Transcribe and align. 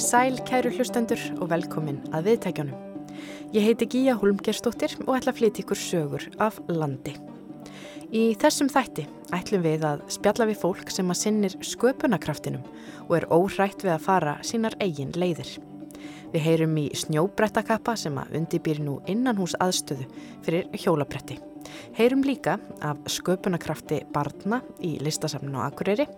Sæl 0.00 0.38
kæru 0.48 0.70
hlustendur 0.72 1.20
og 1.42 1.50
velkomin 1.50 1.98
að 2.16 2.30
viðtækjanum. 2.30 2.76
Ég 3.52 3.66
heiti 3.66 3.84
Gíja 3.92 4.14
Holmgerstóttir 4.16 4.94
og 5.02 5.18
ætla 5.18 5.34
að 5.34 5.40
flytja 5.42 5.60
ykkur 5.60 5.76
sögur 5.76 6.24
af 6.40 6.56
landi. 6.72 7.12
Í 8.08 8.22
þessum 8.40 8.70
þætti 8.72 9.04
ætlum 9.36 9.66
við 9.66 9.84
að 9.84 10.06
spjalla 10.16 10.46
við 10.48 10.62
fólk 10.62 10.94
sem 10.94 11.12
að 11.12 11.20
sinnir 11.20 11.58
sköpunarkraftinum 11.60 12.64
og 13.10 13.12
er 13.18 13.28
óhrætt 13.28 13.84
við 13.84 13.92
að 13.98 14.06
fara 14.06 14.34
sínar 14.40 14.78
eigin 14.80 15.12
leiðir. 15.20 15.52
Við 16.32 16.46
heyrum 16.46 16.80
í 16.80 16.86
snjóbrettakappa 16.96 17.98
sem 18.00 18.16
að 18.22 18.40
undibýr 18.40 18.80
nú 18.80 19.02
innan 19.10 19.36
hús 19.36 19.58
aðstöðu 19.60 20.08
fyrir 20.46 20.72
hjólabretti. 20.80 21.36
Heyrum 21.98 22.24
líka 22.24 22.56
af 22.80 23.04
sköpunarkrafti 23.04 24.00
barna 24.14 24.62
í 24.80 24.96
listasafnun 25.04 25.60
á 25.60 25.68
Akureyri 25.68 26.08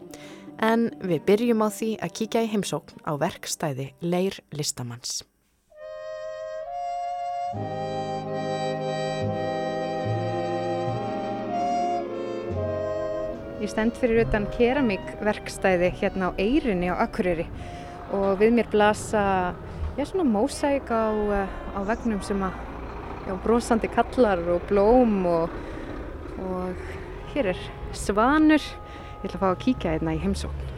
en 0.61 0.91
við 1.01 1.25
byrjum 1.29 1.63
á 1.65 1.69
því 1.73 1.91
að 2.03 2.15
kíkja 2.19 2.43
í 2.45 2.51
heimsókn 2.53 3.03
á 3.07 3.13
verkstæði 3.21 3.93
Leir 4.03 4.39
Listamanns. 4.53 5.23
Ég 13.63 13.71
stend 13.71 13.95
fyrir 13.95 14.25
utan 14.25 14.49
keramíkverkstæði 14.57 15.93
hérna 16.01 16.33
á 16.35 16.39
Eirinni 16.43 16.91
á 16.91 16.99
Akureyri 17.05 17.47
og 18.11 18.41
við 18.41 18.57
mér 18.57 18.69
blasa 18.73 19.55
já, 19.95 20.03
svona 20.03 20.27
mósæk 20.27 20.91
á, 20.91 21.15
á 21.77 21.81
vegnum 21.87 22.19
sem 22.27 22.43
að 22.43 22.57
já, 23.29 23.35
brosandi 23.45 23.91
kallar 23.93 24.43
og 24.51 24.67
blóm 24.67 25.23
og, 25.31 25.55
og 26.43 26.83
hér 27.35 27.53
er 27.55 27.61
svanur 27.95 28.65
Ég 29.23 29.29
ætla 29.31 29.39
að 29.39 29.43
fá 29.45 29.51
að 29.53 29.61
kíkja 29.63 29.91
hérna 29.95 30.13
í 30.17 30.19
heimsókn. 30.19 30.71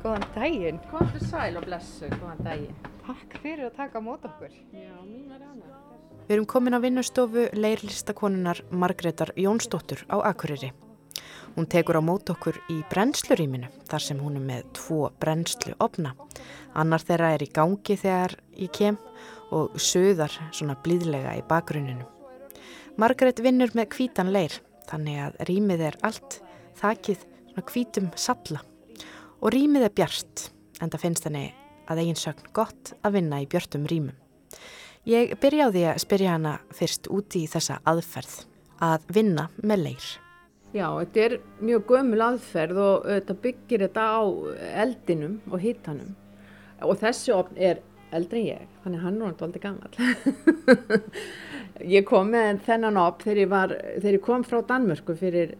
Góðan 0.00 0.24
daginn. 0.32 0.78
Komdu 0.88 1.20
sæl 1.20 1.58
og 1.60 1.66
blessu, 1.68 2.08
góðan 2.14 2.40
daginn. 2.46 2.78
Takk 3.04 3.36
fyrir 3.42 3.66
að 3.68 3.76
taka 3.76 4.00
mót 4.00 4.24
okkur. 4.24 4.48
Já, 4.72 4.96
mín 5.04 5.28
var 5.28 5.44
hana. 5.44 5.76
Við 6.24 6.38
erum 6.38 6.48
komin 6.48 6.76
á 6.76 6.80
vinnustofu 6.80 7.46
leirlistakonunar 7.52 8.64
Margreðar 8.72 9.36
Jónsdóttur 9.36 10.06
á 10.08 10.24
Akureyri. 10.32 10.72
Hún 11.52 11.68
tekur 11.68 12.00
á 12.00 12.02
mót 12.04 12.32
okkur 12.32 12.56
í 12.72 12.80
brennsluríminu 12.88 13.68
þar 13.92 14.08
sem 14.08 14.24
hún 14.24 14.40
er 14.40 14.44
með 14.48 14.68
tvo 14.80 15.08
brennslu 15.20 15.76
opna. 15.84 16.16
Annar 16.72 17.04
þeirra 17.04 17.34
er 17.36 17.44
í 17.44 17.52
gangi 17.52 18.00
þegar 18.00 18.40
ég 18.56 18.72
kem 18.72 18.96
og 19.52 19.76
söðar 19.76 20.32
svona 20.48 20.80
blíðlega 20.80 21.36
í 21.36 21.44
bakgrunninu. 21.48 22.08
Margaret 22.98 23.38
vinnur 23.38 23.70
með 23.78 23.92
kvítan 23.94 24.32
leir 24.34 24.56
þannig 24.88 25.20
að 25.22 25.36
rýmið 25.46 25.82
er 25.86 25.96
allt 26.02 26.40
þakið 26.80 27.20
svona 27.22 27.62
kvítum 27.68 28.08
salla 28.18 28.62
og 29.38 29.52
rýmið 29.54 29.84
er 29.86 29.92
bjart 30.00 30.48
en 30.82 30.90
það 30.90 31.04
finnst 31.04 31.28
henni 31.28 31.44
að 31.86 32.00
eigin 32.02 32.18
sögn 32.18 32.50
gott 32.58 32.90
að 33.06 33.20
vinna 33.20 33.38
í 33.38 33.46
björtum 33.46 33.86
rýmum. 33.86 34.16
Ég 35.06 35.36
byrja 35.38 35.68
á 35.70 35.74
því 35.76 35.84
að 35.92 36.00
spyrja 36.02 36.32
hana 36.34 36.56
fyrst 36.74 37.06
úti 37.14 37.44
í 37.46 37.50
þessa 37.50 37.78
aðferð 37.86 38.34
að 38.82 39.06
vinna 39.14 39.46
með 39.62 39.84
leir. 39.84 40.08
Já, 40.74 40.88
þetta 40.98 41.22
er 41.22 41.36
mjög 41.62 41.86
gömul 41.92 42.24
aðferð 42.26 42.80
og 42.82 43.06
þetta 43.12 43.36
byggir 43.46 43.84
þetta 43.86 44.08
á 44.10 44.22
eldinum 44.82 45.38
og 45.52 45.62
hittanum 45.62 46.16
og 46.82 46.98
þessi 46.98 47.30
opn 47.34 47.62
er 47.62 47.78
eldri 48.10 48.42
en 48.42 48.50
ég, 48.50 48.66
þannig 48.82 49.04
hann 49.04 49.22
er 49.22 49.32
náttúrulega 49.32 49.70
gammal. 49.70 49.92
ég 51.84 52.06
kom 52.08 52.30
með 52.32 52.62
þennan 52.66 53.00
opn 53.00 53.26
þegar 53.26 53.42
ég, 53.42 53.50
var, 53.52 53.74
þegar 53.98 54.16
ég 54.16 54.24
kom 54.24 54.44
frá 54.46 54.60
Danmörku 54.68 55.16
fyrir 55.18 55.54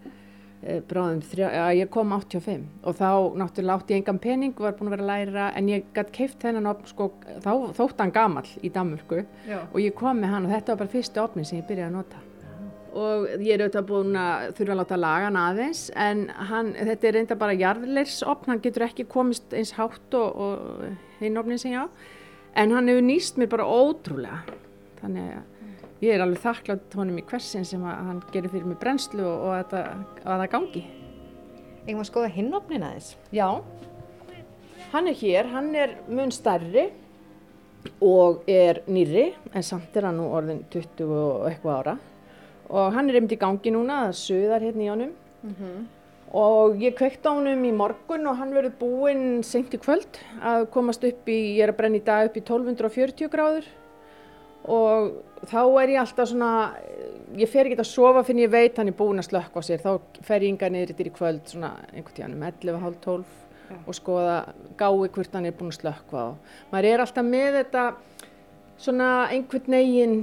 eh, 0.63 0.81
bráðum, 0.89 1.21
þrjá, 1.31 1.47
ja, 1.55 1.67
ég 1.79 1.91
kom 1.95 2.15
85 2.17 2.65
og 2.83 2.97
þá 2.99 3.11
náttúrulega 3.43 3.77
átti 3.79 3.97
ég 3.97 4.03
engan 4.03 4.23
pening, 4.23 4.55
var 4.59 4.77
búin 4.79 4.91
að 4.91 4.97
vera 4.97 5.07
að 5.07 5.11
læra 5.13 5.51
en 5.59 5.73
ég 5.73 5.91
gætt 5.97 6.15
keift 6.15 6.41
þennan 6.45 6.71
opn 6.73 6.91
sko, 6.91 7.11
þá 7.45 7.53
þótt 7.79 8.03
hann 8.03 8.15
gammal 8.15 8.47
í 8.63 8.73
Danmörku 8.75 9.25
Já. 9.49 9.61
og 9.67 9.79
ég 9.83 9.95
kom 9.99 10.23
með 10.23 10.35
hann 10.35 10.49
og 10.49 10.57
þetta 10.57 10.75
var 10.75 10.83
bara 10.85 10.95
fyrstu 10.97 11.23
opnin 11.23 11.49
sem 11.49 11.61
ég 11.61 11.69
byrjaði 11.71 11.91
að 11.91 12.01
nota. 12.01 12.25
Og 12.99 13.27
ég 13.45 13.53
er 13.53 13.63
auðvitað 13.63 13.85
búin 13.87 14.17
að 14.17 14.47
þurfa 14.59 14.73
að 14.73 14.79
láta 14.81 14.97
laga 14.99 15.27
hann 15.29 15.37
aðeins 15.39 15.83
en 15.95 16.23
hann, 16.49 16.73
þetta 16.73 17.07
er 17.07 17.15
reynda 17.19 17.37
bara 17.39 17.59
jarðleirsopn, 17.61 18.49
hann 18.51 18.63
getur 18.65 18.87
ekki 18.89 19.05
komist 19.13 19.53
eins 19.55 19.75
hátt 19.77 20.17
og, 20.19 20.41
og 20.41 21.21
hinn 21.21 21.39
opnin 21.39 21.61
sem 21.61 21.77
ég 21.77 21.85
á 21.85 21.87
en 22.59 22.75
hann 22.75 22.89
hefur 22.91 23.05
nýst 23.07 23.39
mér 23.39 23.53
bara 23.53 23.69
ótrúlega. 23.69 24.41
Þannig 24.99 25.37
að 25.37 25.58
ég 26.05 26.15
er 26.15 26.23
alveg 26.25 26.41
þakklátt 26.43 26.95
honum 26.99 27.19
í 27.21 27.25
hversin 27.27 27.67
sem 27.67 27.83
hann 27.83 28.23
gerir 28.33 28.53
fyrir 28.53 28.69
mig 28.69 28.79
brennslu 28.83 29.25
og, 29.25 29.49
og 29.49 29.75
að, 29.75 29.75
að 30.25 30.45
það 30.45 30.53
gangi. 30.55 30.85
Eða 31.85 31.97
maður 31.97 32.11
skoða 32.11 32.33
hinnopnin 32.37 32.87
aðeins? 32.87 33.11
Já, 33.35 33.49
hann 34.93 35.11
er 35.11 35.21
hér, 35.23 35.53
hann 35.55 35.71
er 35.75 35.95
mun 36.09 36.35
starri 36.35 36.89
og 38.05 38.43
er 38.51 38.83
nýri 38.91 39.31
en 39.55 39.65
samt 39.65 39.97
er 39.97 40.09
hann 40.11 40.19
nú 40.21 40.29
orðin 40.35 40.65
20 40.73 41.15
og 41.19 41.47
eitthvað 41.51 41.79
ára. 41.83 41.99
Og 42.69 42.91
hann 42.93 43.09
er 43.09 43.17
einmitt 43.17 43.39
í 43.39 43.41
gangi 43.41 43.73
núna, 43.73 44.03
það 44.09 44.19
söðar 44.23 44.67
hérna 44.69 44.85
í 44.85 44.91
honum. 44.93 45.15
Mm 45.43 45.55
-hmm 45.55 45.87
og 46.37 46.77
ég 46.83 46.97
kveikt 46.97 47.25
á 47.25 47.33
honum 47.33 47.63
í 47.65 47.73
morgun 47.73 48.29
og 48.29 48.37
hann 48.37 48.53
verður 48.53 48.75
búinn 48.81 49.43
senkt 49.47 49.75
í 49.77 49.81
kvöld 49.81 50.21
að 50.45 50.67
komast 50.75 51.05
upp 51.05 51.29
í, 51.29 51.57
ég 51.57 51.65
er 51.65 51.73
að 51.73 51.79
brenna 51.81 52.01
í 52.01 52.05
dag 52.05 52.29
upp 52.29 52.37
í 52.37 52.43
1240 52.45 53.31
gráður 53.33 53.69
og 54.67 55.11
þá 55.49 55.61
er 55.83 55.95
ég 55.95 56.01
alltaf 56.03 56.31
svona, 56.31 56.53
ég 57.39 57.51
fer 57.51 57.69
ekki 57.69 57.79
að 57.79 57.91
sofa 57.91 58.25
fyrir 58.27 58.49
ég 58.49 58.53
veit 58.53 58.81
hann 58.81 58.91
er 58.91 58.97
búinn 58.99 59.23
að 59.23 59.31
slökka 59.31 59.63
á 59.63 59.67
sér, 59.67 59.83
þá 59.85 60.23
fer 60.27 60.45
ég 60.45 60.55
yngar 60.55 60.73
niður 60.75 60.95
yfir 60.95 61.11
í 61.11 61.15
kvöld 61.15 61.53
svona 61.53 61.75
einhvern 61.93 62.17
tíðan 62.17 62.37
um 62.37 62.45
11.30 62.49 63.25
ja. 63.69 63.79
og 63.79 63.97
skoða 63.97 64.37
gái 64.81 65.09
hvort 65.15 65.39
hann 65.39 65.49
er 65.49 65.57
búinn 65.57 65.73
að 65.73 65.81
slökka 65.81 66.27
á. 66.27 66.29
Maður 66.73 66.91
er 66.91 67.05
alltaf 67.05 67.29
með 67.29 67.61
þetta 67.61 67.87
svona 68.79 69.09
einhvern 69.33 69.73
neginn 69.75 70.21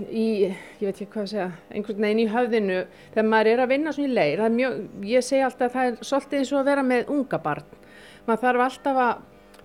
í, 0.00 0.26
ég 0.50 0.82
veit 0.82 0.96
ekki 0.96 1.10
hvað 1.12 1.26
að 1.26 1.30
segja, 1.34 1.48
einhvern 1.70 2.04
veginn 2.06 2.22
í 2.24 2.30
höfðinu 2.32 2.78
þegar 3.14 3.28
maður 3.30 3.50
er 3.52 3.62
að 3.62 3.72
vinna 3.74 3.94
svona 3.94 4.10
í 4.10 4.16
leir, 4.18 4.44
mjög, 4.56 4.80
ég 5.06 5.26
segi 5.26 5.44
alltaf 5.46 5.68
að 5.68 5.76
það 5.76 5.90
er 5.90 6.08
svolítið 6.08 6.40
eins 6.40 6.52
og 6.52 6.60
að 6.60 6.70
vera 6.70 6.86
með 6.88 7.12
unga 7.14 7.40
barn, 7.44 7.76
maður 8.26 8.42
þarf 8.46 8.64
alltaf 8.66 9.02
að, 9.04 9.22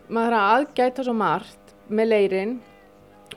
maður 0.10 0.36
þarf 0.36 0.44
að 0.44 0.58
aðgæta 0.58 1.08
svo 1.08 1.16
margt 1.18 1.74
með 1.90 2.12
leirin 2.14 2.54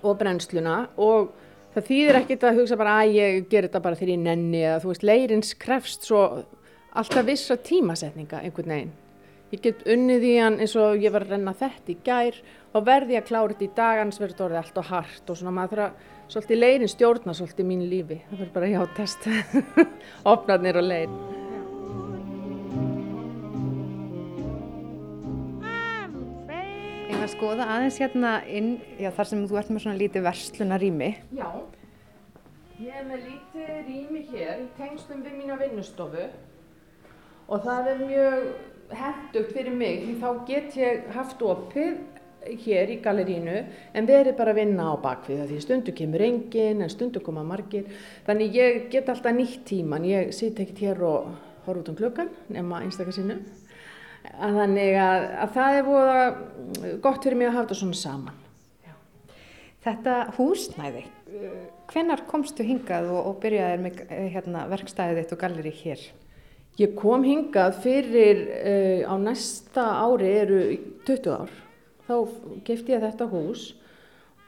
og 0.02 0.18
brennsluna 0.20 0.78
og 0.96 1.32
það 1.74 1.86
þýðir 1.90 2.18
ekkert 2.22 2.48
að 2.48 2.58
hugsa 2.60 2.78
bara 2.80 2.96
að 3.02 3.14
ég 3.18 3.46
ger 3.50 3.68
þetta 3.68 3.84
bara 3.84 3.98
þegar 3.98 4.14
ég 4.14 4.24
nenni 4.24 4.64
eða 4.64 4.80
þú 4.82 4.92
veist, 4.92 5.06
leirins 5.06 5.54
krefst 5.60 6.08
svo 6.08 6.24
alltaf 6.92 7.26
vissa 7.26 7.56
tímasetninga 7.56 8.42
einhvern 8.42 8.74
veginn. 8.74 8.92
Ég 9.52 9.60
get 9.60 9.84
unnið 9.84 10.24
í 10.24 10.32
hann 10.40 10.58
eins 10.64 10.74
og 10.80 11.02
ég 11.02 11.12
var 11.12 11.26
að 11.26 11.34
renna 11.34 11.52
þetta 11.56 11.92
í 11.92 11.98
gær 12.06 12.38
og 12.72 12.86
verði 12.88 13.18
að 13.18 13.28
klára 13.28 13.52
þetta 13.52 13.66
í 13.66 13.74
dagans 13.76 14.20
verður 14.22 14.46
orðið 14.46 14.62
allt 14.62 14.80
og 14.80 14.88
hart 14.88 15.28
og 15.32 15.40
svona 15.40 15.54
maður 15.58 15.82
þarf 15.82 15.86
að 15.90 16.32
svolítið 16.32 16.62
leirin 16.62 16.92
stjórna 16.94 17.36
svolítið 17.36 17.68
mín 17.68 17.84
lífi. 17.90 18.22
Það 18.30 18.42
verður 18.42 18.56
bara 18.56 18.72
hjátast, 18.72 19.30
opnarnir 20.34 20.80
og 20.80 20.88
leir. 20.88 21.41
Að 27.32 27.38
skoða 27.38 27.68
aðeins 27.72 27.98
hérna 28.02 28.32
inn, 28.44 28.72
já 29.00 29.10
þar 29.16 29.28
sem 29.30 29.44
þú 29.48 29.58
ert 29.60 29.70
með 29.72 29.84
svona 29.84 30.00
lítið 30.00 30.24
verslunarými. 30.26 31.10
Já, 31.38 31.48
ég 32.82 32.96
er 32.98 33.06
með 33.08 33.28
lítið 33.30 33.70
rými 33.88 34.24
hér 34.32 34.60
í 34.60 34.66
tengstum 34.76 35.22
við 35.24 35.38
mína 35.40 35.56
vinnustofu 35.60 36.26
og 37.48 37.62
það 37.64 37.90
er 37.92 38.02
mjög 38.02 38.48
hendugt 38.92 39.54
fyrir 39.56 39.76
mig 39.76 40.02
því 40.02 40.16
þá 40.20 40.28
get 40.48 40.76
ég 40.76 41.06
haft 41.14 41.44
opið 41.46 42.02
hér 42.64 42.90
í 42.90 42.98
galerínu 43.02 43.56
en 43.96 44.08
verið 44.08 44.36
bara 44.36 44.52
að 44.52 44.60
vinna 44.60 44.90
á 44.92 44.94
bakvið 45.00 45.46
því 45.48 45.60
stundu 45.62 45.94
kemur 45.96 46.24
engin 46.26 46.82
en 46.82 46.92
stundu 46.92 47.22
koma 47.24 47.44
margir 47.46 47.88
þannig 48.26 48.58
ég 48.58 48.80
get 48.92 49.08
alltaf 49.08 49.36
nýtt 49.36 49.62
tíman 49.70 50.04
ég 50.08 50.34
sit 50.36 50.58
ekkert 50.60 50.82
hér 50.82 51.04
og 51.06 51.32
horf 51.66 51.84
út 51.84 51.92
um 51.92 51.98
klukkan 51.98 52.32
nema 52.52 52.82
einstakar 52.82 53.14
sinu 53.14 53.38
að 54.38 54.60
þannig 54.60 55.00
að, 55.02 55.26
að 55.44 55.56
það 55.56 55.78
er 55.78 55.88
búið 55.88 56.94
gott 57.04 57.26
fyrir 57.26 57.38
mig 57.38 57.50
að 57.50 57.56
hafa 57.56 57.66
þetta 57.66 57.80
svona 57.80 58.00
saman 58.00 58.38
Já. 58.86 58.94
Þetta 59.86 60.16
húsnæði 60.38 61.04
hvenar 61.92 62.24
komstu 62.28 62.64
hingað 62.66 63.10
og, 63.12 63.20
og 63.30 63.38
byrjaði 63.42 63.78
með 63.82 64.00
hérna, 64.34 64.66
verkstæðið 64.72 65.22
þitt 65.22 65.34
og 65.36 65.42
galleri 65.42 65.74
hér? 65.82 66.06
Ég 66.80 66.94
kom 66.96 67.24
hingað 67.26 67.76
fyrir 67.84 68.42
uh, 68.48 69.12
á 69.12 69.14
næsta 69.20 69.84
ári 70.06 70.32
eru 70.40 70.62
20 71.08 71.36
ár 71.36 71.52
þá 72.08 72.14
kefti 72.66 72.94
ég 72.94 73.04
þetta 73.04 73.28
hús 73.30 73.70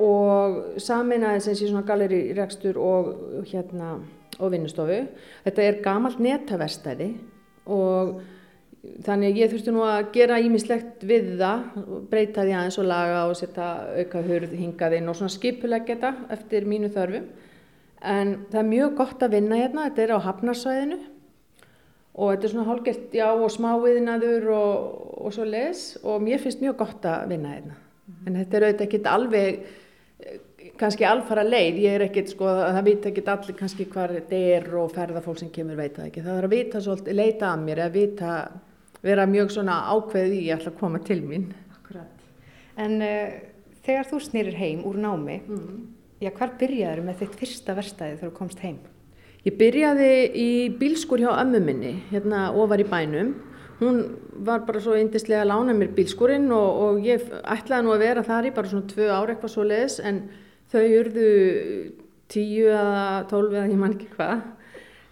og 0.02 0.80
saminæði 0.82 1.44
sem 1.44 1.56
sé 1.58 1.68
svona 1.68 1.86
galerirekstur 1.86 2.80
og 2.80 3.12
hérna 3.46 3.98
og 4.42 4.50
vinnustofu. 4.50 5.04
Þetta 5.44 5.62
er 5.62 5.82
gamalt 5.84 6.18
netaverstæði 6.22 7.12
og 7.70 8.16
þannig 9.04 9.32
að 9.32 9.40
ég 9.40 9.50
þurfti 9.52 9.74
nú 9.74 9.82
að 9.86 10.10
gera 10.14 10.40
ímislegt 10.42 11.04
við 11.06 11.32
það, 11.40 11.64
breyta 12.10 12.44
því 12.44 12.54
aðeins 12.58 12.78
og 12.80 12.88
laga 12.90 13.24
og 13.30 13.34
setja 13.38 13.70
auka 13.98 14.22
hurð 14.26 14.54
hingaðinn 14.58 15.10
og 15.10 15.18
svona 15.18 15.34
skipulegja 15.34 15.96
þetta 15.96 16.36
eftir 16.36 16.68
mínu 16.68 16.92
þörfum. 16.94 17.26
En 18.04 18.34
það 18.52 18.60
er 18.60 18.70
mjög 18.70 18.96
gott 19.00 19.24
að 19.24 19.36
vinna 19.38 19.58
hérna, 19.58 19.88
þetta 19.88 20.04
er 20.04 20.14
á 20.16 20.26
hafnarsvæðinu 20.26 20.98
og 22.14 22.30
þetta 22.30 22.46
er 22.46 22.52
svona 22.52 22.66
hálfgett, 22.68 23.06
já, 23.16 23.26
og 23.32 23.48
smáviðinaður 23.50 24.50
og, 24.54 24.98
og 25.24 25.32
svo 25.34 25.46
les 25.48 25.86
og 26.04 26.20
mér 26.22 26.42
finnst 26.42 26.62
mjög 26.62 26.76
gott 26.84 27.08
að 27.10 27.32
vinna 27.32 27.54
hérna. 27.56 27.78
En 28.28 28.36
þetta 28.38 28.58
er 28.58 28.66
auðvitað 28.66 28.86
ekkert 28.86 29.08
alveg, 29.10 29.64
eh, 30.20 30.36
kannski 30.78 31.06
alfara 31.08 31.42
leið, 31.46 31.80
ég 31.82 31.96
er 31.96 32.04
ekkert, 32.06 32.30
sko, 32.30 32.52
það 32.60 32.86
vita 32.90 33.10
ekkert 33.10 33.32
allir 33.34 33.58
kannski 33.58 33.88
hvar 33.90 34.14
þetta 34.14 34.42
er 34.58 34.68
og 34.78 34.92
ferðarfólk 34.94 35.40
sem 35.40 35.50
kemur 35.54 35.80
veit 35.80 35.96
það 35.96 36.10
ekki. 36.10 36.24
Það 36.28 36.38
er 36.38 36.48
að 36.48 36.54
vita 36.54 36.84
svolítið, 36.84 37.18
leita 37.18 37.50
að 37.50 37.64
mér, 37.64 37.82
að 37.86 37.98
vita, 37.98 38.36
vera 39.04 39.26
mjög 39.28 39.52
svona 39.54 39.80
ákveðið 39.92 40.38
í 40.38 40.48
að 40.54 40.70
koma 40.80 41.00
til 41.04 41.20
mín. 41.24 41.50
Akkurat. 41.76 42.24
En 42.80 42.98
uh, 43.04 43.36
þegar 43.84 44.10
þú 44.10 44.20
snýrir 44.24 44.58
heim 44.58 44.84
úr 44.88 44.98
námi, 45.00 45.38
já, 46.22 46.30
hvar 46.32 46.56
byrjaður 46.60 47.04
með 47.06 47.22
þitt 47.22 47.40
fyrsta 47.42 47.76
verstaði 47.76 48.18
þegar 48.18 48.30
þú 48.32 48.36
komst 48.38 48.64
heim? 48.64 48.78
Ég 49.44 49.58
byrjaði 49.60 50.12
í 50.40 50.50
bílskur 50.80 51.20
hjá 51.20 51.34
ömmu 51.36 51.60
minni, 51.60 51.98
hérna 52.08 52.46
ofar 52.56 52.80
í 52.80 52.86
bænum. 52.88 53.34
Hún 53.80 53.98
var 54.46 54.62
bara 54.64 54.80
svo 54.80 54.94
yndislega 54.96 55.42
að 55.42 55.50
lána 55.50 55.74
mér 55.76 55.90
bílskurinn 55.96 56.46
og, 56.54 56.80
og 56.84 57.04
ég 57.04 57.26
ætlaði 57.42 57.84
nú 57.84 57.92
að 57.92 58.04
vera 58.06 58.22
þar 58.24 58.48
í 58.48 58.52
bara 58.56 58.70
svona 58.70 58.88
tvö 58.88 59.10
ára 59.10 59.34
eitthvað 59.34 59.52
svo 59.52 59.66
leiðis 59.66 59.98
en 60.00 60.22
þau 60.72 60.84
urðu 61.00 61.30
tíu 62.32 62.70
eða 62.70 63.24
tólf 63.28 63.52
eða 63.52 63.66
ég 63.68 63.80
man 63.82 63.96
ekki 63.98 64.08
hvað. 64.14 64.46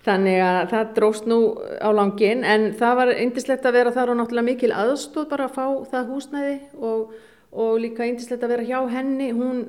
Þannig 0.02 0.40
að 0.42 0.60
það 0.72 0.88
dróst 0.96 1.26
nú 1.30 1.38
á 1.78 1.90
langin 1.94 2.42
en 2.42 2.72
það 2.78 2.96
var 2.98 3.10
yndislegt 3.14 3.66
að 3.68 3.76
vera 3.76 3.92
þar 3.94 4.10
og 4.10 4.16
náttúrulega 4.18 4.48
mikil 4.48 4.70
aðstóð 4.74 5.28
bara 5.30 5.46
að 5.46 5.54
fá 5.54 5.66
það 5.92 6.08
húsnæði 6.10 6.54
og, 6.88 7.12
og 7.54 7.74
líka 7.84 8.08
yndislegt 8.10 8.42
að 8.42 8.54
vera 8.56 8.66
hjá 8.66 8.80
henni. 8.90 9.28
Hún, 9.36 9.60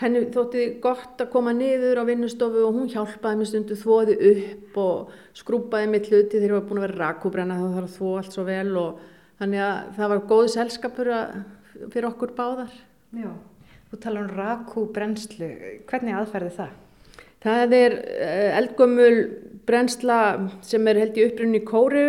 henni 0.00 0.24
þótti 0.34 0.64
gott 0.82 1.22
að 1.22 1.30
koma 1.32 1.54
niður 1.54 2.02
á 2.02 2.08
vinnustofu 2.08 2.64
og 2.66 2.74
hún 2.74 2.90
hjálpaði 2.90 3.38
mér 3.38 3.50
stundu 3.52 3.76
þvoði 3.78 4.16
upp 4.32 4.80
og 4.82 5.12
skrúpaði 5.38 5.92
mitt 5.92 6.10
hluti 6.10 6.34
þegar 6.34 6.50
ég 6.50 6.56
var 6.58 6.66
búin 6.66 6.80
að 6.80 6.88
vera 6.88 7.02
rakúbrenna 7.04 7.60
þá 7.60 7.76
þarf 7.76 7.94
þvó 8.00 8.14
allt 8.18 8.34
svo 8.34 8.46
vel 8.48 8.72
og 8.82 9.04
þannig 9.38 9.62
að 9.68 9.92
það 10.00 10.12
var 10.14 10.24
góð 10.32 10.48
selskapur 10.56 11.12
að, 11.14 11.36
fyrir 11.94 12.08
okkur 12.10 12.34
báðar. 12.34 12.74
Já. 13.14 13.30
Þú 13.86 14.00
tala 14.02 14.26
um 14.26 14.34
rakú 14.34 14.88
brennslu, 14.90 15.52
hvernig 15.86 16.18
aðferði 16.18 16.52
það? 16.58 16.74
Það 17.46 17.74
er 17.78 17.92
eh, 18.18 18.56
eldgömmul 18.58 19.18
brennsla 19.66 20.20
sem 20.66 20.86
er 20.90 20.98
held 21.02 21.18
í 21.18 21.26
upprunni 21.28 21.60
kóru 21.66 22.06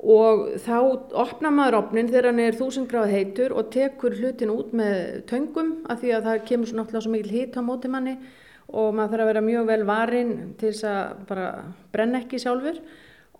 og 0.00 0.46
þá 0.64 0.76
opnar 1.20 1.52
maður 1.52 1.78
opnin 1.82 2.08
þegar 2.08 2.30
hann 2.30 2.42
er 2.44 2.56
þúsund 2.56 2.88
gráð 2.88 3.12
heitur 3.12 3.54
og 3.56 3.68
tekur 3.72 4.16
hlutin 4.16 4.52
út 4.52 4.72
með 4.76 5.24
töngum 5.28 5.74
af 5.92 6.00
því 6.00 6.14
að 6.16 6.28
það 6.28 6.46
kemur 6.48 6.70
svo 6.70 6.78
náttúrulega 6.78 7.04
svo 7.04 7.12
mikil 7.12 7.34
hit 7.34 7.56
á 7.56 7.62
móti 7.64 7.92
manni 7.92 8.16
og 8.70 8.94
maður 8.94 9.12
þarf 9.12 9.24
að 9.24 9.30
vera 9.32 9.44
mjög 9.44 9.68
vel 9.70 9.84
varin 9.88 10.32
til 10.60 10.70
þess 10.70 10.88
að 10.88 11.22
bara 11.28 11.46
brenna 11.92 12.20
ekki 12.22 12.40
sjálfur. 12.40 12.80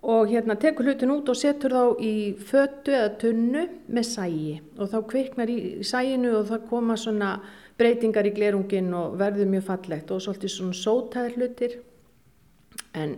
Og 0.01 0.31
hérna 0.31 0.55
tekur 0.57 0.87
hlutin 0.89 1.13
út 1.13 1.27
og 1.29 1.37
setur 1.37 1.75
þá 1.77 2.01
í 2.01 2.13
fötu 2.49 2.93
eða 2.97 3.11
tunnu 3.21 3.67
með 3.85 4.07
sægi 4.09 4.55
og 4.79 4.89
þá 4.89 4.97
kviknar 5.11 5.51
í 5.53 5.59
sæginu 5.85 6.31
og 6.39 6.47
það 6.49 6.63
koma 6.71 6.97
svona 6.97 7.35
breytingar 7.81 8.29
í 8.29 8.33
glerungin 8.37 8.91
og 8.95 9.17
verður 9.19 9.49
mjög 9.51 9.67
fallegt 9.67 10.13
og 10.13 10.23
svolítið 10.23 10.55
svona 10.55 10.77
sótaðir 10.77 11.37
hlutir. 11.39 11.77
En 12.95 13.17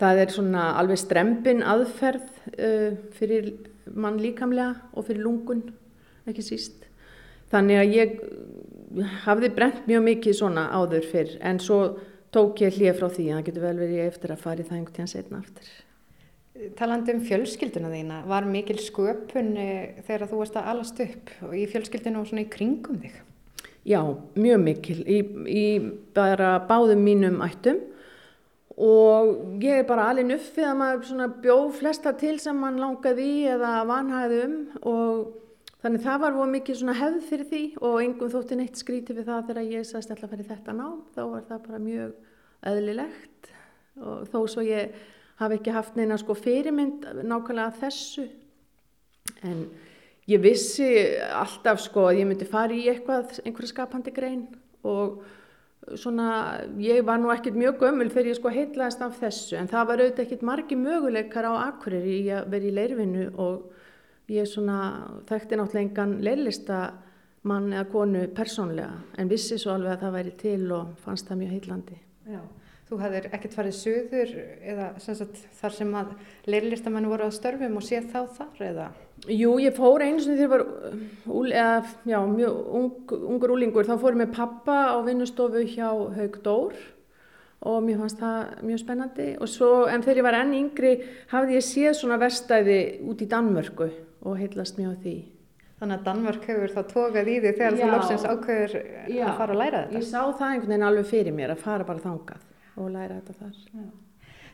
það 0.00 0.22
er 0.22 0.34
svona 0.34 0.66
alveg 0.80 1.00
strempin 1.02 1.64
aðferð 1.66 2.26
uh, 2.56 2.96
fyrir 3.16 3.52
mann 3.94 4.20
líkamlega 4.22 4.74
og 4.94 5.08
fyrir 5.08 5.24
lungun 5.24 5.64
ekki 6.26 6.44
síst. 6.44 6.86
Þannig 7.52 7.80
að 7.80 7.94
ég 7.94 8.14
hafði 9.26 9.50
brent 9.54 9.86
mjög 9.86 10.04
mikið 10.10 10.38
svona 10.40 10.68
áður 10.74 11.06
fyrr 11.10 11.36
en 11.44 11.60
svo 11.62 11.80
tók 12.34 12.62
ég 12.64 12.76
hlið 12.76 12.98
frá 12.98 13.08
því 13.08 13.26
að 13.30 13.36
það 13.36 13.44
getur 13.48 13.66
vel 13.66 13.76
verið 13.80 14.06
eftir 14.06 14.32
að 14.34 14.42
fara 14.42 14.62
í 14.62 14.66
það 14.66 14.78
einhvern 14.78 14.96
tíðan 14.96 15.12
setna 15.12 15.42
aftur. 15.42 15.68
Talandi 16.76 17.12
um 17.12 17.20
fjölskylduna 17.20 17.92
þína, 17.92 18.22
var 18.30 18.46
mikil 18.48 18.78
sköpun 18.80 19.50
eh, 19.60 19.98
þegar 20.06 20.30
þú 20.30 20.40
varst 20.40 20.56
að 20.56 20.68
alast 20.72 21.02
upp 21.04 21.32
og 21.44 21.56
í 21.56 21.66
fjölskyldinu 21.68 22.22
og 22.22 22.30
svona 22.30 22.46
í 22.46 22.52
kringum 22.52 23.00
þig? 23.02 23.18
Já, 23.86 24.00
mjög 24.34 24.62
mikil 24.64 25.02
í, 25.06 25.20
í 25.46 25.66
bara 26.16 26.56
báðum 26.66 27.04
mínum 27.06 27.38
ættum. 27.46 27.78
Og 28.76 29.62
ég 29.62 29.80
er 29.80 29.86
bara 29.88 30.08
alveg 30.10 30.26
nuffið 30.26 30.66
að 30.68 30.78
maður 30.80 31.34
bjóð 31.44 31.68
flesta 31.78 32.12
til 32.18 32.34
sem 32.42 32.58
mann 32.60 32.80
langaði 32.82 33.24
í 33.24 33.36
eða 33.54 33.70
vanhæði 33.88 34.40
um. 34.44 34.56
Og 34.90 35.70
þannig 35.84 36.04
það 36.04 36.20
var 36.24 36.36
voru 36.36 36.54
mikið 36.56 36.82
hefð 36.98 37.20
fyrir 37.30 37.50
því 37.52 37.62
og 37.78 37.96
engum 38.02 38.32
þótti 38.34 38.58
neitt 38.58 38.82
skríti 38.82 39.16
við 39.16 39.30
það 39.30 39.50
þegar 39.52 39.70
ég 39.70 39.86
sagðist 39.86 40.12
alltaf 40.16 40.26
að 40.26 40.34
fara 40.34 40.44
í 40.44 40.50
þetta 40.50 40.76
nám. 40.82 40.98
Þá 41.14 41.22
var 41.30 41.46
það 41.48 41.64
bara 41.68 41.82
mjög 41.86 42.12
eðlilegt. 42.72 43.52
Og 44.02 44.28
þó 44.34 44.38
svo 44.50 44.66
ég 44.66 44.98
hafi 45.38 45.60
ekki 45.60 45.76
haft 45.78 45.96
neina 45.96 46.18
sko 46.20 46.34
fyrirmynd 46.36 47.06
nákvæmlega 47.22 47.78
þessu. 47.84 48.26
En 49.46 49.68
ég 50.30 50.42
vissi 50.42 50.90
alltaf 51.30 51.80
sko 51.84 52.08
að 52.10 52.20
ég 52.22 52.30
myndi 52.30 52.48
fara 52.48 52.74
í 52.74 52.86
eitthvað, 52.90 53.38
einhverja 53.44 53.72
skapandi 53.72 54.14
grein 54.14 54.46
og 54.86 55.22
svona, 55.94 56.28
ég 56.82 57.04
var 57.06 57.20
nú 57.22 57.30
ekkert 57.30 57.58
mjög 57.58 57.78
gömul 57.84 58.10
þegar 58.10 58.32
ég 58.32 58.38
sko 58.40 58.52
heitlaðist 58.52 59.02
af 59.06 59.18
þessu 59.22 59.58
en 59.60 59.70
það 59.70 59.88
var 59.90 60.02
auðvitað 60.02 60.24
ekkert 60.26 60.46
margi 60.48 60.78
möguleikar 60.80 61.46
á 61.46 61.52
Akureyri 61.68 62.20
í 62.24 62.30
að 62.34 62.48
vera 62.54 62.66
í 62.70 62.74
leirvinnu 62.74 63.26
og 63.38 64.32
ég 64.32 64.48
svona 64.50 64.78
þekkti 65.28 65.58
náttúrulega 65.60 65.84
engan 65.84 66.16
leirlista 66.26 66.80
mann 67.46 67.70
eða 67.70 67.86
konu 67.92 68.24
persónlega 68.34 68.96
en 69.20 69.30
vissi 69.30 69.58
svo 69.62 69.76
alveg 69.76 69.94
að 69.94 70.02
það 70.02 70.16
væri 70.18 70.36
til 70.40 70.62
og 70.74 70.94
fannst 71.04 71.28
það 71.30 71.42
mjög 71.42 71.52
heitlandi. 71.54 71.98
Já. 72.26 72.40
Þú 72.86 73.00
hafðir 73.00 73.24
ekkert 73.34 73.54
farið 73.56 73.72
söður 73.74 74.32
eða 74.62 74.84
sem 75.02 75.16
sagt, 75.18 75.40
þar 75.58 75.72
sem 75.74 75.94
að 75.98 76.10
leirlistamennu 76.46 77.08
voru 77.10 77.24
að 77.26 77.32
störfum 77.34 77.80
og 77.80 77.82
séð 77.82 78.12
þá 78.12 78.36
þar 78.36 78.60
eða? 78.68 78.84
Jú, 79.26 79.56
ég 79.58 79.74
fór 79.74 80.04
einu 80.04 80.22
sem 80.22 80.36
þegar 80.38 80.52
var 80.52 80.64
úl, 81.26 81.48
eða, 81.50 81.80
já, 82.06 82.18
mjög 82.30 82.60
ung, 82.78 83.14
ungur 83.32 83.56
úlingur, 83.56 83.88
þá 83.88 83.98
fór 83.98 84.20
ég 84.22 84.30
pappa 84.36 84.78
á 84.94 85.02
vinnustofu 85.02 85.64
hjá 85.66 85.88
Haug 85.90 86.38
Dór 86.46 86.78
og 87.66 87.82
mér 87.82 87.98
fannst 88.04 88.22
það 88.22 88.64
mjög 88.70 88.82
spennandi 88.84 89.28
og 89.42 89.50
svo, 89.50 89.74
en 89.90 90.06
þegar 90.06 90.22
ég 90.22 90.28
var 90.28 90.40
enn 90.44 90.56
yngri 90.60 90.96
hafði 91.34 91.58
ég 91.58 91.66
séð 91.66 91.94
svona 91.98 92.22
verstæði 92.22 92.80
út 93.02 93.24
í 93.24 93.32
Danmörku 93.34 93.88
og 94.22 94.38
heitlast 94.38 94.78
mjög 94.78 94.94
á 94.94 95.02
því. 95.02 95.20
Þannig 95.80 95.98
að 95.98 96.04
Danmörk 96.06 96.52
hefur 96.52 96.72
þá 96.76 96.82
tókað 96.92 97.32
í 97.34 97.40
því 97.42 97.56
þegar 97.58 97.74
Já. 97.74 97.80
þú 97.80 97.94
lóksins 97.96 98.28
ákveður 98.30 98.76
Já. 99.10 99.24
að 99.26 99.40
fara 99.40 99.56
að 99.56 99.64
læra 99.64 99.80
þetta? 99.88 99.98
Ég 99.98 100.06
sá 100.06 100.20
það 100.22 100.52
einhvern 100.52 100.70
veginn 100.70 100.86
alveg 100.86 101.08
fyrir 101.10 101.34
mér 101.36 101.52
að 101.56 101.64
fara 101.66 101.88
bara 101.88 102.04
þangað 102.04 102.52
og 102.76 102.90
læra 102.92 103.20
þetta 103.20 103.38
þar. 103.40 103.86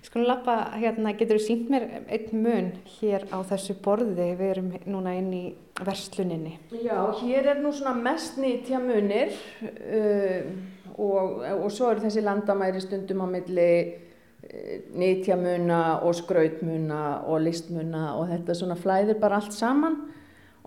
Skulum 0.02 0.26
lappa 0.26 0.56
hérna, 0.74 1.12
getur 1.14 1.38
þú 1.38 1.44
sínt 1.44 1.68
mér 1.70 1.84
einn 2.10 2.40
mun 2.42 2.70
hér 2.96 3.28
á 3.30 3.38
þessu 3.46 3.76
borði, 3.84 4.32
við 4.34 4.48
erum 4.48 4.72
núna 4.90 5.14
inn 5.14 5.30
í 5.30 5.42
versluninni. 5.78 6.56
Já, 6.82 6.96
hér 7.20 7.52
er 7.54 7.60
nú 7.62 7.70
svona 7.70 7.94
mest 7.94 8.40
nýtja 8.42 8.80
munir 8.82 9.30
uh, 9.62 10.48
og, 10.96 11.44
og 11.62 11.68
svo 11.70 11.92
eru 11.92 12.02
þessi 12.02 12.24
landamæri 12.24 12.82
stundum 12.82 13.22
á 13.22 13.26
milli 13.30 13.68
uh, 13.86 14.74
nýtja 14.98 15.38
muna 15.38 15.82
og 16.02 16.18
skrautmuna 16.18 17.04
og 17.30 17.46
listmuna 17.46 18.16
og 18.18 18.26
þetta 18.34 18.58
svona 18.58 18.78
flæðir 18.82 19.22
bara 19.22 19.38
allt 19.38 19.54
saman 19.54 20.00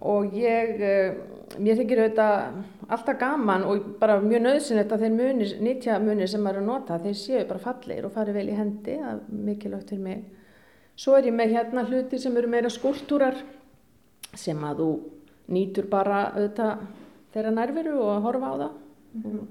og 0.04 0.34
ég, 0.36 0.82
uh, 0.84 1.60
mér 1.62 1.80
þykir 1.80 2.02
auðvitað 2.04 2.58
alltaf 2.96 3.20
gaman 3.20 3.66
og 3.66 3.90
bara 4.00 4.20
mjög 4.22 4.44
nöðsynlegt 4.46 4.94
að 4.94 5.06
þeir 5.06 5.16
munir, 5.16 5.54
nýtja 5.64 6.00
munir 6.04 6.30
sem 6.30 6.44
maður 6.44 6.60
er 6.60 6.66
að 6.66 6.72
nota, 6.72 7.00
þeir 7.02 7.18
séu 7.20 7.44
bara 7.50 7.64
fallegir 7.64 8.08
og 8.08 8.16
fari 8.16 8.36
vel 8.36 8.48
í 8.52 8.58
hendi, 8.58 8.98
það 9.02 9.12
er 9.14 9.44
mikilvægt 9.50 9.94
fyrir 9.94 10.06
mig. 10.06 10.24
Svo 10.96 11.18
er 11.18 11.28
ég 11.28 11.36
með 11.36 11.56
hérna 11.58 11.84
hluti 11.90 12.20
sem 12.22 12.38
eru 12.40 12.52
meira 12.52 12.72
skúltúrar 12.72 13.40
sem 14.36 14.62
að 14.64 14.82
þú 14.84 14.90
nýtur 15.56 15.90
bara 15.92 16.25
auðvitað 16.34 16.86
þeirra 17.36 17.54
nærveru 17.56 17.96
og 18.00 18.12
að 18.14 18.25
horfa 18.30 18.52
á 18.52 18.56
það. 18.64 18.82
og 19.25 19.48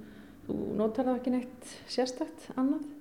þú 0.47 0.59
notar 0.77 1.09
það 1.09 1.19
ekki 1.19 1.33
neitt 1.35 1.75
sérstakt 1.89 2.51
annað. 2.57 2.94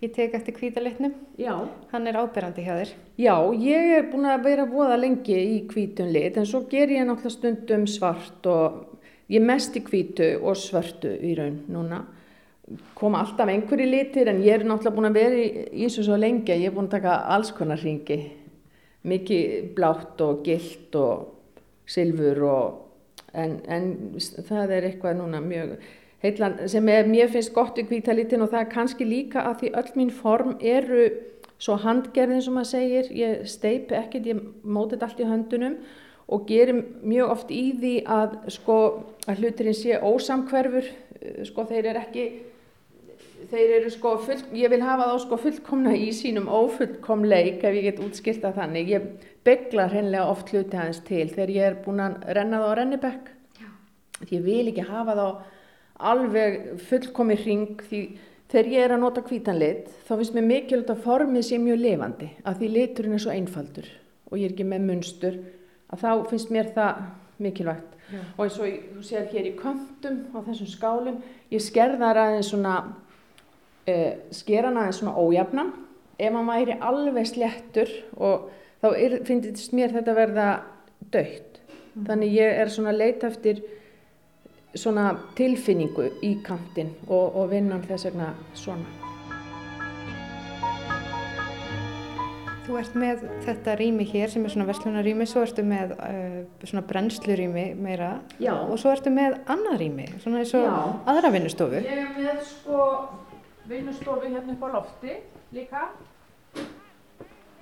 Ég 0.00 0.14
tek 0.16 0.32
eftir 0.32 0.54
kvítalitnum, 0.56 1.12
Já. 1.36 1.68
hann 1.92 2.06
er 2.08 2.16
áberandi 2.16 2.62
hjá 2.64 2.72
þér. 2.72 2.92
Já, 3.20 3.34
ég 3.52 3.90
er 3.98 4.06
búin 4.08 4.24
að 4.24 4.46
vera 4.46 4.64
voða 4.64 4.96
lengi 4.96 5.36
í 5.36 5.58
hvítum 5.68 6.08
lit 6.08 6.38
en 6.40 6.46
svo 6.48 6.62
ger 6.70 6.88
ég 6.88 7.04
náttúrulega 7.04 7.34
stundum 7.34 7.84
svart 7.86 8.46
og 8.48 8.96
ég 9.28 9.44
mest 9.44 9.76
í 9.76 9.82
hvítu 9.84 10.30
og 10.40 10.56
svörtu 10.56 11.12
í 11.20 11.34
raun 11.36 11.60
núna. 11.68 12.00
Koma 12.96 13.20
alltaf 13.20 13.52
einhverju 13.52 13.90
litir 13.90 14.32
en 14.32 14.40
ég 14.40 14.54
er 14.54 14.64
náttúrulega 14.64 14.96
búin 14.96 15.10
að 15.10 15.20
vera 15.20 15.36
í, 15.36 15.64
þessu 15.84 16.06
svo 16.08 16.16
lengi 16.16 16.54
að 16.54 16.64
ég 16.64 16.72
er 16.72 16.76
búin 16.78 16.88
að 16.88 16.96
taka 16.96 17.20
alls 17.36 17.52
konar 17.52 17.84
ringi. 17.84 18.20
Mikið 19.04 19.74
blátt 19.76 20.24
og 20.24 20.40
gilt 20.48 20.96
og 20.96 21.28
silfur 21.84 22.40
og 22.48 23.36
en, 23.36 23.60
en 23.68 24.16
það 24.48 24.78
er 24.78 24.88
eitthvað 24.88 25.20
núna 25.20 25.44
mjög 25.44 25.76
heitlan 26.22 26.58
sem 26.68 26.88
er, 26.92 27.08
mér 27.08 27.30
finnst 27.32 27.54
gott 27.56 27.78
í 27.80 27.86
hvítalitin 27.88 28.44
og 28.44 28.52
það 28.52 28.64
er 28.64 28.70
kannski 28.74 29.08
líka 29.08 29.44
að 29.48 29.62
því 29.62 29.72
öll 29.80 29.90
mín 29.96 30.12
form 30.14 30.54
eru 30.60 31.08
svo 31.60 31.76
handgerðin 31.80 32.44
sem 32.44 32.56
maður 32.56 32.70
segir, 32.70 33.10
ég 33.12 33.48
steipi 33.48 33.96
ekkert, 33.96 34.28
ég 34.28 34.44
móti 34.64 34.96
þetta 34.96 35.08
allt 35.08 35.20
í 35.20 35.28
höndunum 35.28 35.80
og 36.30 36.46
gerir 36.48 36.84
mjög 37.02 37.34
oft 37.34 37.50
í 37.52 37.64
því 37.80 37.94
að 38.08 38.36
sko 38.54 38.78
að 39.28 39.42
hluturinn 39.42 39.76
sé 39.76 39.98
ósamkverfur, 39.98 40.86
sko 41.48 41.66
þeir 41.68 41.90
eru 41.90 42.04
ekki 42.04 42.26
þeir 43.50 43.74
eru 43.80 43.90
sko 43.92 44.14
full, 44.22 44.40
ég 44.56 44.70
vil 44.72 44.82
hafa 44.84 45.08
þá 45.10 45.22
sko 45.24 45.38
fullkomna 45.40 45.94
í 45.96 46.10
sínum 46.14 46.48
ófullkomleik 46.50 47.64
ef 47.64 47.76
ég 47.76 47.86
get 47.88 48.02
útskýrta 48.04 48.52
þannig. 48.56 48.90
Ég 48.92 49.06
byggla 49.46 49.88
hreinlega 49.90 50.28
oft 50.30 50.52
hluti 50.52 50.76
aðeins 50.76 51.00
til 51.06 51.26
þegar 51.30 51.54
ég 51.54 51.68
er 51.70 51.78
búin 51.84 52.02
að 52.04 52.18
renna 52.36 52.60
þá 52.60 52.68
á 52.68 52.78
rennibekk. 52.78 53.32
Ég 54.28 54.44
vil 54.44 54.66
ekki 54.68 54.84
hafa 54.84 55.16
þá 55.16 55.26
alveg 56.10 56.58
fullkomi 56.88 57.36
hring 57.38 57.80
því 57.88 58.02
þegar 58.50 58.70
ég 58.72 58.84
er 58.84 58.94
að 58.94 59.02
nota 59.04 59.22
hvítanlit 59.26 59.88
þá 60.06 60.12
finnst 60.16 60.36
mér 60.36 60.46
mikilvægt 60.48 60.92
að 60.94 61.02
formið 61.06 61.46
sé 61.46 61.58
mjög 61.62 61.80
lifandi 61.84 62.30
að 62.44 62.60
því 62.60 62.70
liturinn 62.74 63.16
er 63.16 63.24
svo 63.24 63.34
einfaldur 63.34 63.90
og 64.30 64.38
ég 64.38 64.48
er 64.48 64.54
ekki 64.54 64.68
með 64.70 64.86
munstur 64.88 65.38
að 65.90 66.04
þá 66.04 66.10
finnst 66.30 66.54
mér 66.54 66.70
það 66.74 67.04
mikilvægt. 67.40 67.96
Já. 68.10 68.20
Og 68.36 68.42
eins 68.44 68.58
og 68.58 68.80
þú 68.96 69.04
sér 69.06 69.28
hér 69.30 69.46
í 69.48 69.54
köntum 69.58 70.18
á 70.34 70.38
þessum 70.44 70.68
skálum, 70.68 71.20
ég 71.50 71.62
skerðar 71.62 72.18
aðeins 72.20 72.50
svona 72.50 72.74
uh, 72.84 74.12
skera 74.34 74.68
hann 74.68 74.80
aðeins 74.80 75.00
svona 75.00 75.16
ójafnan 75.18 75.72
ef 76.20 76.34
hann 76.34 76.50
væri 76.50 76.76
alveg 76.84 77.28
slettur 77.30 77.92
og 78.18 78.50
þá 78.82 78.88
er, 78.92 79.18
finnst 79.28 79.74
mér 79.76 79.94
þetta 79.94 80.16
verða 80.16 80.48
dögt 81.12 81.60
mm. 81.62 82.06
þannig 82.08 82.34
ég 82.36 82.60
er 82.64 82.72
svona 82.72 82.94
leit 82.96 83.24
eftir 83.26 83.62
svona 84.74 85.10
tilfinningu 85.38 86.08
í 86.26 86.36
kantin 86.46 86.92
og, 87.08 87.36
og 87.36 87.50
vinnan 87.50 87.82
þess 87.86 88.10
vegna 88.10 88.32
svona 88.54 88.98
Þú 92.70 92.76
ert 92.78 92.92
með 92.94 93.22
þetta 93.42 93.72
rými 93.80 94.04
hér 94.06 94.30
sem 94.30 94.44
er 94.46 94.52
svona 94.52 94.66
verslunarými, 94.68 95.24
svo 95.26 95.40
ertu 95.42 95.64
með 95.66 95.96
uh, 95.96 96.36
svona 96.62 96.84
brennslurými 96.86 97.64
meira 97.74 98.12
Já. 98.38 98.52
og 98.60 98.76
svo 98.78 98.92
ertu 98.94 99.10
með 99.10 99.40
annað 99.50 99.80
rými, 99.80 100.06
svona 100.22 100.44
eins 100.44 100.52
og 100.54 100.68
Já. 100.68 100.76
aðra 101.10 101.32
vinnustofu. 101.34 101.80
Ég 101.82 101.98
er 102.04 102.12
með 102.14 102.44
sko 102.46 102.84
vinnustofu 103.66 104.30
hérna 104.30 104.54
upp 104.54 104.62
á 104.62 104.68
lofti 104.76 105.16
líka 105.56 105.88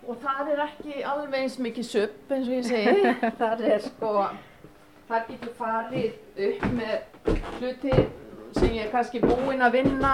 og 0.09 0.21
það 0.23 0.53
er 0.53 0.62
ekki 0.67 1.00
alveg 1.05 1.41
eins 1.41 1.57
mikið 1.61 1.88
supp 1.88 2.37
eins 2.37 2.49
og 2.49 2.59
ég 2.59 2.69
segi 2.69 3.17
það 3.41 3.65
er 3.69 3.83
sko 3.85 4.12
það 5.09 5.29
getur 5.31 5.53
farið 5.57 6.43
upp 6.47 6.65
með 6.77 6.97
hluti 7.59 7.93
sem 8.59 8.75
ég 8.75 8.83
er 8.85 8.91
kannski 8.93 9.21
búinn 9.23 9.65
að 9.65 9.79
vinna 9.79 10.12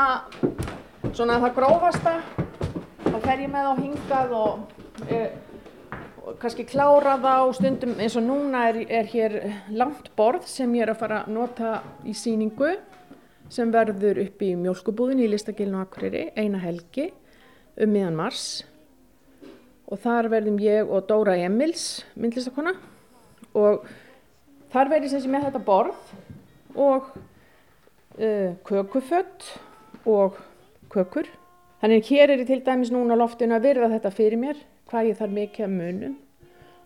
svona 1.15 1.41
það 1.43 1.57
grófasta. 1.57 2.13
Þá 3.03 3.17
fer 3.25 3.43
ég 3.43 3.51
með 3.51 3.71
á 3.71 3.75
hingað 3.79 4.35
og, 4.39 4.77
e, 5.11 5.19
og 6.23 6.39
kannski 6.43 6.67
klára 6.71 7.17
og 7.43 7.55
stundum 7.59 7.97
eins 7.99 8.15
og 8.19 8.27
núna 8.27 8.69
er, 8.71 8.81
er 8.87 9.11
hér 9.11 9.37
langt 9.75 10.13
borð 10.19 10.47
sem 10.51 10.71
ég 10.79 10.87
er 10.87 10.95
að 10.95 11.03
fara 11.03 11.25
að 11.25 11.35
nota 11.41 11.75
í 12.07 12.15
síningu 12.15 12.77
sem 13.51 13.75
verður 13.75 14.23
upp 14.25 14.47
í 14.47 14.55
mjölkubúðin 14.59 15.25
í 15.27 15.29
Listagilinu 15.31 15.83
Akureyri 15.83 16.29
eina 16.39 16.63
helgi 16.63 17.11
um 17.83 17.91
miðan 17.91 18.19
mars. 18.19 18.63
Og 19.91 19.99
þar 20.01 20.31
verðum 20.33 20.63
ég 20.63 20.87
og 20.87 21.05
Dóra 21.11 21.35
Emils 21.43 22.05
myndlistakona 22.15 22.73
og 23.55 23.85
þar 24.75 24.91
verður 24.91 25.13
sem 25.13 25.23
sem 25.23 25.35
með 25.35 25.47
þetta 25.49 25.63
borð 25.69 26.13
og 26.75 27.13
uh, 27.15 28.51
kökufött 28.67 29.49
og 30.11 30.41
kökur 30.93 31.31
þannig 31.83 32.11
hér 32.11 32.35
er 32.35 32.43
ég 32.43 32.51
til 32.51 32.61
dæmis 32.67 32.93
núna 32.95 33.19
loftinu 33.19 33.57
að 33.57 33.71
virða 33.71 33.93
þetta 33.95 34.15
fyrir 34.15 34.41
mér 34.41 34.61
hvað 34.91 35.13
ég 35.13 35.21
þarf 35.21 35.39
mikið 35.39 35.67
að 35.69 35.75
munum 35.79 36.19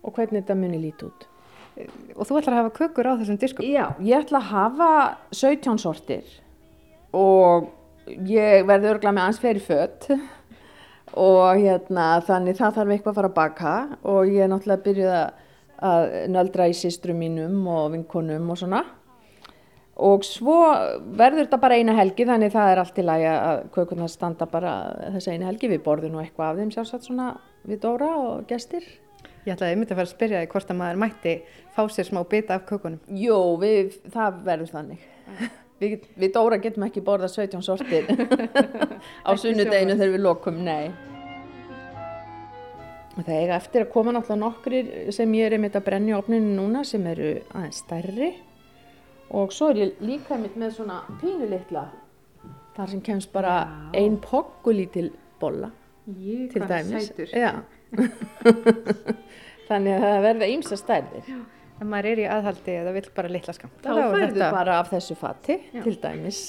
og 0.04 0.14
hvernig 0.14 0.44
þetta 0.44 0.58
muni 0.58 0.84
líti 0.84 1.08
út 1.08 1.28
Og 1.78 2.26
þú 2.26 2.40
ætlar 2.40 2.56
að 2.56 2.58
hafa 2.58 2.70
kökur 2.74 3.06
á 3.06 3.18
þessum 3.20 3.36
diskum? 3.38 3.66
Já, 3.70 3.84
ég 4.02 4.24
ætla 4.24 4.40
að 4.40 4.48
hafa 4.50 4.88
17 5.30 5.78
sortir 5.78 6.32
og 7.14 7.68
ég 8.26 8.64
verði 8.66 8.90
örgla 8.90 9.12
með 9.14 9.28
ans 9.28 9.38
fyrir 9.38 9.62
fött 9.62 10.08
og 11.14 11.60
hérna 11.60 12.08
þannig 12.26 12.58
það 12.58 12.80
þarf 12.80 12.94
eitthvað 12.94 13.12
að 13.12 13.20
fara 13.20 13.30
að 13.30 13.36
baka 13.36 13.74
og 14.02 14.32
ég 14.32 14.42
er 14.42 14.50
náttúrulega 14.50 14.84
byrjuð 14.88 15.12
að 15.20 15.44
nöldra 16.30 16.68
í 16.70 16.76
sístrum 16.76 17.20
mínum 17.22 17.66
og 17.70 17.92
vinkonum 17.94 18.50
og 18.50 18.58
svona. 18.60 18.84
Og 19.98 20.22
svo 20.22 20.60
verður 21.18 21.42
þetta 21.42 21.58
bara 21.58 21.78
eina 21.78 21.96
helgi 21.98 22.26
þannig 22.28 22.52
það 22.54 22.70
er 22.70 22.80
allt 22.84 22.98
í 23.00 23.04
lagi 23.06 23.26
að 23.32 23.62
kökunar 23.74 24.10
standa 24.12 24.46
bara 24.46 24.74
þess 25.16 25.32
eina 25.32 25.48
helgi. 25.50 25.70
Við 25.72 25.82
borðum 25.86 26.18
og 26.18 26.22
eitthvað 26.22 26.52
af 26.52 26.60
þeim 26.60 26.72
sjálfsagt 26.74 27.08
svona 27.08 27.32
við 27.66 27.82
Dóra 27.82 28.12
og 28.20 28.44
gestir. 28.50 28.86
Ég 29.46 29.56
ætlaði 29.56 29.74
einmitt 29.74 29.90
að 29.90 29.98
fara 29.98 30.06
að 30.06 30.12
spyrja 30.12 30.42
því 30.42 30.50
hvort 30.52 30.70
að 30.70 30.78
maður 30.78 31.00
mætti 31.02 31.34
fá 31.74 31.82
sér 31.90 32.06
smá 32.06 32.22
bita 32.30 32.58
af 32.58 32.66
kökunum. 32.68 33.00
Jú, 33.10 33.38
við, 33.62 33.98
það 34.12 34.38
verður 34.46 34.72
þannig. 34.76 35.08
Við, 35.82 36.08
við 36.18 36.32
Dóra 36.34 36.58
getum 36.62 36.86
ekki 36.86 37.02
borða 37.06 37.30
17 37.30 37.62
sortir 37.66 38.06
á 39.28 39.30
sunnudeginu 39.38 39.94
þegar 39.94 40.14
við 40.14 40.26
lokum, 40.26 40.62
nei. 40.66 41.07
Það 43.18 43.34
er 43.34 43.50
eftir 43.56 43.82
að 43.82 43.90
koma 43.90 44.12
náttúrulega 44.14 44.40
nokkrir 44.44 44.90
sem 45.14 45.32
ég 45.34 45.48
er 45.48 45.56
einmitt 45.56 45.76
að 45.78 45.86
brenna 45.88 46.12
í 46.12 46.14
opninu 46.14 46.52
núna 46.54 46.84
sem 46.86 47.02
eru 47.10 47.32
aðeins 47.50 47.80
stærri. 47.82 48.28
Og 49.34 49.50
svo 49.52 49.72
er 49.72 49.80
ég 49.82 50.02
líka 50.04 50.36
einmitt 50.36 50.54
með 50.60 50.76
svona 50.78 51.00
pínu 51.18 51.48
litla 51.50 51.88
þar 52.76 52.92
sem 52.92 53.02
kemst 53.02 53.32
bara 53.34 53.56
einn 53.96 54.20
poggulítil 54.22 55.10
bolla 55.40 55.72
Jú, 56.06 56.46
til 56.52 56.62
dæmis. 56.70 57.10
Þannig 59.68 59.96
að 59.96 60.04
það 60.04 60.20
verða 60.24 60.48
ímsa 60.54 60.78
stærðir. 60.78 61.26
Já. 61.28 61.40
Ef 61.78 61.86
maður 61.86 62.08
er 62.12 62.22
í 62.22 62.28
aðhaldi 62.30 62.76
eða 62.80 62.92
vill 62.96 63.10
bara 63.14 63.30
litla 63.30 63.54
skam 63.54 63.72
þá 63.82 63.90
færðu 63.90 64.22
þetta... 64.22 64.50
bara 64.54 64.78
af 64.78 64.88
þessu 64.94 65.16
fatti 65.18 65.58
Já. 65.74 65.82
til 65.82 65.96
dæmis. 66.02 66.44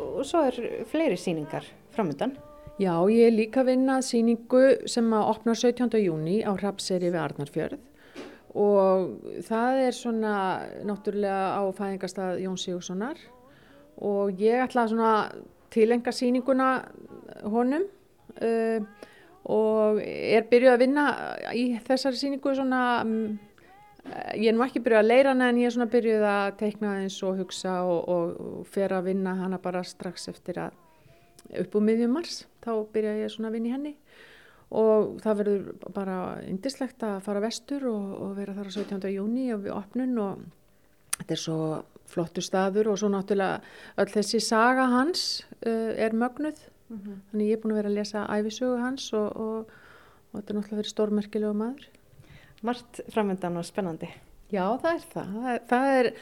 Og 0.00 0.22
svo 0.26 0.46
er 0.46 0.56
fleiri 0.90 1.18
síningar 1.18 1.66
framöndan 1.94 2.38
Já, 2.80 2.94
ég 3.12 3.26
er 3.28 3.34
líka 3.34 3.60
að 3.60 3.74
vinna 3.74 3.98
síningu 4.00 4.60
sem 4.88 5.08
að 5.12 5.26
opna 5.34 5.52
17. 5.52 5.98
júni 6.00 6.38
á 6.40 6.56
Rapseri 6.56 7.10
við 7.10 7.18
Arnarfjörð 7.20 7.82
og 8.56 9.10
það 9.44 9.80
er 9.82 9.94
svona 9.98 10.32
náttúrulega 10.88 11.60
á 11.60 11.62
fæðingastað 11.76 12.40
Jón 12.46 12.56
Sigurssonar 12.56 13.20
og 14.00 14.40
ég 14.40 14.64
ætla 14.64 14.86
að 14.88 15.44
tilenga 15.76 16.14
síninguna 16.16 16.70
honum 17.44 17.84
uh, 17.84 18.80
og 19.44 20.00
er 20.00 20.48
byrjuð 20.48 20.72
að 20.72 20.82
vinna 20.86 21.06
í 21.52 21.68
þessari 21.84 22.16
síningu 22.16 22.56
svona, 22.56 22.82
um, 23.04 23.36
ég 24.40 24.54
er 24.54 24.56
nú 24.56 24.64
ekki 24.64 24.80
byrjuð 24.80 25.04
að 25.04 25.10
leira 25.12 25.34
hana 25.36 25.52
en 25.52 25.60
ég 25.60 25.68
er 25.68 25.76
svona 25.76 25.92
byrjuð 25.92 26.30
að 26.32 26.54
teikna 26.64 26.96
eins 27.02 27.20
og 27.28 27.44
hugsa 27.44 27.82
og, 27.84 28.06
og, 28.08 28.38
og 28.40 28.68
fer 28.72 28.96
að 28.96 29.12
vinna 29.12 29.36
hana 29.44 29.60
bara 29.60 29.84
strax 29.84 30.32
eftir 30.32 30.64
að 30.64 30.86
upp 31.62 31.76
úr 31.76 31.86
miðjum 31.86 32.16
mars, 32.18 32.44
þá 32.64 32.72
byrja 32.94 33.16
ég 33.22 33.32
svona 33.32 33.50
að 33.50 33.58
vinna 33.58 33.70
í 33.70 33.74
henni 33.76 33.94
og 34.70 35.16
það 35.24 35.38
verður 35.40 35.92
bara 35.94 36.16
indislegt 36.46 37.02
að 37.02 37.22
fara 37.26 37.42
vestur 37.42 37.88
og, 37.90 38.10
og 38.22 38.34
vera 38.38 38.54
þar 38.54 38.70
á 38.70 38.72
17. 38.76 39.08
júni 39.10 39.48
og 39.54 39.64
við 39.64 39.74
opnun 39.74 40.18
og 40.22 40.44
þetta 41.16 41.34
er 41.34 41.42
svo 41.42 41.60
flottu 42.10 42.42
staður 42.42 42.92
og 42.92 43.00
svo 43.00 43.10
náttúrulega 43.10 43.58
öll 43.98 44.12
þessi 44.14 44.40
saga 44.42 44.86
hans 44.92 45.42
uh, 45.66 45.90
er 45.98 46.14
mögnuð 46.14 46.62
Mm 46.90 46.98
-hmm. 46.98 47.16
Þannig 47.30 47.46
ég 47.46 47.52
er 47.52 47.60
búin 47.62 47.72
að 47.72 47.80
vera 47.80 47.88
að 47.88 47.98
lesa 47.98 48.26
æfisögu 48.26 48.78
hans 48.80 49.12
og, 49.12 49.36
og, 49.36 49.70
og 50.32 50.40
þetta 50.40 50.50
er 50.50 50.56
náttúrulega 50.56 50.80
verið 50.80 50.90
stórmerkilegu 50.90 51.54
maður. 51.54 51.84
Margt 52.62 53.00
framöndan 53.14 53.56
og 53.56 53.64
spennandi. 53.64 54.08
Já, 54.50 54.64
það 54.82 54.92
er 54.92 55.02
það. 55.14 55.34
Það 55.34 55.50
er, 55.54 55.60
það 55.70 55.90
er 55.96 56.12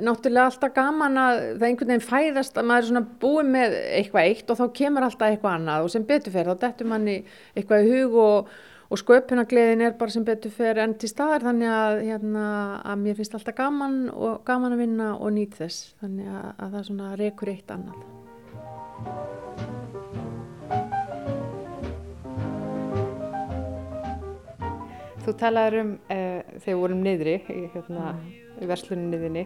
náttúrulega 0.00 0.48
alltaf 0.48 0.74
gaman 0.76 1.20
að 1.20 1.38
það 1.60 1.66
einhvern 1.68 1.90
veginn 1.92 2.04
fæðast 2.06 2.58
að 2.58 2.68
maður 2.68 2.84
er 2.84 2.88
svona 2.88 3.04
búið 3.22 3.50
með 3.52 3.78
eitthvað 3.98 4.28
eitt 4.30 4.52
og 4.52 4.60
þá 4.60 4.66
kemur 4.78 5.06
alltaf 5.06 5.28
eitthvað 5.28 5.56
annað 5.58 5.86
og 5.86 5.92
sem 5.92 6.06
beturfer 6.08 6.48
þá 6.48 6.62
dettur 6.62 6.88
manni 6.92 7.16
eitthvað 7.52 7.84
í 7.84 7.92
hug 7.92 8.16
og, 8.22 8.54
og 8.88 9.02
sköpunagleðin 9.02 9.84
er 9.84 9.98
bara 10.00 10.16
sem 10.16 10.24
beturfer 10.24 10.80
enn 10.80 10.96
til 10.96 11.12
staðar 11.12 11.44
þannig 11.50 11.74
að, 11.76 12.00
hérna, 12.08 12.48
að 12.80 13.04
mér 13.04 13.20
finnst 13.20 13.36
alltaf 13.36 13.58
gaman 13.60 14.02
og 14.14 14.40
gaman 14.48 14.78
að 14.78 14.84
vinna 14.86 15.12
og 15.18 15.36
nýt 15.36 15.60
þess 15.60 15.92
þannig 16.00 16.32
að, 16.32 16.50
að 16.56 16.76
það 16.78 16.90
svona 16.90 17.14
rekur 17.20 17.52
eitt 17.52 17.76
annað. 17.76 19.41
Þú 25.22 25.32
talaður 25.38 25.78
um 25.78 25.90
uh, 26.10 26.40
þegar 26.58 26.64
við 26.66 26.80
vorum 26.80 27.02
niðri 27.04 27.34
í, 27.38 27.60
hérna, 27.70 28.06
mm. 28.16 28.62
versluninniðinni 28.66 29.44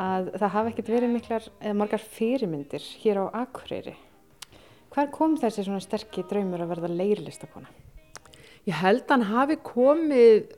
að 0.00 0.30
það 0.34 0.52
hafi 0.56 0.72
ekkert 0.72 0.90
verið 0.94 1.12
miklar 1.12 1.46
eða 1.60 1.76
margar 1.78 2.02
fyrirmyndir 2.02 2.86
hér 3.02 3.20
á 3.22 3.24
Akureyri. 3.44 3.94
Hver 4.90 5.12
kom 5.14 5.36
þessi 5.38 5.66
svona 5.66 5.82
sterkir 5.84 6.26
draumur 6.26 6.64
að 6.64 6.72
verða 6.72 6.90
leirlistakona? 6.90 7.70
Ég 8.66 8.80
held 8.80 9.06
hann 9.12 9.28
hafi 9.28 9.60
komið 9.62 10.50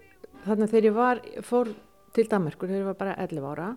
þarna 0.47 0.69
þegar 0.71 0.89
ég 0.89 0.97
var, 0.97 1.21
fór 1.45 1.75
til 2.17 2.25
Danmarkur 2.31 2.71
þegar 2.71 2.81
ég 2.81 2.89
var 2.89 3.01
bara 3.03 3.17
11 3.21 3.51
ára. 3.53 3.71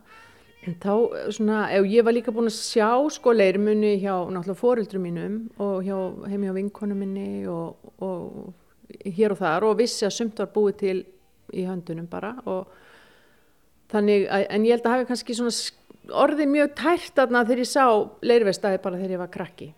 En 0.66 0.78
þá 0.82 0.94
svona, 1.36 1.66
ef 1.76 1.86
ég 1.92 2.06
var 2.08 2.16
líka 2.16 2.34
búin 2.34 2.48
að 2.48 2.56
sjá 2.58 2.90
sko 3.14 3.36
leirmunni 3.36 3.98
hjá 4.00 4.14
náttúrulega 4.24 4.62
fóreldrum 4.62 5.04
mínum 5.04 5.42
og 5.62 5.84
hjá, 5.84 5.98
heim 6.32 6.48
hjá 6.48 6.56
vinkonu 6.56 6.98
minni 6.98 7.44
og, 7.52 7.92
og 8.00 8.54
hér 9.06 9.36
og 9.36 9.42
þar 9.42 9.68
og 9.70 9.80
vissi 9.80 10.06
að 10.08 10.16
sumt 10.18 10.42
var 10.42 10.52
búið 10.54 10.78
til 10.82 10.98
í 11.54 11.66
höndunum 11.68 12.10
bara 12.10 12.34
og 12.50 12.70
þannig 13.92 14.28
að, 14.28 14.46
en 14.50 14.66
ég 14.66 14.78
held 14.78 14.86
að 14.88 14.96
hafi 14.96 15.10
kannski 15.10 15.38
svona 15.38 15.56
orðið 16.26 16.52
mjög 16.52 16.76
tært 16.78 17.22
aðna 17.22 17.44
þegar 17.46 17.64
ég 17.64 17.72
sá 17.72 17.86
leirvestaði 18.26 18.82
bara 18.84 19.00
þegar 19.00 19.16
ég 19.16 19.22
var 19.22 19.34
krakki 19.34 19.72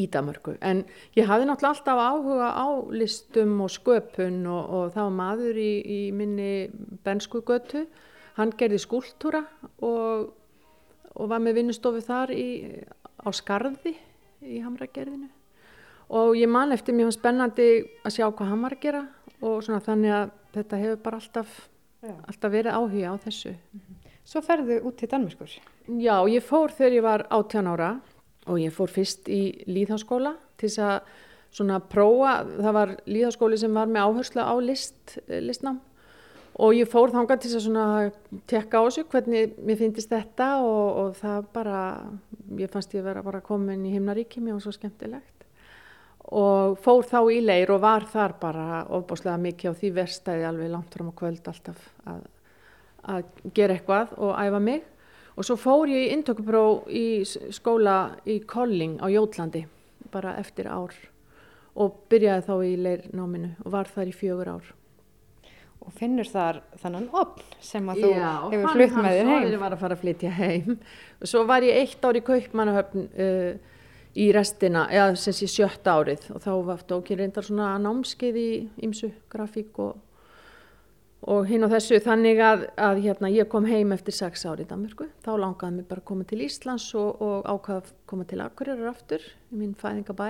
í 0.00 0.06
Damörku. 0.08 0.54
En 0.64 0.84
ég 1.16 1.28
hafði 1.28 1.48
náttúrulega 1.48 1.74
alltaf 1.76 2.00
áhuga 2.00 2.48
á 2.56 2.66
listum 2.96 3.58
og 3.64 3.72
sköpun 3.72 4.40
og, 4.48 4.62
og 4.62 4.94
það 4.94 5.08
var 5.08 5.18
maður 5.18 5.60
í, 5.60 5.72
í 5.84 6.00
minni 6.16 6.52
bensku 7.04 7.42
götu. 7.46 7.84
Hann 8.38 8.54
gerði 8.56 8.80
skúltúra 8.80 9.42
og, 9.84 10.32
og 11.12 11.28
var 11.28 11.44
með 11.44 11.60
vinnustofu 11.60 12.00
þar 12.04 12.32
í, 12.32 12.48
á 13.20 13.28
skarði 13.36 13.94
í 14.40 14.62
Hamragerðinu. 14.64 15.28
Og 16.10 16.36
ég 16.36 16.50
man 16.50 16.72
eftir 16.74 16.96
mjög 16.96 17.14
spennandi 17.16 17.68
að 18.02 18.16
sjá 18.16 18.26
hvað 18.28 18.50
hann 18.50 18.64
var 18.64 18.76
að 18.76 18.82
gera 18.82 19.02
og 19.42 19.62
svona 19.64 19.82
þannig 19.82 20.14
að 20.16 20.32
þetta 20.54 20.80
hefur 20.82 21.02
bara 21.04 21.20
alltaf, 21.22 21.58
alltaf 22.02 22.52
verið 22.52 22.78
áhuga 22.78 23.14
á 23.14 23.16
þessu. 23.24 23.54
Svo 24.22 24.42
ferðu 24.44 24.78
út 24.86 24.98
til 25.00 25.08
Danmörkur? 25.10 25.54
Já, 25.98 26.16
ég 26.30 26.44
fór 26.46 26.74
þegar 26.74 26.96
ég 26.98 27.06
var 27.06 27.26
18 27.30 27.70
ára 27.72 27.92
og 28.46 28.58
ég 28.60 28.74
fór 28.74 28.90
fyrst 28.90 29.30
í 29.30 29.64
líðháskóla 29.66 30.36
til 30.58 30.68
þess 30.68 30.82
að 30.86 31.14
svona 31.52 31.78
prófa, 31.84 32.36
það 32.48 32.76
var 32.76 32.92
líðháskóli 33.06 33.58
sem 33.60 33.74
var 33.76 33.90
með 33.90 34.06
áherslu 34.06 34.44
á 34.44 34.54
list, 34.62 35.18
listnám 35.28 35.80
og 36.62 36.76
ég 36.76 36.88
fór 36.88 37.12
þánga 37.12 37.36
til 37.36 37.50
þess 37.50 37.58
að 37.58 37.66
svona 37.66 38.40
tekka 38.50 38.80
á 38.80 38.82
þessu 38.86 39.04
hvernig 39.12 39.54
mér 39.60 39.78
finnist 39.80 40.12
þetta 40.12 40.48
og, 40.64 40.88
og 41.02 41.14
það 41.20 41.46
bara, 41.54 41.78
ég 42.60 42.72
fannst 42.72 42.96
ég 42.96 43.04
vera 43.04 43.24
bara 43.24 43.42
komin 43.44 43.86
í 43.88 43.94
himnaríki, 43.94 44.40
mér 44.40 44.58
var 44.58 44.64
svo 44.66 44.74
skemmtilegt 44.76 45.41
og 46.30 46.78
fór 46.84 47.08
þá 47.08 47.18
í 47.34 47.40
leir 47.42 47.72
og 47.74 47.82
var 47.82 48.06
þar 48.12 48.36
bara 48.40 48.66
ofbáslega 48.94 49.40
mikið 49.42 49.74
á 49.74 49.78
því 49.80 49.92
verstæði 49.96 50.48
alveg 50.48 50.72
langt 50.72 50.94
fram 50.94 51.10
á 51.10 51.18
kvöld 51.18 51.48
alltaf 51.50 51.84
að, 52.06 52.22
að 53.02 53.22
gera 53.54 53.76
eitthvað 53.76 54.14
og 54.18 54.34
æfa 54.38 54.62
mig 54.62 54.82
og 55.36 55.46
svo 55.48 55.56
fór 55.60 55.90
ég 55.90 56.06
í 56.06 56.12
intökupró 56.14 56.64
í 56.88 57.06
skóla 57.26 58.18
í 58.28 58.38
Kolling 58.48 59.00
á 59.02 59.08
Jótlandi 59.10 59.64
bara 60.12 60.36
eftir 60.40 60.68
ár 60.68 60.94
og 61.72 62.04
byrjaði 62.12 62.46
þá 62.46 62.54
í 62.68 62.72
leirnáminu 62.84 63.52
og 63.64 63.74
var 63.74 63.90
þar 63.90 64.10
í 64.10 64.14
fjögur 64.16 64.50
ár. 64.52 64.70
Og 65.82 65.94
finnur 65.98 66.28
þar 66.28 66.60
þannan 66.78 67.08
opn 67.18 67.46
sem 67.64 67.88
að 67.90 68.04
þú 68.04 68.10
Já, 68.12 68.28
hefur 68.52 68.76
flutt 68.76 68.98
með 68.98 69.16
þér 69.16 69.30
heim? 69.30 69.32
Já, 69.32 69.48
hann 69.48 69.62
var 69.64 69.74
að 69.74 69.80
fara 69.80 69.96
að 69.96 70.02
flytja 70.04 70.34
heim. 70.36 70.76
Og 71.18 71.30
svo 71.32 71.42
var 71.48 71.66
ég 71.66 71.80
eitt 71.80 72.04
ár 72.06 72.18
í 72.18 72.22
Kaupmannahöfn 72.28 73.08
uh, 73.08 73.71
í 74.16 74.30
restina, 74.34 74.86
eða 74.92 75.16
sem 75.16 75.36
sé 75.36 75.48
sjötta 75.48 75.96
árið. 75.98 76.28
Og 76.34 76.42
þá 76.44 76.52
var 76.66 76.86
ekki 76.98 77.16
reyndar 77.18 77.46
svona 77.46 77.74
námskeið 77.80 78.40
í 78.40 78.48
ymsu 78.84 79.12
grafík 79.32 79.78
og 79.80 80.00
og 81.22 81.46
hinn 81.46 81.62
á 81.62 81.68
þessu. 81.70 82.00
Þannig 82.02 82.40
að, 82.42 82.64
að 82.80 83.02
hérna, 83.04 83.30
ég 83.32 83.48
kom 83.50 83.66
heim 83.68 83.94
eftir 83.94 84.16
sex 84.16 84.44
ári 84.48 84.66
í 84.66 84.70
Danmörku. 84.70 85.08
Þá 85.22 85.30
langaði 85.38 85.78
mér 85.78 85.86
bara 85.90 86.02
að 86.02 86.08
koma 86.10 86.26
til 86.28 86.42
Íslands 86.46 86.88
og, 86.98 87.22
og 87.22 87.46
ákvaða 87.46 87.84
að 87.84 87.94
koma 88.10 88.26
til 88.28 88.42
Akureyrar 88.42 88.90
aftur 88.90 89.22
í 89.52 89.60
minn 89.60 89.76
fæðingabæ. 89.78 90.28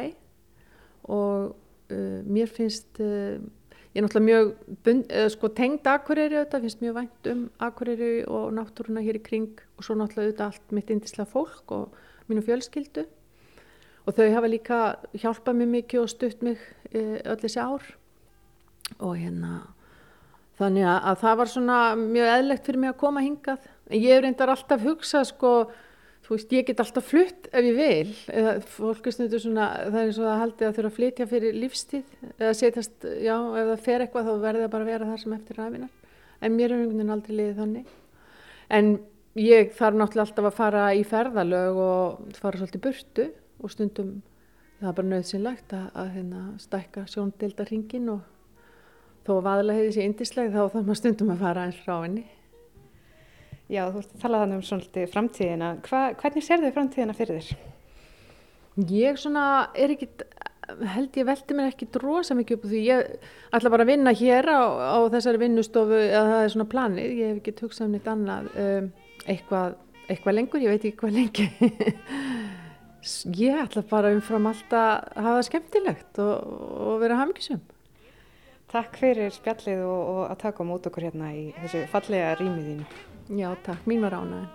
Og 1.13 1.55
uh, 1.55 2.21
mér 2.29 2.53
finnst 2.53 3.01
uh, 3.03 3.41
ég 3.41 4.03
er 4.03 4.07
náttúrulega 4.07 4.29
mjög 4.29 4.53
bund, 4.85 5.09
uh, 5.09 5.31
sko, 5.33 5.53
tengd 5.57 5.89
Akureyri 5.89 6.39
auðvitað, 6.39 6.69
finnst 6.69 6.85
mjög 6.85 6.99
vænt 7.01 7.33
um 7.33 7.43
Akureyri 7.71 8.13
og 8.29 8.53
náttúruna 8.59 9.05
hér 9.05 9.21
í 9.23 9.25
kring. 9.25 9.65
Og 9.79 9.89
svo 9.89 9.97
náttúrulega 9.97 10.29
auðvitað 10.29 10.47
allt 10.51 10.77
mitt 10.77 10.93
indislega 10.93 11.33
fólk 11.33 11.77
og 11.79 11.99
mínu 12.29 12.45
fjölskyldu 12.45 13.09
og 14.07 14.17
þau 14.17 14.27
hafa 14.35 14.51
líka 14.51 14.81
hjálpað 15.15 15.61
mér 15.61 15.71
mikið 15.77 16.03
og 16.03 16.11
stutt 16.11 16.43
mig 16.43 16.59
uh, 16.95 17.19
öll 17.23 17.39
þessi 17.45 17.63
ár 17.63 17.87
og 18.99 19.15
hérna 19.17 19.61
Þannig 20.61 20.85
að, 20.87 20.99
að 21.11 21.23
það 21.23 21.39
var 21.41 21.51
svona 21.51 21.79
mjög 21.99 22.35
eðlegt 22.37 22.69
fyrir 22.69 22.83
mig 22.83 22.93
að 22.93 23.01
koma 23.01 23.23
hingað. 23.25 23.71
En 23.89 24.03
ég 24.03 24.21
reyndar 24.23 24.53
alltaf 24.53 24.85
hugsa 24.85 25.23
sko, 25.27 25.53
þú 26.27 26.35
veist, 26.37 26.53
ég 26.55 26.67
get 26.69 26.83
alltaf 26.85 27.09
flutt 27.09 27.49
ef 27.51 27.67
ég 27.67 27.79
vil. 27.79 28.13
Eða 28.31 28.53
fólk 28.75 29.09
er 29.09 29.17
stundur 29.17 29.43
svona, 29.43 29.71
það 29.87 29.99
er 29.99 30.11
eins 30.11 30.21
og 30.21 30.29
það 30.29 30.43
haldið 30.43 30.69
að 30.69 30.77
þurfa 30.79 30.93
að 30.93 30.99
flytja 30.99 31.29
fyrir 31.33 31.59
lífstíð. 31.59 32.13
Eða 32.37 32.53
setjast, 32.61 33.09
já, 33.25 33.35
ef 33.35 33.73
það 33.73 33.87
fer 33.89 34.05
eitthvað 34.07 34.29
þá 34.29 34.33
verður 34.45 34.67
það 34.67 34.75
bara 34.77 34.87
að 34.87 34.93
vera 34.93 35.11
þar 35.11 35.25
sem 35.25 35.37
eftir 35.39 35.61
ræfinar. 35.63 36.15
En 36.43 36.57
mér 36.59 36.69
er 36.69 36.77
einhvern 36.79 37.01
veginn 37.01 37.17
aldrei 37.17 37.37
liðið 37.39 37.63
þannig. 37.63 37.99
En 38.73 38.95
ég 39.41 39.77
þarf 39.79 39.99
náttúrulega 39.99 40.29
alltaf 40.29 40.51
að 40.51 40.59
fara 40.61 40.89
í 40.95 41.03
ferðalög 41.09 41.81
og 41.81 42.39
fara 42.39 42.61
svolítið 42.61 42.85
burtu 42.87 43.31
og 43.63 43.73
stundum, 43.73 44.13
það 44.81 44.91
er 44.91 44.99
bara 44.99 45.11
nöðsynlegt 45.13 45.75
að, 45.79 45.89
að 46.03 46.13
hérna, 46.17 46.45
stækka 46.63 47.07
sjóndeldarhingin 47.11 48.13
og 48.13 48.23
þó 49.27 49.35
að 49.39 49.45
vaðla 49.47 49.77
hefði 49.79 49.97
sér 49.97 50.09
indisleg 50.09 50.55
þá 50.55 50.63
þá 50.63 50.79
maður 50.81 51.01
stundum 51.01 51.35
að 51.35 51.45
fara 51.47 51.67
eins 51.69 51.83
frá 51.83 51.95
henni. 52.03 52.25
Já, 53.73 53.87
þú 53.89 54.03
ert 54.03 54.15
að 54.17 54.23
tala 54.25 54.41
þannig 54.43 54.59
um 54.59 54.65
svolítið 54.69 55.13
framtíðina. 55.13 55.69
Hva, 55.87 56.01
hvernig 56.21 56.45
sér 56.45 56.65
þau 56.65 56.73
framtíðina 56.75 57.17
fyrir 57.17 57.39
þér? 57.39 57.69
Ég 58.91 59.21
svona 59.21 59.45
er 59.79 59.95
ekki, 59.95 60.09
held 60.95 61.17
ég 61.21 61.29
veldi 61.29 61.57
mér 61.57 61.71
ekki 61.71 61.89
drosa 61.93 62.37
mikið 62.37 62.59
upp 62.59 62.67
því 62.71 62.83
ég 62.87 63.31
ætla 63.53 63.73
bara 63.73 63.87
að 63.87 63.93
vinna 63.93 64.15
hér 64.17 64.49
á, 64.49 64.61
á 64.97 64.99
þessari 65.13 65.43
vinnustofu 65.45 66.01
eða 66.01 66.25
það 66.31 66.43
er 66.43 66.53
svona 66.55 66.69
planið, 66.75 67.15
ég 67.21 67.33
hef 67.33 67.41
ekki 67.43 67.57
tugsað 67.61 67.87
um 67.87 67.97
neitt 67.97 68.11
annað 68.13 68.51
um, 68.65 68.91
eitthvað, 69.29 69.79
eitthvað 70.09 70.39
lengur, 70.39 70.65
ég 70.65 70.75
veit 70.75 70.89
ekki 70.89 71.01
hvað 71.05 71.17
lengi. 71.21 71.49
ég 73.35 73.61
ætla 73.65 73.83
bara 73.91 74.13
umfram 74.15 74.49
alltaf 74.51 75.05
að 75.13 75.25
hafa 75.27 75.37
það 75.37 75.47
skemmtilegt 75.49 76.21
og, 76.23 76.51
og 76.87 76.99
vera 77.03 77.19
hafmyggisum. 77.21 77.63
Takk 78.73 78.97
fyrir 78.97 79.33
spjallið 79.35 79.83
og, 79.85 80.03
og 80.13 80.21
að 80.31 80.39
taka 80.47 80.65
á 80.65 80.69
mót 80.71 80.87
okkur 80.89 81.09
hérna 81.11 81.33
í 81.37 81.49
þessu 81.59 81.85
fallega 81.93 82.37
rýmið 82.39 82.69
þínu. 82.71 82.87
Já, 83.43 83.49
takk. 83.67 83.89
Mín 83.91 84.05
var 84.05 84.17
ánaðin. 84.17 84.51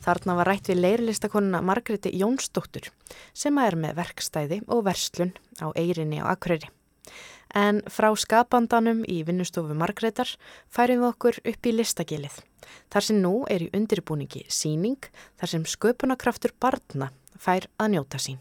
Þarna 0.00 0.36
var 0.38 0.48
rætt 0.48 0.68
við 0.70 0.80
leirlistakonuna 0.80 1.60
Margreti 1.64 2.12
Jónsdóttur 2.16 2.88
sem 3.36 3.58
er 3.60 3.76
með 3.76 3.98
verkstæði 4.00 4.62
og 4.72 4.84
verslun 4.88 5.34
á 5.60 5.68
Eirinni 5.76 6.22
á 6.24 6.32
Akureyri. 6.32 6.70
En 7.54 7.80
frá 7.90 8.10
skapandanum 8.14 9.02
í 9.10 9.20
vinnustofu 9.26 9.74
Margretar 9.74 10.30
færum 10.70 11.02
við 11.02 11.08
okkur 11.10 11.40
upp 11.52 11.66
í 11.66 11.74
listagilið. 11.74 12.36
Þar 12.92 13.06
sem 13.08 13.18
nú 13.22 13.34
er 13.50 13.66
í 13.66 13.72
undirbúningi 13.74 14.44
síning 14.46 15.10
þar 15.40 15.54
sem 15.54 15.66
sköpunarkraftur 15.66 16.54
barna 16.60 17.10
fær 17.40 17.66
að 17.80 17.96
njóta 17.96 18.22
sín. 18.22 18.38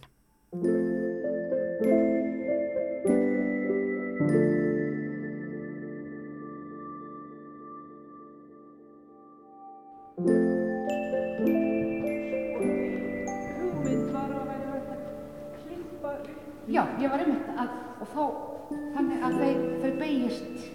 Já, 16.70 16.84
ég 17.02 17.10
var 17.10 17.24
einmitt 17.24 17.48
að, 17.58 17.72
og 17.98 18.10
þá, 18.14 18.49
þannig 18.70 19.26
að 19.26 19.40
þeir, 19.42 19.60
þau 19.82 19.92
beigist 20.00 20.68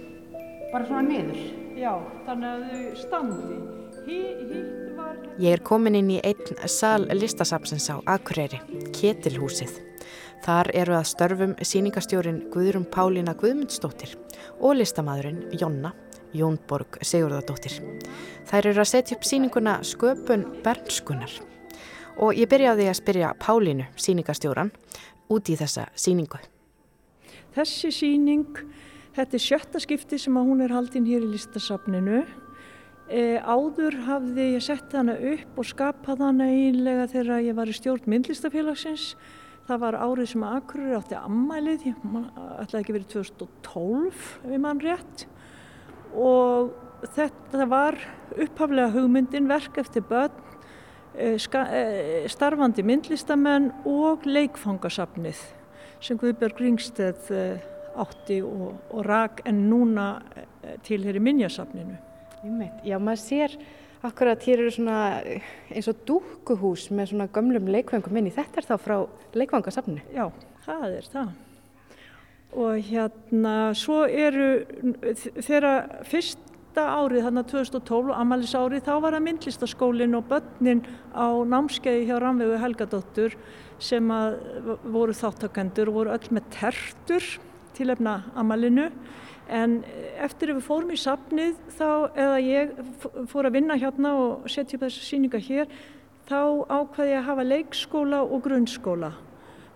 bara 0.72 0.88
svona 0.88 1.04
niður. 1.06 1.40
Já, 1.78 1.92
þannig 2.26 2.48
að 2.50 2.64
þau 2.68 3.02
standi. 3.02 3.58
Hí, 4.04 4.18
var... 4.98 5.16
Ég 5.40 5.56
er 5.56 5.62
komin 5.64 5.98
inn 5.98 6.12
í 6.12 6.20
einn 6.26 6.68
sal 6.70 7.06
listasapsins 7.14 7.88
á 7.90 7.96
Akureyri, 8.16 8.60
Ketilhúsið. 8.94 9.78
Þar 10.44 10.70
eru 10.76 10.96
að 10.98 11.08
störfum 11.08 11.54
síningastjórin 11.64 12.42
Guðrum 12.52 12.84
Pálína 12.92 13.32
Guðmundsdóttir 13.38 14.12
og 14.60 14.76
listamadurinn 14.76 15.46
Jonna 15.56 15.94
Jónborg 16.36 16.98
Sigurðardóttir. 17.00 17.78
Þær 18.50 18.70
eru 18.72 18.82
að 18.82 18.90
setja 18.90 19.16
upp 19.16 19.24
síninguna 19.24 19.78
Sköpun 19.86 20.44
Bernskunar 20.64 21.32
og 22.20 22.36
ég 22.38 22.50
byrjaði 22.50 22.90
að 22.90 22.98
spyrja 23.00 23.32
Pálínu, 23.40 23.88
síningastjóran, 23.96 24.74
út 25.32 25.48
í 25.48 25.56
þessa 25.58 25.88
síningu. 25.98 26.42
Þessi 27.54 27.90
síning, 27.94 28.58
þetta 29.14 29.38
er 29.38 29.42
sjötta 29.42 29.82
skipti 29.82 30.18
sem 30.20 30.36
að 30.38 30.50
hún 30.50 30.64
er 30.64 30.74
haldinn 30.74 31.06
hér 31.06 31.24
í 31.26 31.30
listasafninu. 31.32 32.24
E, 33.04 33.38
áður 33.40 33.98
hafði 34.06 34.48
ég 34.54 34.64
sett 34.64 34.94
hana 34.96 35.14
upp 35.32 35.60
og 35.60 35.68
skapað 35.68 36.24
hana 36.24 36.48
einlega 36.50 37.06
þegar 37.12 37.44
ég 37.44 37.58
var 37.58 37.70
í 37.70 37.76
stjórn 37.76 38.08
myndlistafélagsins. 38.10 39.12
Það 39.68 39.82
var 39.84 39.98
árið 40.02 40.30
sem 40.32 40.44
að 40.44 40.56
Akureyri 40.58 40.96
átti 40.98 41.18
ammælið, 41.20 41.84
ég 41.88 42.08
ætlaði 42.64 42.80
ekki 42.82 42.96
verið 42.98 43.12
2012 43.14 44.24
ef 44.44 44.50
ég 44.50 44.64
mann 44.64 44.82
rétt. 44.84 45.26
Og 46.14 46.74
þetta 47.14 47.68
var 47.70 47.96
upphaflega 48.34 48.92
hugmyndin 48.96 49.48
verk 49.48 49.78
eftir 49.80 50.04
börn 50.08 50.44
Eh, 51.14 51.38
eh, 51.38 52.26
starfandi 52.26 52.82
myndlistamenn 52.82 53.68
og 53.86 54.24
leikfangasafnið 54.26 55.38
sem 56.04 56.18
Guðberg 56.20 56.60
Ringstedt 56.60 57.30
eh, 57.32 57.62
átti 57.96 58.40
og, 58.44 58.74
og 58.90 59.06
rak 59.06 59.44
en 59.48 59.64
núna 59.70 60.08
tilheri 60.84 61.22
minjasafninu. 61.22 61.96
Já, 62.84 62.98
maður 63.00 63.22
sér 63.22 63.54
akkurat 64.04 64.42
hér 64.44 64.60
eru 64.60 64.72
svona 64.74 64.98
eins 65.72 65.88
og 65.88 66.02
dúkuhús 66.08 66.90
með 66.92 67.14
svona 67.14 67.28
gömlum 67.32 67.70
leikfangum 67.72 68.18
inn 68.20 68.28
í 68.28 68.34
þetta 68.34 68.60
er 68.60 68.68
þá 68.68 68.74
frá 68.82 68.96
leikfangasafninu? 69.38 70.04
Já, 70.12 70.28
það 70.66 70.88
er 70.90 71.08
það. 71.14 71.30
Og 72.54 72.88
hérna, 72.90 73.54
svo 73.78 74.04
eru 74.06 74.48
þeirra 75.42 76.04
fyrst 76.06 76.42
árið, 76.74 77.22
þannig 77.22 77.44
að 77.44 77.50
2012, 77.52 78.12
Amalis 78.18 78.54
árið, 78.58 78.84
þá 78.86 78.94
var 79.02 79.14
það 79.14 79.24
myndlistaskólinn 79.28 80.16
og 80.18 80.24
börnin 80.30 80.82
á 81.14 81.26
námskeiði 81.46 82.08
hjá 82.08 82.16
Ramvegu 82.22 82.58
Helgadóttur 82.58 83.36
sem 83.82 84.08
voru 84.94 85.14
þáttakendur 85.16 85.90
og 85.90 85.98
voru 85.98 86.14
öll 86.14 86.30
með 86.34 86.48
tertur 86.54 87.28
til 87.74 87.90
efna 87.90 88.20
Amalinu 88.38 88.88
en 89.52 89.80
eftir 90.24 90.52
að 90.52 90.60
við 90.60 90.66
fórum 90.68 90.92
í 90.94 90.98
safnið 91.00 91.58
þá, 91.76 91.88
eða 92.16 92.38
ég 92.40 92.74
fór 93.30 93.48
að 93.48 93.56
vinna 93.58 93.76
hérna 93.80 94.14
og 94.16 94.48
setja 94.50 94.78
upp 94.78 94.86
þessu 94.86 95.04
síninga 95.04 95.40
hér, 95.42 95.68
þá 96.28 96.40
ákvaði 96.72 97.12
ég 97.12 97.20
að 97.20 97.28
hafa 97.28 97.46
leikskóla 97.50 98.22
og 98.24 98.44
grunnskóla. 98.46 99.12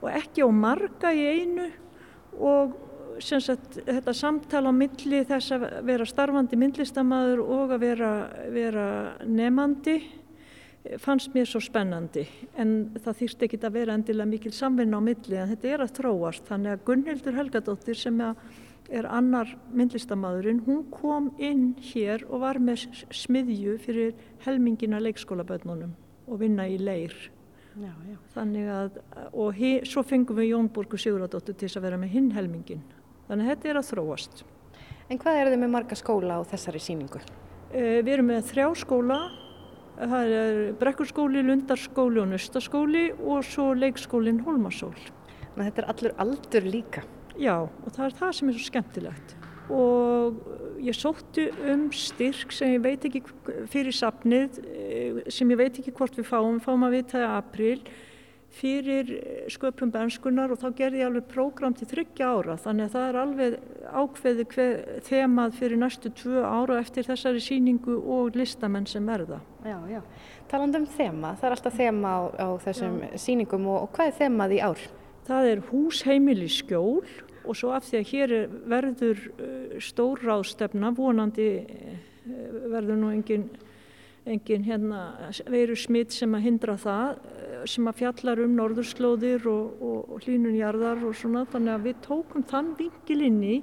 Og 0.01 0.09
ekki 0.15 0.47
á 0.47 0.49
marga 0.55 1.13
í 1.13 1.25
einu 1.27 1.69
og 2.39 2.77
sagt, 3.21 3.81
þetta 3.83 4.15
samtala 4.15 4.71
á 4.71 4.75
milli 4.75 5.25
þess 5.27 5.53
að 5.57 5.67
vera 5.89 6.07
starfandi 6.07 6.59
myndlistamæður 6.61 7.43
og 7.45 7.75
að 7.75 7.83
vera, 7.83 8.13
vera 8.55 8.87
nefandi 9.27 9.99
fannst 11.03 11.35
mér 11.37 11.49
svo 11.49 11.61
spennandi 11.63 12.25
en 12.57 12.91
það 12.97 13.21
þýrst 13.23 13.45
ekki 13.47 13.61
að 13.61 13.77
vera 13.77 13.97
endilega 13.99 14.31
mikil 14.31 14.53
samvinna 14.57 15.01
á 15.01 15.03
milli 15.05 15.39
en 15.39 15.53
þetta 15.53 15.73
er 15.73 15.85
að 15.85 15.95
þróast 16.01 16.49
þannig 16.49 16.75
að 16.75 16.85
Gunnhildur 16.89 17.39
Helgadóttir 17.39 17.99
sem 17.99 18.21
er 18.89 19.09
annar 19.13 19.51
myndlistamæðurinn 19.77 20.63
hún 20.67 20.85
kom 20.93 21.33
inn 21.39 21.75
hér 21.91 22.25
og 22.29 22.45
var 22.47 22.61
með 22.63 22.87
smiðju 23.13 23.79
fyrir 23.85 24.15
helmingina 24.47 25.01
leikskólaböðnunum 25.05 25.93
og 26.29 26.41
vinna 26.41 26.65
í 26.69 26.79
leir 26.81 27.13
já, 27.77 27.93
já. 27.93 28.17
þannig 28.33 28.71
að 28.73 29.03
og 29.33 29.53
he, 29.59 29.75
svo 29.85 30.05
fengum 30.07 30.41
við 30.41 30.55
Jón 30.55 30.73
Borgur 30.73 31.01
Siguradóttur 31.01 31.59
til 31.59 31.69
að 31.75 31.85
vera 31.85 32.01
með 32.01 32.17
hinn 32.17 32.33
helmingin 32.37 32.87
Þannig 33.29 33.45
að 33.45 33.51
þetta 33.53 33.69
er 33.69 33.79
að 33.79 33.89
þróast. 33.91 34.39
En 35.09 35.19
hvað 35.21 35.39
eru 35.43 35.51
þið 35.53 35.61
með 35.61 35.71
marga 35.75 35.97
skóla 36.01 36.39
á 36.41 36.43
þessari 36.49 36.81
síningu? 36.81 37.21
Eh, 37.69 38.01
við 38.01 38.15
erum 38.15 38.31
með 38.33 38.47
þrjá 38.49 38.67
skóla. 38.81 39.19
Það 39.99 40.33
er 40.39 40.59
Brekkurskóli, 40.79 41.41
Lundarskóli 41.43 42.21
og 42.23 42.29
Nustaskóli 42.31 43.09
og 43.19 43.43
svo 43.43 43.73
leikskólinn 43.75 44.45
Holmasól. 44.47 44.95
Að 45.57 45.65
þetta 45.65 45.83
er 45.83 45.89
allur 45.91 46.13
aldur 46.23 46.69
líka? 46.71 47.03
Já, 47.39 47.57
og 47.67 47.89
það 47.97 48.05
er 48.05 48.15
það 48.21 48.37
sem 48.39 48.51
er 48.51 48.57
svo 48.57 48.67
skemmtilegt. 48.69 49.35
Og 49.75 50.39
ég 50.87 50.95
sóttu 50.95 51.49
um 51.73 51.89
styrk 51.91 52.55
sem 52.55 52.77
ég 52.77 52.85
veit 52.85 53.09
ekki 53.09 53.25
fyrir 53.73 53.95
sapnið, 53.95 54.61
eh, 54.71 55.19
sem 55.35 55.51
ég 55.51 55.59
veit 55.59 55.75
ekki 55.83 55.93
hvort 55.93 56.15
við 56.15 56.31
fáum, 56.31 56.63
fáum 56.63 56.87
að 56.87 56.95
vita 57.01 57.19
í 57.19 57.27
april 57.27 57.83
fyrir 58.55 59.11
sköpum 59.53 59.91
benskunar 59.93 60.53
og 60.53 60.61
þá 60.63 60.69
gerði 60.79 61.03
ég 61.03 61.11
alveg 61.11 61.27
prógram 61.31 61.75
til 61.77 61.89
þryggja 61.91 62.31
ára 62.33 62.57
þannig 62.59 62.89
að 62.89 62.95
það 62.95 63.09
er 63.09 63.19
alveg 63.23 63.57
ákveði 63.89 64.47
hver, 64.55 64.81
þemað 65.07 65.59
fyrir 65.59 65.81
næstu 65.83 66.13
tvö 66.17 66.43
ára 66.43 66.79
eftir 66.81 67.07
þessari 67.07 67.43
síningu 67.45 67.99
og 68.17 68.39
listamenn 68.39 68.89
sem 68.89 69.09
er 69.13 69.27
það. 69.29 69.47
Já, 69.69 69.79
já. 69.93 70.01
Taland 70.49 70.81
um 70.81 70.89
þema, 70.97 71.35
það 71.37 71.49
er 71.49 71.57
alltaf 71.59 71.79
þema 71.79 72.15
á, 72.17 72.21
á 72.41 72.49
þessum 72.65 72.99
já. 73.05 73.15
síningum 73.21 73.69
og, 73.69 73.81
og 73.85 73.95
hvað 73.97 74.11
er 74.11 74.19
þemað 74.23 74.57
í 74.57 74.61
ár? 74.65 74.85
Það 75.29 75.53
er 75.53 75.65
húsheimili 75.69 76.51
skjól 76.51 77.05
og 77.49 77.57
svo 77.57 77.73
af 77.77 77.85
því 77.85 78.01
að 78.01 78.11
hér 78.13 78.37
verður 78.69 79.25
uh, 79.29 79.79
stór 79.85 80.25
ráðstefna 80.25 80.93
vonandi 80.97 81.51
uh, 81.61 81.99
verður 82.73 83.03
nú 83.05 83.13
engin 83.13 83.49
engin 84.29 84.65
hérna 84.67 85.03
veru 85.51 85.77
smitt 85.79 86.15
sem 86.15 86.35
að 86.37 86.47
hindra 86.47 86.79
það 86.81 87.21
sem 87.69 87.91
að 87.91 88.01
fjallar 88.03 88.43
um 88.45 88.57
norðurslóðir 88.57 89.47
og, 89.51 89.79
og, 89.83 90.01
og 90.15 90.27
hlínunjarðar 90.27 91.05
og 91.09 91.17
svona. 91.19 91.45
Þannig 91.51 91.75
að 91.75 91.87
við 91.89 92.03
tókum 92.07 92.45
þann 92.49 92.75
vingil 92.79 93.23
inn 93.27 93.41
í 93.43 93.57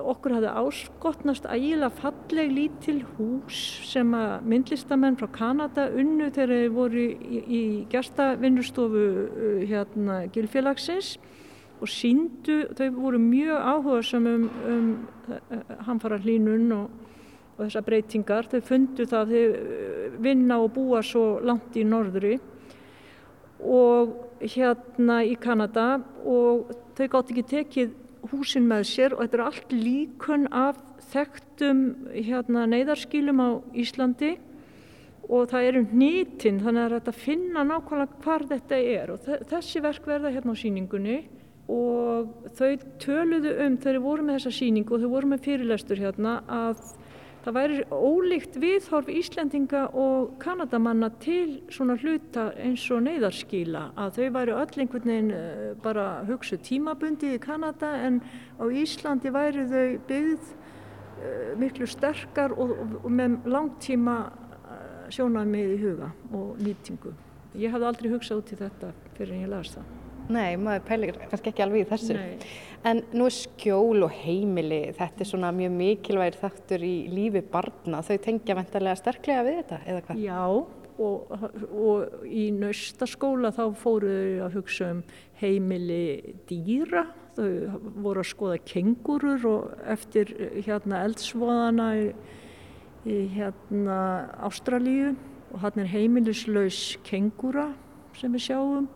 okkur 0.00 0.34
hafði 0.36 0.52
áskotnast 0.60 1.46
ægilega 1.48 1.90
falleg 2.00 2.52
lítil 2.52 2.98
hús 3.16 3.60
sem 3.88 4.14
að 4.16 4.46
myndlistamenn 4.52 5.18
frá 5.20 5.28
Kanada 5.34 5.86
unnu 5.96 6.30
þegar 6.34 6.54
þeir 6.56 6.74
voru 6.74 7.04
í, 7.04 7.40
í 7.40 7.62
gerstavinnustofu 7.92 9.04
uh, 9.24 9.60
hérna 9.70 10.22
Gilfélagsins 10.34 11.14
og 11.80 11.88
síndu, 11.88 12.66
þau 12.76 12.90
voru 12.98 13.20
mjög 13.22 13.68
áhuga 13.72 14.02
sem 14.04 14.26
um, 14.28 14.48
um 14.68 14.90
uh, 15.32 15.62
hamfara 15.86 16.20
hlínun 16.20 16.68
og, 16.76 16.90
og 17.60 17.66
þessar 17.66 17.86
breytingar, 17.86 18.48
þau 18.48 18.60
fundu 18.64 19.06
það 19.08 19.34
þau 19.34 19.44
uh, 19.44 20.18
vinna 20.24 20.60
og 20.64 20.72
búa 20.74 21.02
svo 21.04 21.24
langt 21.44 21.76
í 21.76 21.84
norðri 21.84 22.38
og 23.60 24.14
hérna 24.40 25.20
í 25.28 25.34
Kanada 25.36 25.98
og 26.24 26.70
þau 26.96 27.08
gátt 27.12 27.34
ekki 27.34 27.48
tekið 27.50 27.96
húsin 28.30 28.68
með 28.68 28.86
sér 28.88 29.16
og 29.16 29.24
þetta 29.24 29.38
er 29.38 29.46
allt 29.46 29.74
líkun 29.74 30.46
af 30.52 30.78
þekktum 31.10 31.82
hérna, 32.14 32.64
neyðarskýlum 32.70 33.42
á 33.42 33.48
Íslandi 33.76 34.36
og 35.30 35.50
það 35.50 35.66
eru 35.68 35.82
nýtinn 35.92 36.62
þannig 36.64 36.86
að 36.86 36.94
þetta 36.96 37.14
finna 37.16 37.64
nákvæmlega 37.66 38.22
hvar 38.24 38.46
þetta 38.50 38.80
er 38.94 39.12
og 39.14 39.28
þessi 39.50 39.82
verk 39.84 40.08
verða 40.08 40.32
hérna 40.34 40.56
á 40.56 40.62
síningunni 40.62 41.18
og 41.70 42.50
þau 42.58 42.72
töluðu 43.02 43.52
um 43.66 43.76
þau 43.78 44.00
voru 44.02 44.26
með 44.26 44.40
þessa 44.40 44.56
síningu 44.58 44.96
og 44.96 45.04
þau 45.04 45.12
voru 45.12 45.30
með 45.30 45.44
fyrirlestur 45.46 46.02
hérna 46.02 46.40
að 46.50 46.82
það 47.44 47.56
væri 47.56 47.78
ólíkt 47.88 48.56
viðhorf 48.60 49.08
Íslendinga 49.12 49.86
og 49.96 50.34
Kanadamanna 50.42 51.08
til 51.22 51.60
svona 51.72 51.96
hluta 52.00 52.50
eins 52.60 52.84
og 52.92 53.04
neyðarskíla 53.06 53.84
að 54.00 54.18
þau 54.18 54.26
væri 54.36 54.56
öll 54.56 54.82
einhvern 54.84 55.12
veginn 55.12 55.30
eh, 55.36 55.62
bara 55.82 56.06
hugsu 56.28 56.58
tímabundi 56.60 57.34
í 57.36 57.40
Kanada 57.42 57.94
en 58.04 58.20
á 58.60 58.64
Íslandi 58.68 59.32
væri 59.32 59.64
þau 59.70 59.86
byggð 60.10 60.50
uh, 60.50 61.56
miklu 61.60 61.88
sterkar 61.88 62.52
og, 62.52 62.76
og, 62.76 62.98
og 63.04 63.16
með 63.16 63.38
langtíma 63.48 64.18
uh, 64.28 65.08
sjónamið 65.12 65.74
í 65.76 65.80
huga 65.86 66.12
og 66.36 66.60
nýtingu. 66.60 67.14
Ég 67.60 67.72
hafði 67.72 67.90
aldrei 67.92 68.12
hugsað 68.12 68.44
út 68.44 68.54
í 68.54 68.60
þetta 68.60 68.94
fyrir 69.16 69.36
en 69.36 69.48
ég 69.48 69.52
las 69.54 69.74
það. 69.78 69.99
Nei, 70.30 70.56
maður 70.60 70.84
pælir 70.88 71.16
kannski 71.20 71.50
ekki 71.50 71.64
alveg 71.64 71.84
í 71.84 71.88
þessu. 71.90 72.16
Nei. 72.18 72.50
En 72.88 73.02
nú 73.12 73.26
er 73.28 73.34
skjól 73.36 74.06
og 74.06 74.12
heimili, 74.22 74.82
þetta 74.96 75.24
er 75.24 75.28
svona 75.28 75.50
mjög 75.52 75.72
mikilvægir 75.76 76.38
þaktur 76.40 76.84
í 76.86 76.94
lífi 77.12 77.42
barna. 77.52 78.00
Þau 78.06 78.16
tengja 78.24 78.56
vendarlega 78.56 79.00
sterklega 79.00 79.44
við 79.44 79.58
þetta, 79.60 79.80
eða 79.90 80.04
hvað? 80.06 80.22
Já, 80.24 80.38
og, 81.00 81.34
og 81.70 82.24
í 82.24 82.46
naustaskóla 82.56 83.52
þá 83.56 83.64
fóruðu 83.82 84.44
að 84.46 84.56
hugsa 84.60 84.92
um 84.94 85.02
heimili 85.42 86.36
dýra. 86.48 87.04
Þau 87.36 87.50
voru 88.02 88.24
að 88.24 88.30
skoða 88.30 88.60
kengurur 88.66 89.46
og 89.50 89.84
eftir 89.92 90.32
hérna 90.64 91.04
eldsvoðana 91.06 91.90
í, 92.00 92.08
í 93.04 93.20
hérna 93.36 94.00
Ástralíu 94.48 95.12
og 95.50 95.62
hann 95.64 95.82
er 95.82 95.92
heimilislaus 95.92 96.98
kengura 97.06 97.70
sem 98.18 98.32
við 98.34 98.50
sjáum 98.50 98.88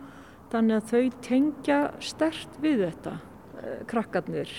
þannig 0.54 0.78
að 0.78 0.92
þau 0.92 1.18
tengja 1.26 1.80
stert 2.04 2.60
við 2.62 2.86
þetta, 2.86 3.18
eh, 3.60 3.82
krakkarnir. 3.90 4.52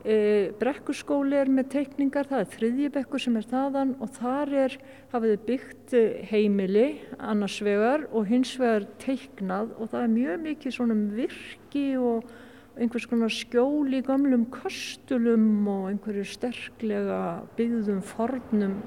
E, 0.00 0.52
brekkurskóli 0.56 1.36
er 1.36 1.50
með 1.52 1.66
teikningar, 1.74 2.24
það 2.30 2.40
er 2.40 2.52
þriðjibekkur 2.54 3.20
sem 3.20 3.34
er 3.36 3.48
þaðan 3.50 3.90
og 4.00 4.12
þar 4.16 4.52
er, 4.62 4.76
hafið 5.12 5.34
byggt 5.44 5.96
heimili 6.30 6.86
annars 7.18 7.58
vegar 7.60 8.06
og 8.08 8.24
hins 8.30 8.54
vegar 8.56 8.86
teiknað 9.02 9.74
og 9.76 9.90
það 9.92 10.06
er 10.06 10.14
mjög 10.14 10.40
mikið 10.46 10.76
svona 10.76 10.96
um 10.96 11.04
virki 11.18 11.84
og 12.00 12.32
einhvers 12.80 13.06
konar 13.10 13.34
skjól 13.34 13.92
í 13.92 14.00
gamlum 14.06 14.46
kostulum 14.54 15.68
og 15.68 15.90
einhverju 15.90 16.24
sterklega 16.32 17.20
byggðum 17.58 18.00
fornum 18.00 18.78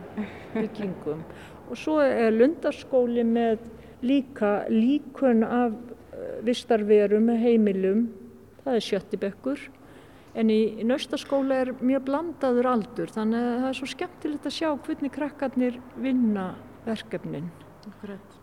byggingum 0.55 1.21
og 1.69 1.77
svo 1.77 1.99
er 2.01 2.33
lundarskóli 2.33 3.21
með 3.27 3.67
líka 4.01 4.63
líkun 4.71 5.45
af 5.45 5.77
vistarverum 6.45 7.29
heimilum, 7.39 8.07
það 8.63 8.77
er 8.77 8.85
sjöttibökkur 8.87 9.63
en 10.39 10.49
í 10.49 10.85
naustaskóla 10.87 11.59
er 11.63 11.71
mjög 11.83 12.07
blandaður 12.07 12.69
aldur 12.71 13.11
þannig 13.13 13.43
að 13.43 13.59
það 13.59 13.69
er 13.69 13.79
svo 13.79 13.89
skemmtilegt 13.91 14.47
að 14.49 14.55
sjá 14.55 14.69
hvernig 14.87 15.13
krakkarnir 15.13 15.79
vinna 16.01 16.47
verkefnin. 16.87 17.51
Akkurat. 17.89 18.39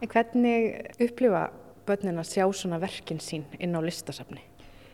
En 0.00 0.10
hvernig 0.10 1.00
upplifa 1.00 1.46
börnin 1.88 2.20
að 2.20 2.30
sjá 2.34 2.44
svona 2.54 2.80
verkin 2.82 3.20
sín 3.22 3.46
inn 3.58 3.76
á 3.76 3.80
listasafni? 3.84 4.42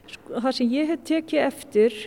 Sko, 0.07 0.39
það 0.39 0.53
sem 0.59 0.71
ég 0.71 0.93
hef 0.93 1.03
tekið 1.09 1.43
eftir 1.43 1.99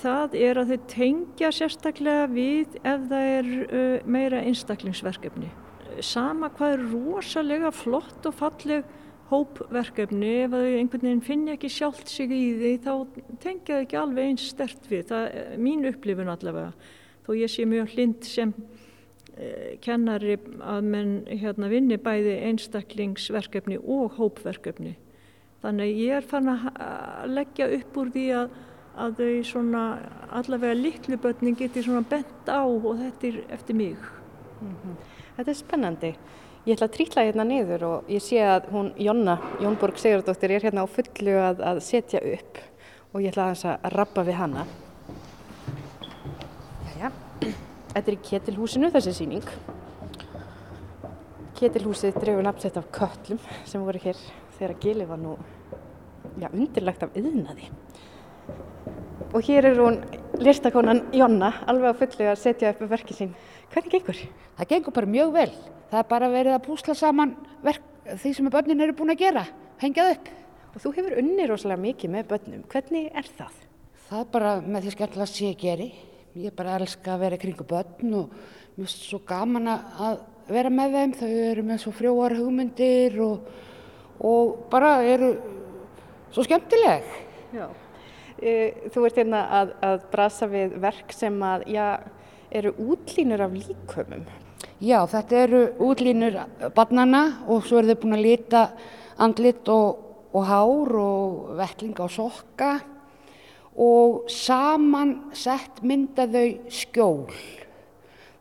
það 0.00 0.36
er 0.42 0.60
að 0.60 0.72
þau 0.72 0.88
tengja 0.90 1.50
sérstaklega 1.54 2.26
við 2.32 2.78
ef 2.82 3.06
það 3.10 3.28
er 3.30 3.52
uh, 3.64 4.08
meira 4.10 4.42
einstaklingsverkefni. 4.44 5.50
Sama 6.02 6.50
hvað 6.56 6.76
er 6.76 6.84
rosalega 6.90 7.70
flott 7.74 8.26
og 8.26 8.34
falleg 8.34 8.82
hópverkefni, 9.34 10.32
ef 10.44 10.54
þau 10.54 10.62
einhvern 10.62 11.06
veginn 11.08 11.24
finna 11.24 11.54
ekki 11.56 11.70
sjálft 11.72 12.10
sig 12.10 12.32
í 12.32 12.42
því 12.60 12.72
þá 12.86 12.92
tengja 13.42 13.76
þau 13.76 13.84
ekki 13.84 14.00
alveg 14.00 14.30
eins 14.30 14.48
stert 14.54 14.90
við, 14.90 15.06
það 15.10 15.28
er 15.42 15.62
mín 15.66 15.86
upplifun 15.90 16.32
allavega, 16.32 16.72
þó 17.26 17.30
ég 17.38 17.52
sé 17.52 17.68
mjög 17.68 17.94
hlind 17.94 18.28
sem 18.28 18.52
eh, 19.36 19.74
kennari 19.84 20.38
að 20.62 20.92
menn 20.94 21.16
hérna 21.30 21.70
vinni 21.72 21.98
bæði 22.00 22.38
einstaklingsverkefni 22.50 23.80
og 23.82 24.20
hópverkefni. 24.20 24.94
Þannig 25.64 25.98
ég 26.04 26.18
er 26.20 26.26
fann 26.28 26.50
að 26.52 27.30
leggja 27.32 27.70
upp 27.78 28.00
úr 28.02 28.10
því 28.12 28.28
að 28.42 28.56
að 28.94 29.18
þau 29.18 29.46
svona 29.48 29.82
allavega 30.34 30.76
litlu 30.78 31.18
börnin 31.18 31.56
geti 31.58 31.82
svona 31.82 32.04
bent 32.06 32.46
á 32.46 32.62
og 32.62 32.92
þetta 33.00 33.30
er 33.30 33.38
eftir 33.56 33.78
mig. 33.78 33.96
Þetta 35.34 35.50
er 35.50 35.58
spennandi. 35.58 36.12
Ég 36.64 36.78
ætla 36.78 36.86
að 36.88 36.94
trýtla 36.94 37.22
hérna 37.26 37.44
niður 37.44 37.82
og 37.84 38.06
ég 38.08 38.22
sé 38.24 38.38
að 38.40 38.70
hún 38.72 38.86
Jonna, 38.96 39.34
Jónborg 39.60 39.98
Sigurdóttir, 40.00 40.54
er 40.54 40.62
hérna 40.64 40.80
á 40.80 40.88
fullu 40.88 41.34
að, 41.36 41.58
að 41.60 41.80
setja 41.84 42.22
upp 42.24 42.60
og 43.12 43.18
ég 43.20 43.34
ætla 43.34 43.50
aðeins 43.50 43.64
að 43.68 43.84
rappa 43.92 44.24
við 44.24 44.38
hana. 44.38 44.64
Jæja, 46.86 47.10
þetta 47.42 48.00
er 48.00 48.16
í 48.16 48.22
Ketilhúsinu, 48.30 48.90
þessi 48.94 49.12
síning. 49.18 49.50
Ketilhúsið 51.60 52.16
dregur 52.22 52.48
nafnsett 52.48 52.80
af 52.80 52.88
köllum 52.96 53.44
sem 53.68 53.84
voru 53.84 54.00
hér 54.06 54.24
þegar 54.56 54.74
gilið 54.86 55.12
var 55.12 55.20
nú 55.20 55.36
já, 56.40 56.48
undirlagt 56.48 57.04
af 57.04 57.20
yðnaði. 57.20 57.68
Og 59.34 59.44
hér 59.44 59.68
er 59.68 59.84
hún 59.84 60.00
listakonan 60.40 61.04
Jonna, 61.12 61.58
alveg 61.68 61.92
á 61.92 62.00
fullu 62.00 62.32
að 62.32 62.40
setja 62.40 62.72
upp 62.72 62.82
verkið 62.88 63.20
sín. 63.20 63.38
Hvernig 63.76 63.98
gengur? 63.98 64.26
Það 64.56 64.72
gengur 64.72 64.96
bara 65.02 65.14
mjög 65.20 65.36
vel. 65.36 65.50
Það 65.94 66.00
er 66.00 66.06
bara 66.10 66.28
verið 66.32 66.56
að 66.56 66.64
púsla 66.64 66.94
saman 66.98 67.32
verk, 67.62 67.84
því 68.18 68.30
sem 68.34 68.46
börnin 68.50 68.80
eru 68.82 68.96
búin 68.98 69.12
að 69.12 69.20
gera, 69.20 69.44
hengjað 69.78 70.08
upp. 70.16 70.30
Og 70.72 70.82
þú 70.82 70.90
hefur 70.96 71.14
unni 71.20 71.46
rosalega 71.46 71.82
mikið 71.84 72.10
með 72.10 72.24
börnum. 72.32 72.64
Hvernig 72.72 73.04
er 73.14 73.28
það? 73.36 73.60
Það 74.08 74.24
er 74.24 74.32
bara 74.32 74.56
með 74.64 74.82
því 74.88 74.94
skemmtilega 74.96 75.28
sem 75.30 75.52
ég 75.52 75.62
geri. 75.62 75.86
Ég 76.42 76.56
bara 76.58 76.74
elska 76.80 77.14
að 77.14 77.22
vera 77.22 77.38
kringu 77.44 77.68
börn 77.70 78.18
og 78.18 78.34
mér 78.34 78.80
finnst 78.80 79.06
svo 79.06 79.22
gaman 79.28 79.70
að 79.70 80.18
vera 80.50 80.74
með 80.74 80.98
þeim. 80.98 81.16
Þau 81.20 81.30
eru 81.46 81.66
með 81.70 81.82
svo 81.84 81.94
frjóar 81.94 82.34
hugmyndir 82.40 83.18
og, 83.22 83.48
og 84.18 84.54
bara 84.74 84.96
eru 85.06 85.32
svo 86.34 86.42
skemmtileg. 86.42 87.06
Já. 87.54 87.68
E, 88.42 88.56
þú 88.90 89.06
ert 89.06 89.22
hérna 89.22 89.46
að, 89.60 89.76
að 89.92 90.08
brasa 90.10 90.50
við 90.50 90.74
verk 90.82 91.14
sem 91.14 91.38
að, 91.54 91.68
já, 91.70 91.86
eru 92.50 92.74
útlínur 92.82 93.46
af 93.46 93.54
líkumum. 93.54 94.26
Já, 94.84 94.98
þetta 95.08 95.36
eru 95.40 95.60
útlínur 95.80 96.34
barnana 96.76 97.22
og 97.48 97.62
svo 97.64 97.78
eru 97.80 97.94
þau 97.94 98.00
búin 98.02 98.16
að 98.18 98.24
lita 98.26 98.64
andlit 99.22 99.70
og, 99.72 100.02
og 100.36 100.44
hár 100.44 100.92
og 101.00 101.54
vettlinga 101.56 102.04
og 102.04 102.12
sokka 102.12 102.72
og 103.80 104.28
saman 104.28 105.14
sett 105.32 105.80
mynda 105.80 106.26
þau 106.28 106.50
skjól. 106.68 107.32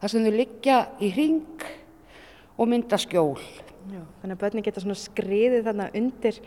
Það 0.01 0.12
sem 0.12 0.27
þau 0.27 0.36
liggja 0.36 0.82
í 0.99 1.13
hring 1.15 1.65
og 2.58 2.71
mynda 2.73 2.99
skjól. 2.99 3.39
Já, 3.93 4.03
þannig 4.19 4.36
að 4.36 4.43
börni 4.43 4.67
geta 4.67 4.84
svona 4.84 4.99
skriðið 4.99 5.67
þarna 5.69 5.89
undir 5.95 6.43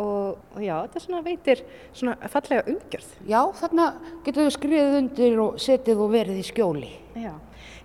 og, 0.00 0.40
og 0.56 0.60
já, 0.64 0.76
þetta 0.86 1.04
svona 1.04 1.24
veitir 1.28 1.66
svona 1.92 2.32
fallega 2.32 2.64
umgjörð. 2.72 3.14
Já, 3.28 3.40
þarna 3.60 3.92
getur 4.24 4.48
þau 4.48 4.58
skriðið 4.58 5.00
undir 5.02 5.40
og 5.50 5.64
setið 5.68 6.06
og 6.06 6.14
verið 6.16 6.40
í 6.40 6.48
skjóli. 6.48 6.94
Já. 7.14 7.30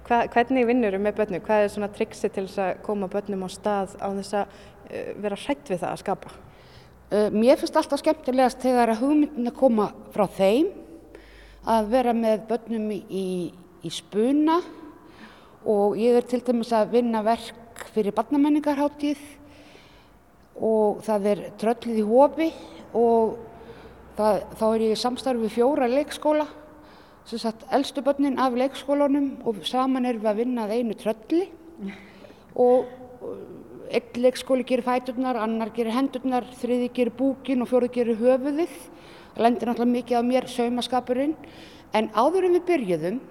Hva, 0.08 0.24
hvernig 0.34 0.66
vinnur 0.66 0.96
þau 0.96 1.02
með 1.06 1.18
börnum? 1.20 1.42
Hvað 1.46 1.64
er 1.64 1.68
svona 1.70 1.90
triksi 1.94 2.30
til 2.34 2.48
þess 2.48 2.62
að 2.64 2.80
koma 2.88 3.10
börnum 3.12 3.46
á 3.46 3.50
stað 3.54 3.92
á 4.02 4.10
þess 4.10 4.38
að 4.40 4.56
uh, 4.56 5.10
vera 5.22 5.38
hrætt 5.38 5.70
við 5.70 5.82
það 5.84 5.92
að 5.92 6.02
skapa? 6.02 6.32
Uh, 7.10 7.28
mér 7.36 7.60
finnst 7.62 7.78
alltaf 7.78 8.02
skemmtilegast 8.02 8.64
þegar 8.66 8.96
að 8.96 9.04
hugmyndin 9.04 9.52
að 9.52 9.60
koma 9.60 9.92
frá 10.16 10.26
þeim 10.34 10.72
að 11.70 11.92
vera 11.94 12.16
með 12.18 12.48
börnum 12.50 12.90
í, 12.98 13.28
í 13.86 13.92
spuna 13.94 14.58
og 15.70 16.00
ég 16.00 16.18
er 16.18 16.26
til 16.26 16.42
dæmis 16.48 16.74
að 16.74 16.96
vinna 16.96 17.22
verk 17.26 17.86
fyrir 17.94 18.16
barnamenningarháttíð 18.18 19.22
og 20.66 21.04
það 21.06 21.28
er 21.36 21.44
tröllið 21.60 22.02
í 22.02 22.08
hofi 22.08 22.50
og 22.98 23.38
það, 24.18 24.42
þá 24.58 24.66
er 24.72 24.88
ég 24.88 24.96
í 24.96 25.04
samstarfi 25.04 25.52
fjóra 25.54 25.90
leikskóla 25.92 26.48
sem 27.30 27.38
sagt 27.38 27.66
eldstu 27.70 28.02
börnin 28.02 28.40
af 28.42 28.56
leikskólanum 28.58 29.28
og 29.46 29.60
saman 29.68 30.08
erum 30.10 30.24
við 30.24 30.30
að 30.32 30.40
vinna 30.42 30.64
að 30.66 30.72
einu 30.80 30.96
trölli 30.98 31.44
og 32.58 32.88
einn 33.90 34.22
leikskóli 34.24 34.66
gerir 34.66 34.86
fæturnar, 34.86 35.38
annar 35.38 35.70
gerir 35.76 35.94
hendurnar, 35.94 36.48
þriði 36.58 36.88
gerir 36.94 37.14
búkin 37.18 37.62
og 37.62 37.70
fjóruð 37.70 37.94
gerir 37.94 38.18
höfuðið. 38.18 38.74
Það 39.36 39.44
lendir 39.46 39.70
náttúrulega 39.70 39.94
mikið 39.94 40.22
á 40.22 40.24
mér 40.26 40.48
saumaskapurinn 40.50 41.36
en 41.94 42.10
áður 42.18 42.50
en 42.50 42.58
við 42.58 42.66
byrjuðum 42.72 43.22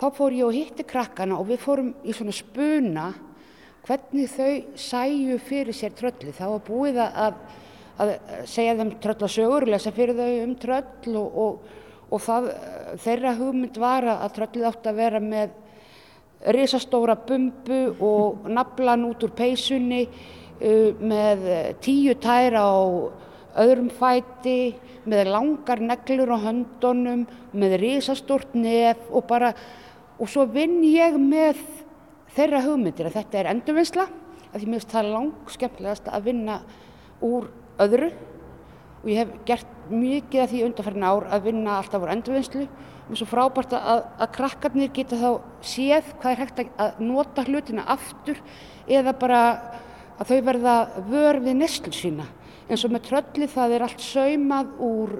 þá 0.00 0.06
fór 0.18 0.34
ég 0.34 0.48
og 0.48 0.58
hitti 0.58 0.86
krakkana 0.90 1.38
og 1.38 1.48
við 1.52 1.62
fórum 1.62 1.94
í 2.02 2.14
svona 2.14 2.34
spuna 2.34 3.06
hvernig 3.86 4.34
þau 4.34 4.52
sæju 4.80 5.38
fyrir 5.46 5.76
sér 5.76 5.94
trölli. 5.94 6.34
Það 6.34 6.56
var 6.56 6.66
búið 6.66 7.00
að, 7.04 7.40
að 8.02 8.12
segja 8.50 8.76
þeim 8.80 8.92
tröllasögur, 9.02 9.70
lesa 9.70 9.94
fyrir 9.94 10.18
þau 10.18 10.42
um 10.42 10.54
tröll 10.58 11.18
og, 11.22 11.40
og, 11.46 11.74
og 12.10 12.22
það, 12.22 12.48
þeirra 13.02 13.34
hugmynd 13.38 13.78
var 13.80 14.06
að 14.12 14.32
tröllið 14.38 14.68
átt 14.70 14.88
að 14.90 14.98
vera 15.00 15.20
með 15.22 15.54
risastóra 16.54 17.16
bumbu 17.16 17.80
og 18.04 18.48
naflan 18.52 19.06
út 19.08 19.22
úr 19.24 19.32
peysunni 19.36 20.02
uh, 20.06 20.90
með 21.00 21.46
tíu 21.84 22.16
tæra 22.20 22.66
á 22.68 22.80
öðrum 23.64 23.90
fæti, 23.94 24.74
með 25.06 25.30
langar 25.30 25.80
neglur 25.82 26.34
á 26.34 26.38
höndunum, 26.48 27.24
með 27.54 27.76
risastórt 27.82 28.54
nef 28.58 29.00
og 29.14 29.26
bara, 29.30 29.52
og 30.18 30.30
svo 30.30 30.46
vinn 30.50 30.80
ég 30.88 31.16
með 31.20 31.60
þeirra 32.34 32.64
hugmyndir. 32.64 33.08
Að 33.08 33.20
þetta 33.20 33.40
er 33.40 33.50
endurvinnsla, 33.52 34.08
af 34.50 34.56
því 34.58 34.66
mér 34.66 34.80
finnst 34.80 34.94
það 34.94 35.10
lang 35.14 35.52
skemmtilegast 35.54 36.10
að 36.10 36.30
vinna 36.30 36.60
úr 37.24 37.46
öðru 37.84 38.10
og 39.04 39.10
ég 39.12 39.20
hef 39.20 39.32
gert 39.44 39.72
mikið 39.92 40.42
af 40.42 40.50
því 40.50 40.60
undanferðin 40.64 41.06
ár 41.06 41.26
að 41.28 41.48
vinna 41.50 41.78
alltaf 41.78 42.04
úr 42.04 42.12
endurvinnslu. 42.14 42.66
Og 43.04 43.18
svo 43.20 43.26
frábært 43.28 43.74
að, 43.76 44.06
að 44.16 44.30
krakkarnir 44.32 44.92
geta 44.96 45.18
þá 45.20 45.28
séð 45.60 46.06
hvað 46.22 46.30
er 46.30 46.40
hægt 46.40 46.62
að 46.80 47.02
nota 47.04 47.44
hlutina 47.44 47.84
aftur 47.92 48.40
eða 48.88 49.12
bara 49.20 49.40
að 50.16 50.30
þau 50.30 50.38
verða 50.46 50.76
vör 51.10 51.40
við 51.44 51.58
neslu 51.60 51.92
sína. 51.92 52.26
En 52.64 52.80
svo 52.80 52.88
með 52.88 53.10
trölli 53.10 53.48
það 53.52 53.76
er 53.76 53.84
allt 53.84 54.00
saumað 54.00 54.72
úr 54.80 55.18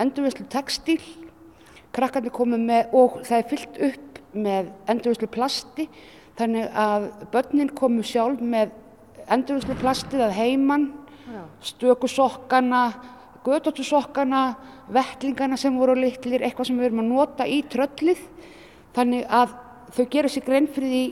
endurvinnslu 0.00 0.46
textíl, 0.48 1.00
krakkarnir 1.92 2.32
komið 2.32 2.64
með 2.70 2.96
og 2.96 3.20
það 3.28 3.36
er 3.36 3.50
fyllt 3.52 3.80
upp 3.90 4.22
með 4.32 4.72
endurvinnslu 4.88 5.28
plasti 5.34 5.88
þannig 6.40 6.70
að 6.78 7.10
börnin 7.34 7.72
komu 7.76 8.04
sjálf 8.06 8.40
með 8.40 8.72
endurvinnslu 9.30 9.76
plastið 9.82 10.24
að 10.24 10.36
heiman, 10.38 10.86
stökusokkana, 11.62 12.84
gödóttusokkana, 13.44 14.44
vettlingana 14.92 15.56
sem 15.56 15.76
voru 15.78 15.94
litlir, 15.94 16.42
eitthvað 16.42 16.70
sem 16.70 16.78
við 16.78 16.90
erum 16.90 17.02
að 17.04 17.10
nota 17.14 17.46
í 17.48 17.62
tröllið 17.70 18.22
þannig 18.94 19.26
að 19.30 19.56
þau 19.94 20.06
gera 20.10 20.30
sér 20.30 20.46
grein 20.46 20.68
fyrir 20.70 20.90
því 20.94 21.04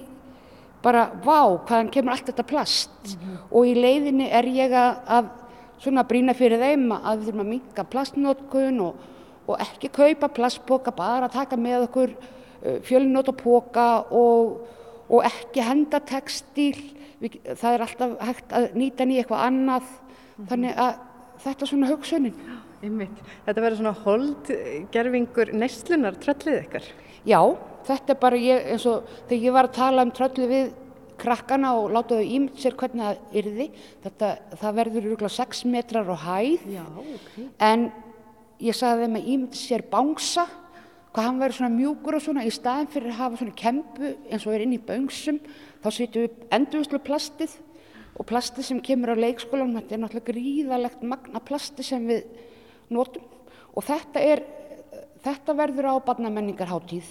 bara 0.83 1.09
vá 1.25 1.59
hvaðan 1.67 1.91
kemur 1.91 2.15
allt 2.15 2.29
þetta 2.31 2.47
plast 2.47 2.91
mm 3.05 3.21
-hmm. 3.21 3.39
og 3.51 3.67
í 3.67 3.75
leiðinni 3.75 4.29
er 4.31 4.47
ég 4.47 4.73
að, 4.73 4.97
að 5.07 5.31
svona 5.83 6.05
brína 6.07 6.35
fyrir 6.35 6.61
þeim 6.63 6.91
að 6.93 7.19
við 7.19 7.29
þurfum 7.29 7.45
að 7.45 7.53
minka 7.53 7.85
plastnótkun 7.85 8.81
og, 8.83 8.99
og 9.47 9.63
ekki 9.63 9.91
kaupa 9.95 10.29
plastboka, 10.29 10.93
bara 10.95 11.29
taka 11.29 11.57
með 11.57 11.87
okkur 11.89 12.13
uh, 12.15 12.79
fjölnótapoka 12.87 13.89
og, 14.11 14.61
og 15.09 15.25
ekki 15.25 15.65
henda 15.65 16.01
textíl, 16.01 16.77
við, 17.23 17.39
það 17.55 17.73
er 17.73 17.87
alltaf 17.87 18.17
hægt 18.21 18.53
að 18.53 18.69
nýta 18.75 19.07
nýja 19.07 19.25
eitthvað 19.25 19.47
annað. 19.47 19.89
Þannig 20.47 20.79
að 20.79 20.99
þetta 21.43 21.65
er 21.65 21.71
svona 21.73 21.91
hugsunin. 21.91 22.43
Einmitt. 22.79 23.23
Þetta 23.47 23.63
verður 23.65 23.81
svona 23.81 23.95
holdgerfingur 24.05 25.55
neyslunar 25.59 26.19
tröllið 26.23 26.61
ykkar? 26.61 26.85
Já, 27.27 27.41
þetta 27.89 28.15
er 28.15 28.21
bara 28.23 28.39
ég, 28.39 28.69
eins 28.75 28.87
og 28.87 29.09
þegar 29.27 29.47
ég 29.49 29.57
var 29.57 29.69
að 29.69 29.79
tala 29.81 30.05
um 30.07 30.13
tröllið 30.15 30.53
við 30.53 30.69
krakkana 31.19 31.73
og 31.75 31.91
láta 31.97 32.21
þau 32.21 32.29
ímynd 32.37 32.61
sér 32.63 32.77
hvernig 32.79 33.03
það 33.03 33.41
yrði. 33.41 33.67
Þetta, 34.05 34.31
það 34.61 34.79
verður 34.79 35.11
yrkla 35.13 35.33
6 35.35 35.65
metrar 35.73 36.13
á 36.15 36.17
hæð 36.29 36.69
Já, 36.77 36.85
ok. 36.87 37.35
en 37.67 37.89
ég 38.63 38.79
sagði 38.79 39.07
þeim 39.07 39.19
að 39.19 39.31
ímynd 39.35 39.59
sér 39.59 39.85
bánsa, 39.91 40.47
hvað 41.11 41.27
hann 41.27 41.41
verður 41.43 41.59
svona 41.59 41.75
mjúkur 41.75 42.19
og 42.19 42.23
svona 42.23 42.47
í 42.47 42.53
staðin 42.55 42.91
fyrir 42.93 43.11
að 43.11 43.21
hafa 43.25 43.41
svona 43.41 43.59
kempu 43.59 44.13
eins 44.29 44.47
og 44.47 44.55
er 44.55 44.65
inn 44.67 44.77
í 44.77 44.83
bánsum, 44.87 45.41
þá 45.83 45.89
setjum 45.91 46.29
við 46.29 46.47
endurvislu 46.55 47.03
plastið 47.03 47.59
og 48.19 48.27
plastið 48.27 48.67
sem 48.67 48.81
kemur 48.83 49.15
á 49.15 49.23
leikskólanum, 49.23 49.79
þetta 49.79 49.95
er 49.95 50.03
náttúrulega 50.03 50.33
gríðalegt 50.33 51.03
magna 51.07 51.43
plastið 51.45 51.91
sem 51.93 52.07
við 52.09 52.25
notum 52.91 53.23
og 53.75 53.87
þetta, 53.87 54.21
er, 54.21 54.43
þetta 55.23 55.55
verður 55.59 55.91
á 55.95 55.95
barnamenningarháttíð 56.09 57.11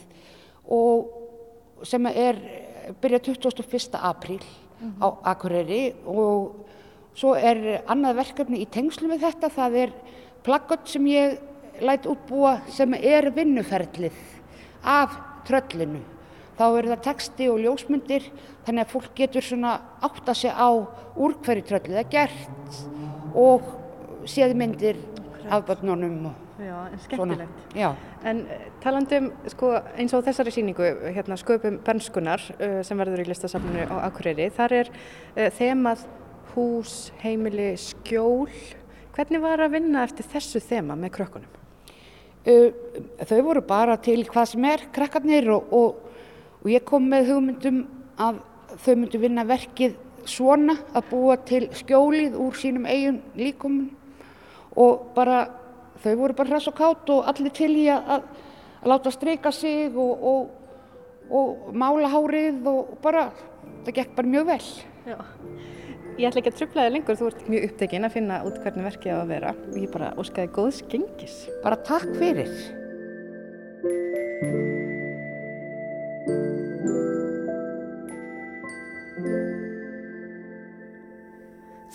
og 0.67 1.85
sem 1.87 2.09
er 2.11 2.39
byrja 3.01 3.21
21. 3.31 3.99
apríl 3.99 4.41
mm 4.41 4.91
-hmm. 4.91 5.03
á 5.03 5.07
Akureyri 5.31 5.95
og 6.05 6.65
svo 7.15 7.35
er 7.35 7.83
annað 7.87 8.15
verkefni 8.15 8.61
í 8.61 8.69
tengslu 8.69 9.07
með 9.07 9.25
þetta, 9.25 9.49
það 9.49 9.75
er 9.75 9.93
plaggott 10.43 10.87
sem 10.89 11.05
ég 11.07 11.39
læt 11.81 12.05
útbúa 12.05 12.61
sem 12.69 12.93
er 12.93 13.31
vinnuferlið 13.31 14.13
af 14.83 15.17
tröllinu. 15.47 16.16
Þá 16.57 16.65
eru 16.67 16.91
það 16.93 17.03
texti 17.05 17.49
og 17.51 17.61
ljósmyndir 17.61 18.25
þannig 18.65 18.83
að 18.83 18.93
fólk 18.95 19.11
getur 19.17 19.45
svona 19.45 19.75
átt 20.01 20.25
að 20.25 20.39
segja 20.41 20.57
á 20.57 20.69
úr 21.17 21.37
hverju 21.45 21.67
tröllið 21.69 22.01
er 22.01 22.09
gert 22.11 22.81
og 23.37 23.71
séð 24.27 24.57
myndir 24.57 24.99
af 25.47 25.63
börnunum 25.67 26.31
og 26.31 26.43
Já, 26.57 26.87
en 26.91 26.99
skemmtilegt. 26.99 27.49
já. 27.75 27.95
En 28.23 28.47
eh, 28.49 28.61
talandi 28.81 29.17
um, 29.21 29.27
sko, 29.45 29.75
eins 29.93 30.13
og 30.17 30.23
þessari 30.25 30.49
síningu, 30.55 30.87
hérna, 31.13 31.37
sköpum 31.37 31.77
bernskunar 31.85 32.41
uh, 32.57 32.79
sem 32.85 32.97
verður 32.97 33.21
í 33.21 33.27
listasafninu 33.29 33.85
á 33.85 34.09
Akureyri, 34.09 34.47
þar 34.55 34.73
er 34.79 34.89
uh, 34.89 35.51
þemað 35.53 36.07
hús, 36.55 36.95
heimili, 37.21 37.75
skjól. 37.77 38.49
Hvernig 39.13 39.43
var 39.43 39.61
að 39.61 39.77
vinna 39.77 40.01
eftir 40.07 40.25
þessu 40.33 40.63
þema 40.65 40.97
með 40.97 41.13
krökkunum? 41.19 41.61
Uh, 42.47 42.73
þau 43.29 43.39
voru 43.51 43.61
bara 43.69 43.99
til 44.01 44.23
hvað 44.25 44.49
sem 44.55 44.67
er, 44.71 44.87
krakkarnir 44.97 45.51
og, 45.53 45.69
og, 45.77 46.03
og 46.67 46.73
ég 46.73 46.83
kom 46.83 47.05
með 47.07 47.29
hugmyndum 47.31 47.77
að 48.19 48.41
þau 48.83 48.95
myndu 48.99 49.19
vinna 49.21 49.45
verkið 49.47 49.93
svona 50.27 50.75
að 50.91 51.05
búa 51.13 51.37
til 51.47 51.61
skjólið 51.71 52.35
úr 52.43 52.57
sínum 52.59 52.87
eigin 52.91 53.21
líkumum 53.39 53.87
og 54.75 55.05
bara 55.15 55.45
þau 56.03 56.11
voru 56.19 56.35
bara 56.35 56.51
hress 56.51 56.67
og 56.67 56.75
kátt 56.75 57.11
og 57.13 57.23
allir 57.31 57.53
til 57.55 57.71
í 57.71 57.85
að, 57.87 58.11
að, 58.17 58.27
að 58.81 58.91
láta 58.91 59.13
streika 59.15 59.53
sig 59.55 59.95
og, 59.95 60.27
og, 60.27 60.51
og 61.31 61.71
mála 61.71 62.11
hárið 62.11 62.67
og 62.67 62.97
bara 63.03 63.29
það 63.87 63.93
gekk 64.01 64.15
bara 64.17 64.33
mjög 64.35 64.51
vel. 64.51 64.61
Já. 65.07 65.17
Ég 66.17 66.27
ætla 66.27 66.41
ekki 66.41 66.51
að 66.51 66.59
trubla 66.59 66.87
þig 66.87 66.95
lengur, 66.97 67.19
þú 67.19 67.29
ert 67.31 67.51
mjög 67.53 67.69
upptekinn 67.69 68.07
að 68.09 68.17
finna 68.17 68.41
út 68.49 68.59
hvernig 68.63 68.89
verkið 68.89 69.15
á 69.15 69.17
að 69.21 69.31
vera 69.31 69.53
og 69.55 69.77
ég 69.79 69.93
bara 69.93 70.11
óskaði 70.19 70.51
góðs 70.57 70.81
gengis. 70.91 71.37
Bara 71.63 71.79
takk 71.87 72.11
fyrir. 72.19 72.51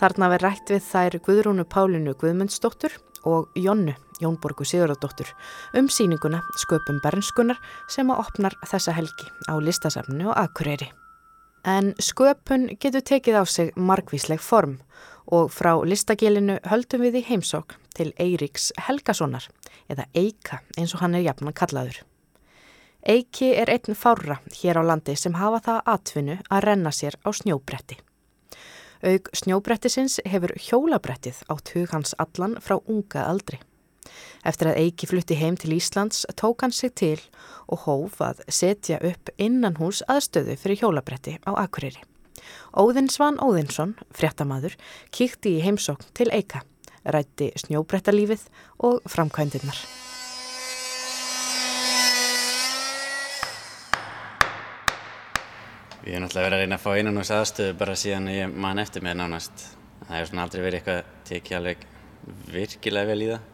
Þarna 0.03 0.33
verð 0.33 0.43
rætt 0.43 0.71
við 0.73 0.81
þær 0.83 1.15
Guðrúnu 1.23 1.65
Pálinu 1.71 2.13
Guðmundsdóttur 2.19 2.97
og 3.31 3.53
Jonnu 3.55 3.93
Jónborgu 4.19 4.67
Sigurðardóttur 4.67 5.31
um 5.79 5.87
síninguna 5.87 6.41
Sköpum 6.59 6.99
Bernskunar 7.05 7.61
sem 7.87 8.11
að 8.11 8.25
opnar 8.25 8.57
þessa 8.67 8.97
helgi 8.97 9.29
á 9.47 9.55
listasafnu 9.63 10.27
og 10.27 10.35
Akureyri. 10.43 10.91
En 11.63 11.95
sköpun 12.03 12.67
getur 12.83 13.07
tekið 13.07 13.39
á 13.39 13.45
sig 13.47 13.71
margvísleg 13.79 14.43
form 14.43 14.81
og 15.31 15.55
frá 15.55 15.77
listagilinu 15.87 16.59
höldum 16.67 17.07
við 17.07 17.23
í 17.23 17.27
heimsók 17.31 17.79
til 17.95 18.11
Eiríks 18.19 18.73
Helgasonar 18.89 19.47
eða 19.87 20.11
Eika 20.19 20.65
eins 20.75 20.97
og 20.97 21.07
hann 21.07 21.15
er 21.15 21.29
jafnan 21.31 21.55
kallaður. 21.55 22.03
Eiki 23.07 23.55
er 23.55 23.71
einn 23.71 23.95
fára 23.95 24.43
hér 24.51 24.83
á 24.83 24.91
landi 24.91 25.15
sem 25.15 25.39
hafa 25.39 25.63
það 25.63 25.93
atvinnu 25.95 26.43
að 26.51 26.73
renna 26.73 26.91
sér 26.91 27.23
á 27.23 27.31
snjóbretti. 27.31 28.03
Aug 29.03 29.27
snjóbrettisins 29.35 30.21
hefur 30.31 30.53
hjólabrettið 30.63 31.41
átt 31.51 31.73
hug 31.75 31.91
hans 31.91 32.13
allan 32.23 32.53
frá 32.63 32.77
unga 32.87 33.25
aldri. 33.27 33.59
Eftir 34.47 34.71
að 34.71 34.79
Eiki 34.79 35.09
flutti 35.11 35.39
heim 35.39 35.57
til 35.59 35.75
Íslands 35.75 36.23
tók 36.39 36.63
hann 36.63 36.75
sig 36.75 36.95
til 36.99 37.19
og 37.67 37.83
hóf 37.87 38.21
að 38.23 38.45
setja 38.47 39.01
upp 39.03 39.33
innan 39.43 39.81
hús 39.81 40.05
aðstöðu 40.07 40.55
fyrir 40.59 40.85
hjólabretti 40.85 41.35
á 41.43 41.51
Akureyri. 41.51 42.03
Óðinsvan 42.79 43.43
Óðinsson, 43.43 43.97
fréttamaður, 44.15 44.79
kíkti 45.11 45.59
í 45.59 45.67
heimsókn 45.67 46.15
til 46.15 46.31
Eika, 46.31 46.63
rætti 47.03 47.51
snjóbrettalífið 47.59 48.47
og 48.87 49.03
framkvæmdirnar. 49.11 49.79
Ég 56.03 56.17
hef 56.17 56.19
náttúrulega 56.19 56.49
verið 56.49 56.57
að 56.57 56.63
reyna 56.65 56.77
að 56.81 56.83
fá 56.83 56.93
innan 56.99 57.19
hús 57.21 57.29
aðstöðu 57.31 57.75
bara 57.79 57.93
síðan 57.95 58.25
ég 58.33 58.55
man 58.65 58.83
eftir 58.83 59.05
mér 59.07 59.15
nánast. 59.21 59.61
Það 60.01 60.17
hefur 60.17 60.31
svona 60.33 60.47
aldrei 60.49 60.63
verið 60.65 60.81
eitthvað 60.81 61.13
tekið 61.29 61.59
alveg 61.59 61.85
virkilega 62.51 63.11
vel 63.13 63.23
í 63.23 63.29
það. 63.29 63.45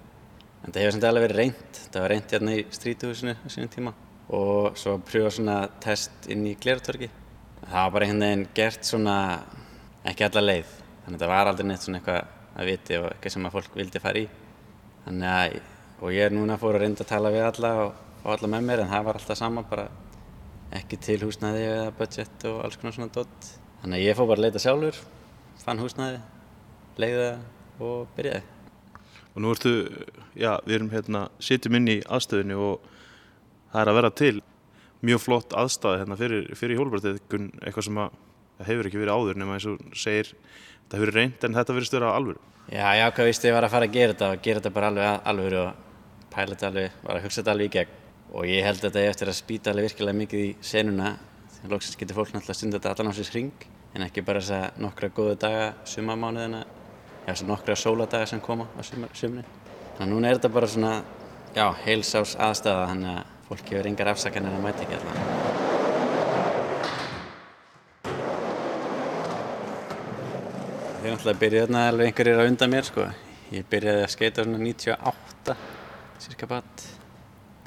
En 0.64 0.72
það 0.72 0.80
hefur 0.80 0.96
samt 0.96 1.06
alveg 1.11 1.26
verið 1.26 1.40
reynd. 1.42 1.80
Það 1.92 2.04
var 2.06 2.14
reynd 2.14 2.32
hérna 2.32 2.54
í 2.56 2.64
strítuhúsinu 2.78 3.37
á 3.37 3.46
sínum 3.52 3.74
tíma 3.74 3.94
og 4.38 4.80
svo 4.80 4.96
pröfa 5.11 5.34
svona 5.37 5.58
test 5.84 6.30
inn 6.32 6.48
í 6.48 6.54
Glertorgi. 6.56 7.11
Það 7.66 7.76
var 7.76 7.94
bara 7.98 8.08
einhvern 8.08 8.24
veginn 8.24 8.48
gert 8.56 8.90
svona 8.94 9.18
ekki 10.08 10.28
alla 10.30 10.46
leið. 10.48 10.74
Þannig 11.04 11.20
að 11.20 11.26
það 11.26 11.34
var 11.37 11.52
aldrei 11.52 11.68
neitt 11.68 11.84
svona 11.84 12.00
eitthvað 12.00 12.34
að 12.56 12.72
viti 12.72 13.00
og 13.02 13.12
eitthvað 13.12 13.37
sem 13.37 13.52
að 13.52 13.56
fólk 13.61 13.80
vildi 13.82 14.06
fara 14.08 14.24
í. 14.24 14.26
Þannig 15.04 15.37
að, 15.37 15.62
og 16.00 16.16
ég 16.16 16.30
er 16.30 16.38
núna 16.40 16.56
fór 16.56 16.80
að 16.80 16.87
reynda 16.87 17.04
að 17.04 17.12
tala 17.12 17.37
við 17.37 17.48
alla 17.52 17.78
og 17.84 18.04
fá 18.24 18.28
alla 18.38 18.56
með 18.56 18.70
mér 18.72 18.87
en 18.87 18.94
það 18.96 19.11
var 19.12 19.20
alltaf 19.20 19.44
sama 19.44 19.68
bara 19.68 19.90
ekki 20.76 20.98
til 21.00 21.18
húsnæði 21.22 21.64
eða 21.68 21.88
budget 21.96 22.44
og 22.50 22.61
alls 22.64 22.76
konar 22.81 22.96
svona 22.96 23.12
dott. 23.14 23.48
Þannig 23.83 24.00
að 24.00 24.04
ég 24.04 24.18
fór 24.18 24.28
bara 24.28 24.42
að 24.42 24.46
leita 24.46 24.62
sjálfur, 24.62 25.00
fann 25.62 25.81
húsnæði, 25.83 26.20
leiði 26.98 27.24
það 27.24 27.88
og 27.88 28.14
byrjaði. 28.16 28.42
Og 29.35 29.42
nú 29.44 29.54
ertu, 29.54 29.72
já, 30.35 30.52
við 30.66 30.76
erum 30.78 30.92
hérna, 30.92 31.24
sitjum 31.38 31.78
inn 31.78 31.92
í 31.92 31.98
aðstöðinu 32.02 32.59
og 32.59 32.88
það 33.72 33.83
er 33.83 33.92
að 33.92 33.98
vera 34.00 34.14
til 34.18 34.35
mjög 35.07 35.22
flott 35.22 35.54
aðstæði 35.54 36.02
hérna 36.02 36.18
fyrir, 36.18 36.48
fyrir 36.59 36.81
hjólbrættið, 36.81 37.20
eitthvað 37.62 37.87
sem 37.87 38.00
að 38.02 38.16
hefur 38.66 38.88
ekki 38.88 38.98
verið 38.98 39.14
áður 39.14 39.38
nema 39.38 39.54
eins 39.54 39.68
og 39.70 39.83
segir, 39.94 40.33
það 40.88 40.98
hefur 40.98 41.14
reynd 41.14 41.46
en 41.46 41.59
þetta 41.59 41.76
verið 41.76 41.90
störa 41.92 42.14
alvöru. 42.16 42.42
Já, 42.68 42.88
já, 42.98 43.07
hvað 43.14 43.31
víst 43.31 43.46
ég 43.46 43.54
var 43.54 43.64
að 43.64 43.74
fara 43.76 43.87
að 43.88 43.94
gera 43.94 44.14
þetta 44.16 44.33
og 44.35 44.42
gera 44.44 44.61
þetta 44.61 44.74
bara 44.74 44.90
alveg 44.92 45.31
alvöru 45.31 45.61
og 45.62 46.26
pæla 46.35 46.57
þetta 46.57 46.70
alveg, 46.72 46.98
var 47.04 47.20
að 47.20 47.28
hugsa 47.28 47.40
þetta 47.40 47.54
alveg 47.54 47.70
í 47.70 47.74
gegn. 47.78 47.94
Og 48.28 48.44
ég 48.44 48.64
held 48.66 48.82
að 48.82 48.90
þetta 48.90 49.00
er 49.00 49.10
eftir 49.12 49.30
að 49.30 49.38
spýta 49.38 49.72
alveg 49.72 49.88
virkilega 49.88 50.18
mikið 50.18 50.44
í 50.44 50.48
senuna. 50.60 51.14
Þegar 51.54 51.72
loksins 51.72 51.96
getur 52.00 52.18
fólk 52.18 52.34
náttúrulega 52.34 52.58
stunda 52.58 52.78
þetta 52.78 52.90
allan 52.92 53.12
á 53.12 53.18
sér 53.18 53.30
hring 53.32 53.68
en 53.96 54.04
ekki 54.04 54.22
bara 54.26 54.42
þess 54.42 54.54
að 54.54 54.82
nokkra 54.84 55.08
góðu 55.16 55.36
daga 55.40 55.68
sumamánuðina, 55.88 56.60
já, 57.24 57.30
þess 57.30 57.44
að 57.44 57.48
nokkra 57.50 57.76
sóladaga 57.80 58.28
sem 58.28 58.42
koma 58.44 58.68
á 58.76 58.80
sumni. 58.84 59.08
Þannig 59.96 60.04
að 60.04 60.12
núna 60.12 60.28
er 60.28 60.38
þetta 60.38 60.50
bara 60.54 60.68
svona, 60.68 60.92
já, 61.56 61.64
heilsás 61.86 62.36
aðstæða 62.36 62.84
þannig 62.92 63.14
að 63.14 63.32
fólki 63.48 63.78
verður 63.78 63.90
engar 63.90 64.12
afsakanir 64.12 64.58
að 64.58 64.64
mæta 64.66 64.84
ekki 64.84 64.98
allan. 64.98 65.16
Þeir 70.98 71.12
náttúrulega 71.14 71.40
byrjuði 71.40 71.64
þarna 71.64 71.88
alveg 71.88 72.12
einhverjir 72.12 72.42
að 72.42 72.52
undan 72.52 72.72
mér 72.76 72.86
sko. 72.92 73.08
Ég 73.56 73.66
byrjaði 73.72 74.04
að 74.04 74.12
skeita 74.12 74.44
svona 74.44 74.60
98, 74.60 75.58
cirka 76.20 76.48
bat, 76.50 76.88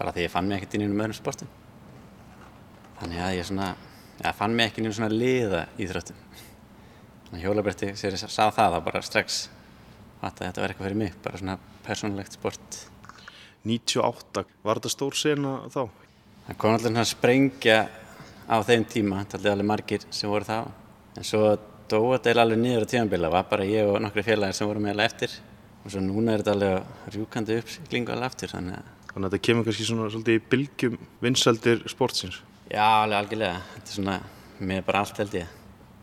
bara 0.01 0.13
því 0.15 0.25
ég 0.25 0.33
fann 0.33 0.49
mig 0.49 0.57
ekkert 0.57 0.75
í 0.75 0.81
einum 0.81 1.01
öðrum 1.05 1.17
sportum. 1.17 1.49
Þannig 2.97 3.21
að 3.21 3.35
ég 3.37 3.47
svona, 3.49 3.67
ja, 4.17 4.33
fann 4.37 4.55
mig 4.57 4.71
ekki 4.71 4.85
í 4.85 4.93
svona 4.97 5.13
liða 5.13 5.65
íþróttum. 5.81 6.17
Þannig 7.27 7.37
að 7.37 7.45
hjólabretti, 7.45 7.91
þegar 7.95 8.17
ég 8.17 8.23
sá 8.33 8.45
það 8.49 8.75
þá 8.75 8.79
bara 8.87 9.01
strax 9.05 9.41
að 10.21 10.41
þetta 10.41 10.61
var 10.61 10.73
eitthvað 10.73 10.87
fyrir 10.87 10.99
mig, 11.01 11.13
bara 11.23 11.41
svona 11.41 11.57
persónulegt 11.85 12.37
sport. 12.37 12.77
98, 13.65 14.45
var 14.65 14.81
þetta 14.81 14.93
stór 14.95 15.17
sena 15.17 15.53
þá? 15.69 15.83
Það 16.47 16.57
kom 16.61 16.75
alltaf 16.75 16.89
svona 16.89 17.09
sprengja 17.09 17.77
á 18.49 18.57
þeim 18.65 18.85
tíma, 18.89 19.21
það 19.29 19.45
er 19.45 19.53
alveg 19.55 19.69
margir 19.69 20.07
sem 20.09 20.29
voru 20.29 20.49
þá. 20.49 20.57
En 21.17 21.27
svo 21.27 21.43
dói 21.91 22.17
þetta 22.17 22.41
alveg 22.41 22.61
niður 22.61 22.85
á 22.85 22.91
tímanbila, 22.93 23.33
var 23.33 23.49
bara 23.49 23.69
ég 23.69 23.89
og 23.89 24.01
nokkri 24.01 24.25
félagir 24.25 24.57
sem 24.57 24.69
voru 24.69 24.81
meðal 24.83 25.05
eftir. 25.05 25.37
Og 25.81 25.93
svo 25.93 26.01
núna 26.05 26.35
er 26.35 26.43
þetta 26.43 26.57
alveg 26.57 27.13
rjúkandi 27.15 27.61
uppsiklingu 27.61 28.13
alveg 28.13 28.29
aftur, 28.29 28.53
þannig 28.53 28.77
að 28.77 28.97
Þannig 29.11 29.27
að 29.27 29.33
þetta 29.33 29.45
kemur 29.47 29.67
kannski 29.67 29.87
svona 29.87 30.11
svolítið 30.11 30.37
í 30.37 30.43
bylgjum 30.51 30.93
vinsældir 31.23 31.81
sportsins. 31.91 32.37
Já, 32.71 32.85
alveg 33.03 33.17
algjörlega. 33.17 33.57
Þetta 33.73 33.91
er 33.91 33.97
svona, 33.97 34.13
með 34.63 34.85
bara 34.87 35.01
allt 35.03 35.19
held 35.19 35.35
ég. 35.35 35.57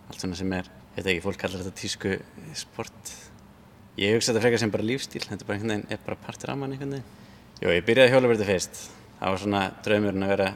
Allt 0.08 0.24
svona 0.24 0.36
sem 0.36 0.52
er, 0.52 0.68
ég 0.68 0.98
veit 0.98 1.08
ekki, 1.14 1.24
fólk 1.24 1.40
kallar 1.40 1.62
þetta 1.62 1.80
tísku 1.80 2.12
sport. 2.60 3.14
Ég 3.98 4.14
hugsa 4.14 4.34
þetta 4.34 4.44
frekar 4.44 4.62
sem 4.62 4.74
bara 4.74 4.86
lífstíl, 4.86 5.24
þetta 5.24 5.40
er 5.40 5.48
bara 5.48 5.56
einhvern 5.56 5.74
veginn, 5.74 5.88
er 5.96 6.04
bara 6.04 6.20
partur 6.26 6.52
af 6.52 6.60
mann 6.60 6.74
einhvern 6.76 6.98
veginn. 6.98 7.16
Jú, 7.58 7.72
ég 7.72 7.86
byrjaði 7.88 8.12
hjólabrætti 8.12 8.46
fyrst. 8.46 8.82
Það 9.18 9.32
var 9.32 9.40
svona 9.42 9.62
draumurinn 9.82 10.26
að 10.26 10.34
vera 10.34 10.50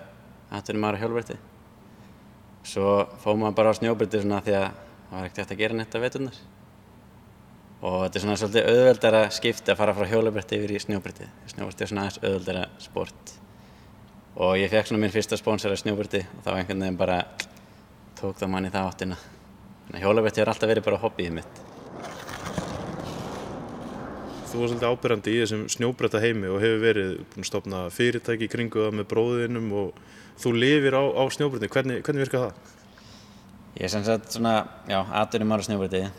18 0.60 0.84
ára 0.86 1.00
hjólabrætti. 1.00 1.38
Svo 2.68 2.90
fóð 3.24 3.40
maður 3.40 3.56
bara 3.58 3.72
á 3.72 3.78
snjóbrætti 3.80 4.20
svona 4.22 4.42
því 4.44 4.58
að 4.60 4.66
það 4.68 5.16
var 5.16 5.24
ekkert 5.26 5.40
hægt 5.42 5.54
að 5.56 5.62
gera 5.64 5.78
neitt 5.80 5.96
af 5.96 6.04
veturnar. 6.04 6.36
Og 7.82 8.04
þetta 8.04 8.18
er 8.18 8.22
svona 8.22 8.38
svolítið 8.38 8.68
auðveldara 8.70 9.20
skipti 9.34 9.72
að 9.72 9.78
fara 9.80 9.92
frá 9.96 10.06
hjólabrætti 10.06 10.58
yfir 10.60 10.72
í 10.76 10.82
snjóbrætti. 10.84 11.24
Snjóbrætti 11.50 11.82
er 11.82 11.90
svona 11.90 12.04
aðeins 12.04 12.20
auðveldara 12.22 12.62
sport. 12.78 13.32
Og 14.38 14.54
ég 14.60 14.70
fekk 14.70 14.88
svona 14.88 15.02
minn 15.02 15.14
fyrsta 15.14 15.38
spónsor 15.40 15.74
af 15.74 15.82
snjóbrætti 15.82 16.22
og 16.22 16.44
þá 16.46 16.52
einhvern 16.54 16.84
veginn 16.86 17.00
bara 17.00 17.18
tók 18.20 18.38
það 18.38 18.54
mann 18.54 18.70
í 18.70 18.72
það 18.72 18.86
áttina. 18.92 19.18
Þannig 19.88 19.98
að 19.98 20.06
hjólabrætti 20.06 20.42
hefur 20.44 20.54
alltaf 20.54 20.70
verið 20.70 20.86
bara 20.86 21.02
hobbyið 21.02 21.36
mitt. 21.40 21.60
Þú 24.52 24.62
var 24.62 24.70
svolítið 24.70 24.88
ábyrrandi 24.92 25.34
í 25.34 25.42
þessum 25.42 25.68
snjóbretta 25.74 26.22
heimi 26.22 26.54
og 26.54 26.62
hefur 26.62 26.82
verið 26.86 27.12
búin 27.34 27.42
að 27.42 27.50
stopna 27.50 27.84
fyrirtæki 27.90 28.52
kringu 28.52 28.86
það 28.86 28.98
með 29.00 29.08
bróðinum 29.10 29.70
og 29.82 30.02
þú 30.38 30.54
lifir 30.54 30.94
á, 30.94 31.02
á 31.18 31.22
snjóbretti. 31.34 31.72
Hvernig, 31.72 32.04
hvernig 32.06 32.28
virka 32.28 32.46
það? 32.46 32.74
Ég 33.74 33.88
er 33.88 33.92
sem 33.96 34.04
sagt 34.06 34.36
svona, 34.36 34.60
já, 34.86 35.00
aðdurum 35.02 35.56
ára 35.56 35.66
snjóbrætti. 35.66 36.10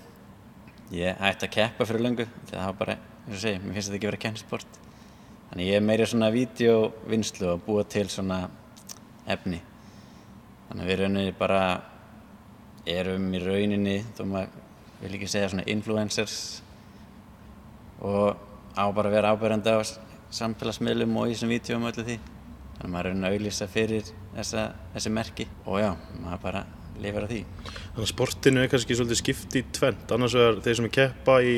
Ég 0.93 1.17
hætti 1.17 1.47
að 1.47 1.53
keppa 1.55 1.85
fyrir 1.89 2.03
löngu 2.05 2.25
því 2.27 2.51
það 2.51 2.65
var 2.67 2.75
bara, 2.77 2.95
eins 3.23 3.37
og 3.37 3.41
segi, 3.41 3.61
mér 3.63 3.77
finnst 3.77 3.89
þetta 3.89 3.97
ekki 3.97 4.09
að 4.11 4.17
kenna 4.21 4.41
sport. 4.41 4.75
Þannig 5.49 5.69
ég 5.69 5.79
er 5.79 5.85
meiri 5.87 6.05
svona 6.09 6.29
vídeovinnslu 6.33 7.47
og 7.49 7.63
búa 7.65 7.85
til 7.89 8.05
svona 8.13 8.43
efni. 9.33 9.61
Þannig 10.67 10.91
við 10.91 11.01
rauninni 11.01 11.33
bara 11.39 11.63
erum 12.89 13.25
í 13.33 13.41
rauninni, 13.41 13.95
þó 14.13 14.21
maður 14.29 14.61
vil 15.01 15.11
ekki 15.17 15.31
segja 15.33 15.49
svona 15.51 15.65
influencers 15.73 16.37
og 18.03 18.37
á 18.77 18.85
bara 18.93 19.09
að 19.09 19.17
vera 19.17 19.33
ábærandi 19.33 19.73
á 19.73 19.81
samfélagsmiðlum 20.33 21.17
og 21.17 21.29
í 21.29 21.33
þessum 21.33 21.53
vídjóum 21.55 21.87
og 21.87 21.93
öllu 21.93 22.07
því. 22.11 22.19
Þannig 22.77 22.85
að 22.85 22.93
maður 22.93 23.11
er 23.11 23.17
að 23.17 23.33
auðlýsa 23.33 23.69
fyrir 23.71 24.15
þessa, 24.35 24.69
þessi 24.93 25.17
merki 25.17 25.49
og 25.65 25.81
já, 25.81 25.91
maður 26.21 26.45
bara 26.45 26.65
lifir 27.01 27.25
á 27.25 27.29
því. 27.29 27.39
Þannig 27.93 28.03
að 28.03 28.11
sportinu 28.11 28.61
er 28.63 28.69
kannski 28.71 28.97
svolítið 28.97 29.21
skipt 29.21 29.57
í 29.57 29.63
tvent, 29.73 30.13
annars 30.15 30.37
vegar 30.37 30.61
þeir 30.65 30.79
sem 30.79 30.89
er 30.89 30.93
keppa 30.97 31.39
í 31.41 31.55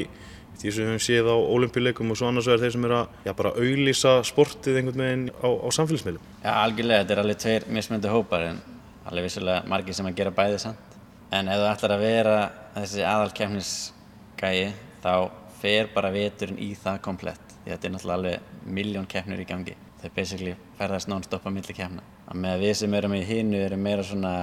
því 0.56 0.72
sem 0.72 0.86
við 0.86 0.90
höfum 0.90 1.04
séð 1.04 1.30
á 1.32 1.36
olimpíuleikum 1.36 2.12
og 2.14 2.20
svo 2.20 2.30
annars 2.30 2.48
vegar 2.48 2.64
þeir 2.64 2.76
sem 2.76 2.88
er 2.88 2.96
að 2.96 3.16
já, 3.28 3.32
bara 3.36 3.54
auðlýsa 3.60 4.14
sportið 4.30 4.80
einhvern 4.80 5.04
veginn 5.04 5.26
á, 5.36 5.48
á 5.52 5.68
samfélagsmiðlum. 5.78 6.28
Já, 6.44 6.52
algjörlega, 6.54 7.04
þetta 7.04 7.16
er 7.16 7.24
alveg 7.24 7.42
tveir 7.44 7.68
mismöndu 7.76 8.12
hópar 8.14 8.46
en 8.50 8.62
alveg 9.06 9.28
vissulega 9.28 9.66
margir 9.70 9.98
sem 9.98 10.10
að 10.10 10.20
gera 10.22 10.36
bæði 10.36 10.62
samt. 10.64 11.00
En 11.36 11.50
ef 11.52 11.60
þú 11.60 11.68
ætlar 11.72 11.96
að 11.96 12.06
vera 12.06 12.38
þessi 12.76 13.04
aðalkeppnisgæi 13.10 14.62
þá 15.04 15.14
fer 15.62 15.90
bara 15.94 16.14
veturinn 16.14 16.62
í 16.62 16.72
það 16.80 17.02
komplett. 17.06 17.58
Því 17.64 17.74
þetta 17.74 17.88
er 17.88 17.96
náttúrulega 17.96 18.20
alveg 18.20 18.70
miljón 18.78 19.10
keppnir 19.10 19.42
í 19.42 19.50
gangi. 19.50 19.76
Þau 20.02 20.10
basically 20.16 20.56
ferðast 20.78 21.10
non-stop 21.10 21.48
á 21.48 21.52
milli 21.52 21.76
keppna. 21.76 22.06
Að 22.30 22.42
með 22.42 22.56
að 22.56 22.64
við 22.66 22.74
sem 22.80 22.98
erum 22.98 23.16
í 23.18 23.24
hinu 23.26 23.62
erum 23.66 23.84
meira 23.86 24.06
svona 24.06 24.34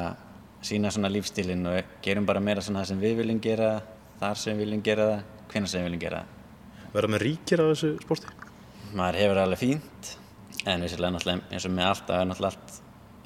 sína 0.62 0.92
svona 0.94 1.10
lífstílinn 1.12 1.66
og 1.66 1.96
gerum 2.04 2.26
bara 2.28 2.42
meira 2.42 2.62
svona 2.62 2.82
það 2.82 2.92
sem 2.92 3.02
við 3.02 3.16
viljum 3.22 3.40
gera, 3.42 3.70
þar 4.20 4.38
sem 4.38 4.56
við 4.56 4.66
viljum 4.66 4.84
gera 4.86 5.08
það, 5.08 5.24
hvernig 5.52 5.72
sem 5.72 5.82
við 5.82 5.88
viljum 5.88 6.02
gera 6.04 6.22
það. 6.22 6.86
Verða 6.92 7.12
með 7.14 7.24
ríkir 7.26 7.62
á 7.62 7.66
þessu 7.72 7.92
sporti? 8.02 8.32
Maður 8.92 9.18
hefur 9.22 9.42
alveg 9.42 9.62
fínt, 9.62 10.12
en 10.68 10.84
vissulega 10.84 11.16
náttúrulega 11.16 11.54
eins 11.56 11.66
og 11.66 11.74
með 11.74 11.88
alltaf 11.90 12.18
er 12.18 12.28
náttúrulega 12.30 12.52
allt 12.52 12.80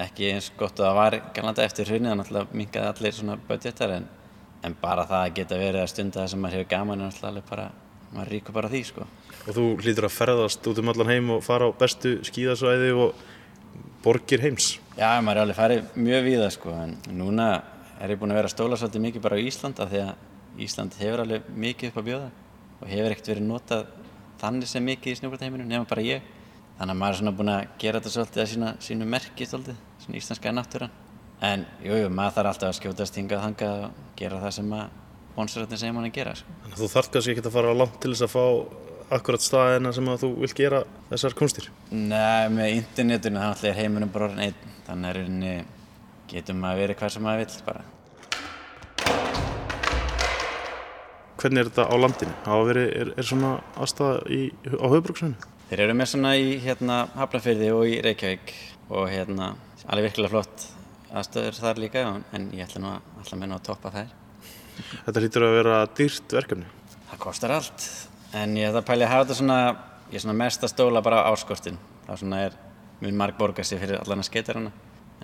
ekki 0.06 0.30
eins 0.30 0.50
gott 0.56 0.80
og 0.80 0.86
það 0.86 0.98
var 1.00 1.18
gælanda 1.36 1.64
eftir 1.64 1.90
hrunni, 1.90 2.10
það 2.10 2.20
náttúrulega 2.20 2.60
minkaði 2.60 2.90
allir 2.92 3.16
svona 3.16 3.38
budgetar 3.48 3.94
en, 3.96 4.08
en 4.64 4.76
bara 4.80 5.06
það 5.08 5.24
að 5.24 5.36
geta 5.40 5.60
verið 5.60 5.82
að 5.82 5.92
stunda 5.92 6.22
það 6.22 6.32
sem 6.32 6.44
maður 6.44 6.60
hefur 6.60 6.70
gaman 6.72 7.00
er 7.00 7.10
náttúrulega 7.10 7.50
bara, 7.50 7.66
maður 8.12 8.32
ríkur 8.34 8.56
bara 8.56 8.72
því 8.72 8.82
sko. 8.90 9.06
Og 9.46 9.56
þú 9.56 9.64
hlýtur 9.82 10.08
að 10.08 10.16
ferðast 10.16 10.68
út 10.70 10.82
um 10.82 10.92
allan 10.92 11.12
heim 11.12 11.32
og 11.36 11.42
fara 11.46 11.68
á 11.68 11.78
bestu 11.80 12.16
skíðasvæði 12.26 12.92
og 12.96 13.24
borgir 14.04 14.42
heims? 14.44 14.76
Já, 14.96 15.18
maður 15.20 15.36
er 15.36 15.42
alveg 15.44 15.58
farið 15.58 15.98
mjög 15.98 16.24
víða 16.26 16.48
sko, 16.54 16.72
en 16.72 16.96
núna 17.16 17.48
er 18.00 18.12
ég 18.12 18.20
búin 18.20 18.32
að 18.32 18.40
vera 18.40 18.50
að 18.50 18.54
stóla 18.54 18.78
svolítið 18.80 19.04
mikið 19.06 19.24
bara 19.24 19.38
á 19.38 19.44
Ísland 19.44 19.80
af 19.82 19.92
því 19.92 20.02
að 20.04 20.62
Ísland 20.66 20.98
hefur 21.00 21.22
alveg 21.24 21.48
mikið 21.64 21.90
upp 21.90 22.00
að 22.00 22.08
bjóða 22.10 22.28
og 22.76 22.90
hefur 22.90 23.14
ekkert 23.14 23.30
verið 23.32 23.48
notað 23.48 23.86
þannig 24.40 24.70
sem 24.70 24.84
mikið 24.84 25.12
í 25.12 25.18
snjóbrotaheiminum 25.20 25.70
nema 25.70 25.88
bara 25.88 26.04
ég. 26.04 26.32
Þannig 26.76 26.92
að 26.92 27.00
maður 27.00 27.14
er 27.14 27.20
svona 27.20 27.34
búin 27.36 27.52
að 27.54 27.62
gera 27.80 28.00
þetta 28.00 28.12
svolítið 28.12 28.42
að 28.42 28.48
sína, 28.52 28.70
sínu 28.84 29.08
merki 29.08 29.48
svolítið, 29.48 29.78
svona 30.02 30.18
íslenska 30.20 30.52
náttúran. 30.52 30.96
En 31.46 31.64
jújú, 31.84 32.02
jú, 32.02 32.10
maður 32.12 32.36
þarf 32.36 32.50
alltaf 32.52 32.68
að 32.68 32.76
skjótast 32.80 33.16
hingað 33.16 33.44
þangað 33.46 33.84
og 33.86 34.02
gera 34.20 34.40
það 34.42 34.52
sem 34.58 34.74
að 34.76 34.98
bónsrættin 35.36 35.80
segir 35.80 35.96
mann 35.96 36.08
að 36.08 36.16
gera. 36.16 36.34
Sko. 36.36 36.56
Þannig 36.62 36.76
að 36.76 36.82
þú 36.82 36.90
þarf 36.92 37.10
kannski 37.14 37.32
ekki 37.32 37.44
að 37.46 37.56
fara 37.56 37.72
langt 37.76 37.96
til 38.02 38.12
þess 38.12 38.26
að 38.26 38.34
fá 38.34 38.44
akkurat 39.14 39.42
staðina 39.44 39.92
sem 39.94 40.08
að 40.10 40.22
þú 40.24 40.30
vil 40.42 40.52
gera 40.58 40.82
þessar 41.10 41.36
kunstir? 41.38 41.68
Nei, 41.90 42.48
með 42.52 42.78
internetinu 42.80 43.42
þá 43.42 43.66
er 43.70 43.76
heiminum 43.80 44.12
bara 44.14 44.30
orðin 44.30 44.46
einn, 44.48 44.72
þannig 44.86 45.20
að 45.20 45.66
getum 46.30 46.58
maður 46.62 46.82
verið 46.82 46.98
hvað 47.00 47.12
sem 47.14 47.26
maður 47.26 47.44
vill 47.44 47.66
bara. 47.66 47.84
Hvernig 51.36 51.60
er 51.60 51.68
þetta 51.68 51.84
á 51.92 51.94
landinu? 52.00 52.34
Verið, 52.66 52.86
er, 52.96 53.12
er 53.14 53.28
svona 53.28 53.52
aðstæða 53.76 54.14
á 54.80 54.86
höfbruksvæðinu? 54.94 55.52
Þeir 55.66 55.82
eru 55.84 55.96
með 55.98 56.10
svona 56.12 56.32
í 56.38 56.56
hérna, 56.62 56.96
Hafnarfyrði 57.18 57.68
og 57.74 57.90
í 57.90 57.98
Reykjavík 58.06 58.54
og 58.94 59.08
hérna 59.10 59.52
alveg 59.86 60.08
virkilega 60.08 60.32
flott 60.32 60.66
aðstöður 61.16 61.58
þar 61.60 61.80
líka 61.82 62.04
en 62.34 62.48
ég 62.54 62.66
ætla 62.66 62.82
nú 62.82 62.90
að 62.90 63.10
alltaf 63.20 63.40
menna 63.40 63.58
að 63.58 63.66
toppa 63.68 63.92
þær. 63.94 64.12
Þetta 65.06 65.22
hlýtur 65.22 65.46
að 65.46 65.56
vera 65.56 65.78
dýrt 65.98 66.36
verkefni? 66.36 66.68
Það 67.10 67.22
kostar 67.22 67.54
allt 67.56 67.86
en 68.36 68.56
ég 68.58 68.68
ætla 68.68 68.84
að 68.84 68.88
pæli 68.90 69.06
að 69.06 69.12
hafa 69.14 69.26
þetta 69.26 69.38
svona, 69.40 69.60
ég 70.10 70.18
er 70.18 70.26
svona 70.26 70.40
mest 70.44 70.64
að 70.66 70.74
stóla 70.74 71.02
bara 71.04 71.24
á 71.24 71.30
áskortin. 71.32 71.80
Það 72.06 72.22
svona 72.22 72.42
er 72.46 72.58
mun 73.00 73.16
marg 73.18 73.36
borgar 73.38 73.66
sér 73.66 73.82
fyrir 73.82 74.00
allan 74.00 74.22
að 74.22 74.30
skeita 74.30 74.56
hana 74.56 74.72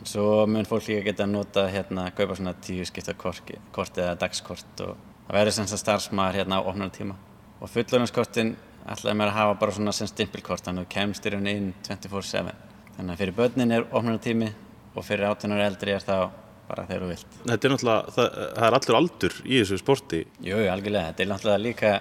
en 0.00 0.08
svo 0.08 0.46
mun 0.50 0.66
fólk 0.68 0.88
líka 0.88 1.06
geta 1.10 1.26
að 1.26 1.34
nota 1.36 1.64
hérna 1.70 2.08
að 2.08 2.16
kaupa 2.18 2.36
svona 2.38 2.54
tíu 2.64 2.84
skipta 2.88 3.14
kort 3.14 3.98
eða 4.00 4.16
dagskort 4.20 4.84
og 4.84 4.96
það 5.28 5.36
verður 5.38 5.56
sem 5.58 5.70
starfsmæður 5.70 6.38
hérna 6.40 6.60
á 6.60 6.66
ofnartíma 6.68 7.16
og 7.62 7.70
fullorðinskortin 7.70 8.54
ætlaði 8.82 9.18
mér 9.20 9.30
að 9.30 9.38
hafa 9.38 9.58
bara 9.60 9.76
svona 9.76 9.94
sem 9.96 10.10
stimpilkort 10.10 10.64
þannig 10.66 10.84
að 10.84 10.88
þú 10.88 10.94
kemst 10.96 11.26
í 11.26 11.32
raun 11.34 11.50
inn 11.52 11.68
24-7 11.86 12.54
þannig 12.96 13.12
að 13.14 13.20
fyrir 13.22 13.36
börnin 13.36 13.76
er 13.76 13.86
ofnartími 13.90 14.50
og 14.92 15.06
fyrir 15.06 15.28
18 15.30 15.54
ára 15.56 15.68
eldri 15.70 15.94
er 15.94 16.04
það 16.04 16.24
bara 16.68 16.84
þegar 16.88 17.04
þú 17.04 17.12
vilt. 17.12 17.38
Þetta 17.42 17.68
er 17.68 17.72
náttúrulega, 17.72 18.12
það, 18.16 18.26
það 18.56 18.66
er 18.66 18.76
allur 18.78 18.98
aldur 18.98 19.38
í 19.44 19.56
þessu 19.60 19.78
sporti. 19.80 20.20
Jú, 20.44 20.58
algjörlega, 20.72 21.12
þetta 21.12 21.24
er 21.24 21.30
náttúrulega 21.30 21.62
líka 21.62 21.92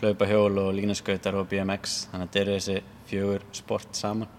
hlaupahjól 0.00 0.58
og 0.64 0.74
línaskautar 0.76 1.38
og 1.40 1.48
BMX 1.50 1.96
þannig 2.10 2.26
að 2.26 2.28
þetta 2.28 2.42
eru 2.42 2.58
þessi 2.58 2.76
fjögur 3.10 3.46
sport 3.56 3.96
saman 3.98 4.36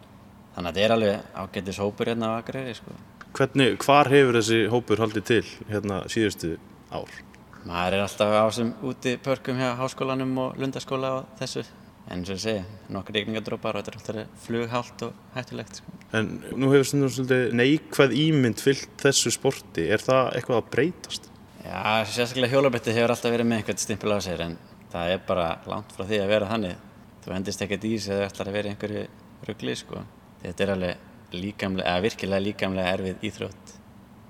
þannig 0.56 0.68
að 0.68 0.72
þetta 0.72 0.86
er 0.86 0.96
alveg 0.98 1.42
ágættis 1.44 1.82
hópur 1.82 2.12
hérna 2.12 2.32
á 2.32 2.40
Akureyri 2.40 2.78
sko. 2.78 2.96
Hvernig, 3.32 3.78
hvar 3.86 4.10
hefur 4.12 4.40
þessi 4.42 4.64
hópur 4.72 5.04
haldið 5.06 5.28
til 5.30 5.44
hérna 5.70 6.02
síðustu 6.12 6.56
ár? 6.92 7.22
maður 7.68 7.98
er 7.98 8.04
alltaf 8.06 8.34
á 8.34 8.44
þessum 8.50 8.72
úti 8.90 9.16
pörkum 9.22 9.60
hjá 9.60 9.76
háskólanum 9.78 10.34
og 10.42 10.60
lundaskóla 10.60 11.14
og 11.20 11.34
þessu 11.40 11.64
en 12.10 12.20
eins 12.20 12.32
og 12.32 12.38
ég 12.40 12.42
segi, 12.44 12.62
nokkur 12.92 13.16
regningadrópar 13.16 13.78
og 13.78 13.84
þetta 13.86 13.92
er 13.92 13.98
alltaf 14.00 14.46
flughált 14.46 15.04
og 15.06 15.36
hættulegt 15.36 15.80
sko. 15.80 15.94
En 16.18 16.32
nú 16.58 16.72
hefur 16.74 16.90
svolítið 16.90 17.54
neikvæð 17.56 18.16
ímynd 18.18 18.64
fyllt 18.64 18.96
þessu 19.04 19.32
sporti 19.36 19.86
er 19.94 20.02
það 20.04 20.34
eitthvað 20.40 20.62
að 20.64 20.72
breytast? 20.74 21.30
Já, 21.62 22.02
sérstaklega 22.10 22.56
hjólabætti 22.56 22.96
hefur 22.98 23.14
alltaf 23.14 23.36
verið 23.36 23.52
með 23.52 23.62
einhvern 23.62 23.84
stimpil 23.86 24.18
á 24.18 24.20
sér 24.26 24.46
en 24.48 24.58
það 24.92 25.16
er 25.16 25.26
bara 25.28 25.50
langt 25.72 25.94
frá 25.96 26.06
því 26.06 26.22
að 26.22 26.34
vera 26.36 26.50
þannig 26.52 26.88
þú 27.22 27.36
hendist 27.36 27.66
ekkert 27.66 27.86
í 27.88 27.94
sig 28.00 28.16
eða 28.16 28.30
ætlar 28.30 28.52
að 28.52 28.58
vera 28.58 28.72
einhverju 28.72 29.04
ruggli 29.48 29.76
sko. 29.78 30.06
þetta 30.42 30.64
er 30.66 30.74
alveg 30.76 31.36
líkamlega, 31.36 31.90
eða 31.90 32.06
virkilega 32.08 32.46
líkamlega 32.48 32.96
erfið 32.98 33.30
íþrótt 33.30 33.78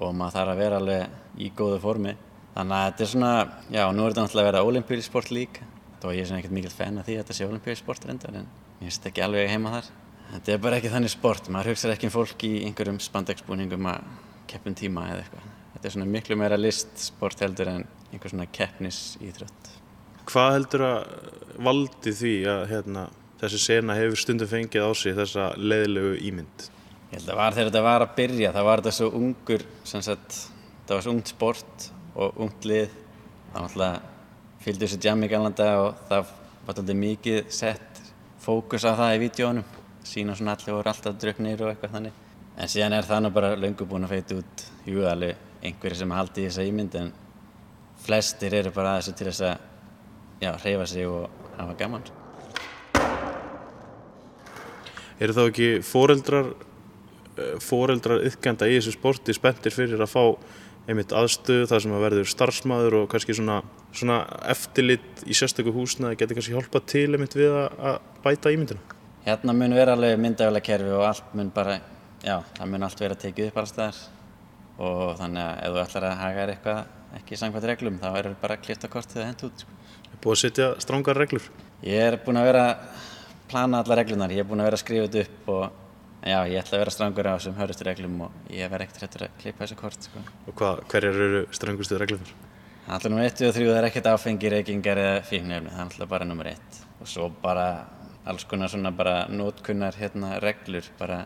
og 0.01 0.13
maður 0.17 0.37
þarf 0.37 0.53
að 0.53 0.61
vera 0.61 0.81
alveg 0.81 1.41
í 1.41 1.53
góðu 1.55 1.79
formi 1.81 2.17
Þannig 2.51 2.75
að 2.75 2.87
þetta 2.89 3.03
er 3.03 3.09
svona, 3.13 3.31
já, 3.71 3.83
nú 3.95 4.03
er 4.03 4.11
þetta 4.11 4.23
náttúrulega 4.25 4.43
að 4.43 4.49
vera 4.49 4.63
olimpíusport 4.67 5.29
líka. 5.31 5.67
Ég 6.01 6.19
er 6.19 6.27
svona 6.27 6.41
ekkert 6.41 6.55
mikil 6.57 6.71
fenn 6.73 6.99
að 6.99 7.07
því 7.07 7.15
að 7.15 7.21
þetta 7.21 7.35
sé 7.37 7.47
olimpíusport 7.47 8.07
reyndar 8.09 8.37
en 8.41 8.47
ég 8.49 8.89
finnst 8.89 9.07
ekki 9.07 9.23
alveg 9.23 9.51
heima 9.51 9.71
þar. 9.77 9.89
Þetta 10.31 10.53
er 10.53 10.61
bara 10.65 10.79
ekki 10.79 10.91
þannig 10.91 11.13
sport, 11.13 11.47
maður 11.53 11.71
hugsaður 11.71 11.95
ekki 11.95 12.09
um 12.09 12.13
fólk 12.15 12.45
í 12.47 12.51
einhverjum 12.67 12.99
spandexbúningum 13.03 13.87
að 13.91 14.09
keppum 14.51 14.75
tíma 14.81 15.05
eða 15.13 15.23
eitthvað. 15.23 15.47
Þetta 15.75 15.87
er 15.87 15.95
svona 15.95 16.09
miklu 16.11 16.39
meira 16.41 16.59
listsport 16.59 17.45
heldur 17.45 17.71
en 17.71 17.85
einhver 18.11 18.33
svona 18.33 18.49
keppnis 18.51 19.01
íþrótt. 19.23 19.71
Hvað 20.31 20.53
heldur 20.55 20.81
að 20.87 20.99
valdi 21.59 22.11
því 22.15 22.33
að 22.47 22.61
hérna, 22.69 23.01
þessi 23.41 23.57
sena 23.59 23.95
hefur 23.97 24.19
stundum 24.21 24.47
fengið 24.47 24.85
á 24.87 24.89
sig 24.95 25.15
þessa 25.17 25.47
leiðilegu 25.59 26.13
ímynd? 26.29 26.67
Ég 27.11 27.17
held 27.17 27.31
að 27.33 27.39
var 27.41 27.57
þegar 27.57 27.69
þetta 27.71 27.81
var 27.83 28.05
að 28.05 28.13
byrja, 28.19 28.51
það 28.55 28.67
var 28.69 28.81
þetta 28.81 28.93
svo 28.95 29.09
ungur, 29.19 29.65
sagt, 29.83 30.37
það 30.85 30.93
var 30.95 31.03
svo 31.03 31.15
ungt 31.17 31.31
sport 31.33 31.87
og 32.15 32.39
ungt 32.45 32.67
lið. 32.71 32.93
Það 33.51 33.97
fylgdi 34.63 34.87
þessu 34.87 34.99
jam 35.03 35.25
í 35.25 35.29
gælanda 35.33 35.67
og 35.81 35.99
það 36.07 36.31
var 36.31 36.77
alltaf 36.77 36.99
mikið 37.01 37.51
sett 37.51 37.99
fókus 38.39 38.85
á 38.87 38.95
það 38.95 39.15
í 39.17 39.21
vídjónum 39.25 39.73
sína 40.07 40.35
svona 40.37 40.55
allir 40.55 40.77
voru 40.77 40.91
alltaf 40.93 41.17
druknir 41.19 41.65
og 41.65 41.73
eitthvað 41.73 41.97
þannig. 41.97 42.21
En 42.55 42.71
síðan 42.71 42.95
er 42.95 43.09
það 43.09 43.25
nú 43.25 43.33
bara 43.35 43.51
löngu 43.59 43.87
búin 43.89 44.07
að 44.07 44.15
feita 44.15 44.37
út. 44.39 44.63
Jú 44.87 45.03
alveg 45.07 45.65
einhverju 45.65 45.99
sem 45.99 46.15
haldi 46.15 46.45
í 46.45 46.47
þessa 46.47 46.65
ímynd 46.69 46.95
en 47.01 47.11
flestir 48.01 48.55
eru 48.61 48.71
bara 48.75 48.95
að 48.95 49.01
þessu 49.01 49.17
til 49.17 49.27
þess 49.29 49.45
að 49.49 49.67
já, 50.41 50.51
hreyfa 50.63 50.87
sig 50.89 51.07
og 51.07 51.29
hafa 51.57 51.77
gaman 51.79 52.09
eru 55.21 55.37
þá 55.37 55.43
ekki 55.45 55.69
foreldrar 55.85 56.51
eh, 56.51 57.55
foreldrar 57.61 58.25
ykkanda 58.29 58.69
í 58.69 58.79
þessu 58.79 58.95
sporti 58.95 59.35
spenntir 59.37 59.75
fyrir 59.75 60.01
að 60.01 60.13
fá 60.15 60.23
einmitt 60.89 61.13
aðstöðu 61.13 61.67
þar 61.69 61.83
sem 61.83 61.93
að 61.93 62.05
verður 62.07 62.29
starfsmæður 62.31 62.95
og 63.01 63.09
kannski 63.11 63.35
svona, 63.37 63.59
svona 63.93 64.23
eftirlit 64.49 65.21
í 65.29 65.37
sérstöku 65.37 65.73
húsna 65.75 66.15
getur 66.17 66.39
kannski 66.39 66.55
hjálpað 66.55 66.87
til 66.89 67.09
einmitt 67.11 67.37
við 67.37 67.53
að 67.53 67.99
bæta 68.23 68.53
ímyndina? 68.53 68.81
Hérna 69.27 69.53
mun 69.53 69.77
vera 69.77 69.93
alveg 69.93 70.17
myndafæla 70.17 70.63
kerfi 70.65 70.95
og 70.97 71.05
allt 71.05 71.35
mun 71.37 71.51
bara, 71.53 71.77
já, 72.25 72.39
það 72.57 72.73
mun 72.73 72.87
allt 72.87 73.03
vera 73.03 73.19
tekið 73.21 73.51
upp 73.51 73.61
allstaðar 73.61 74.01
og 74.81 75.13
þannig 75.19 75.43
að 75.45 75.61
ef 75.61 75.75
þú 75.75 75.83
ætlar 75.83 76.07
að 76.09 76.19
haga 76.23 76.41
þér 76.41 76.53
eitthvað 76.55 76.81
ekki 77.19 77.35
í 77.35 77.41
sangvært 77.41 77.69
reglum 77.71 77.99
þá 78.01 78.09
er 78.11 78.29
það 78.29 78.39
bara 78.41 78.57
að 78.57 78.65
klifta 78.67 78.89
kortið 78.91 79.21
og 79.21 79.29
henda 79.29 79.49
út. 79.49 79.63
Sko. 79.63 79.77
Er 80.11 80.23
búið 80.23 80.35
að 80.37 80.41
setja 80.45 80.71
strángar 80.83 81.19
reglur? 81.19 81.51
Ég 81.85 82.07
er 82.07 82.19
búin 82.25 82.39
að 82.41 82.49
vera 82.51 82.65
að 82.69 83.05
plana 83.51 83.81
alla 83.83 83.97
reglunar, 83.99 84.33
ég 84.33 84.43
er 84.43 84.47
búin 84.47 84.63
að 84.63 84.69
vera 84.69 84.79
að 84.79 84.85
skrifa 84.85 85.07
þetta 85.07 85.25
upp 85.27 85.55
og 85.55 85.79
Já, 86.21 86.43
ég 86.45 86.59
ætla 86.61 86.77
að 86.77 86.81
vera 86.83 86.91
strangur 86.93 87.25
á 87.25 87.33
þessum 87.33 87.55
hörustu 87.57 87.85
reglum 87.87 88.19
og 88.27 88.49
ég 88.53 88.69
verð 88.69 88.85
ekkert 88.85 89.05
hættur 89.07 89.23
að 89.25 89.37
klippa 89.41 89.63
þessu 89.63 89.77
kort. 89.79 90.05
Sko. 90.05 90.21
Og 90.51 90.53
hvað, 90.59 90.81
hverjar 90.91 91.15
eru 91.25 91.39
strangustu 91.49 91.97
reglunar? 91.97 92.33
Alltaf 92.85 93.09
nummer 93.09 93.25
1 93.25 93.41
og 93.47 93.55
3, 93.55 93.65
það 93.65 93.77
er 93.79 93.87
ekkert 93.87 94.09
áfengi, 94.11 94.51
reykingar 94.53 95.01
eða 95.01 95.23
fíknefni, 95.25 95.71
það 95.73 95.81
er 95.81 95.87
alltaf 95.87 96.11
bara 96.11 96.27
nummer 96.29 96.51
1. 96.51 96.77
Og 97.01 97.09
svo 97.09 97.25
bara 97.41 97.65
alls 98.29 98.45
konar 98.45 98.69
svona 98.69 98.91
bara 98.93 99.15
nótkunnar 99.33 99.97
hérna 99.97 100.35
reglur, 100.43 100.91
bara 100.99 101.23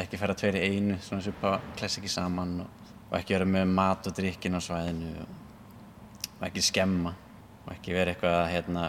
ekki 0.00 0.20
fara 0.20 0.36
tveir 0.38 0.56
í 0.62 0.64
einu, 0.78 0.96
svona 1.04 1.58
klessa 1.76 2.00
ekki 2.00 2.12
saman 2.12 2.62
og, 2.64 2.81
og 3.12 3.18
ekki 3.20 3.36
vera 3.36 3.48
með 3.48 3.72
mat 3.76 4.06
og 4.08 4.14
drikkin 4.16 4.56
á 4.56 4.60
svæðinu 4.64 5.10
og, 5.20 5.34
ekki 6.48 6.62
skemma 6.64 7.12
og 7.66 7.74
ekki 7.74 7.92
vera 7.94 8.14
eitthvað 8.14 8.38
að 8.40 8.48
hérna, 8.54 8.86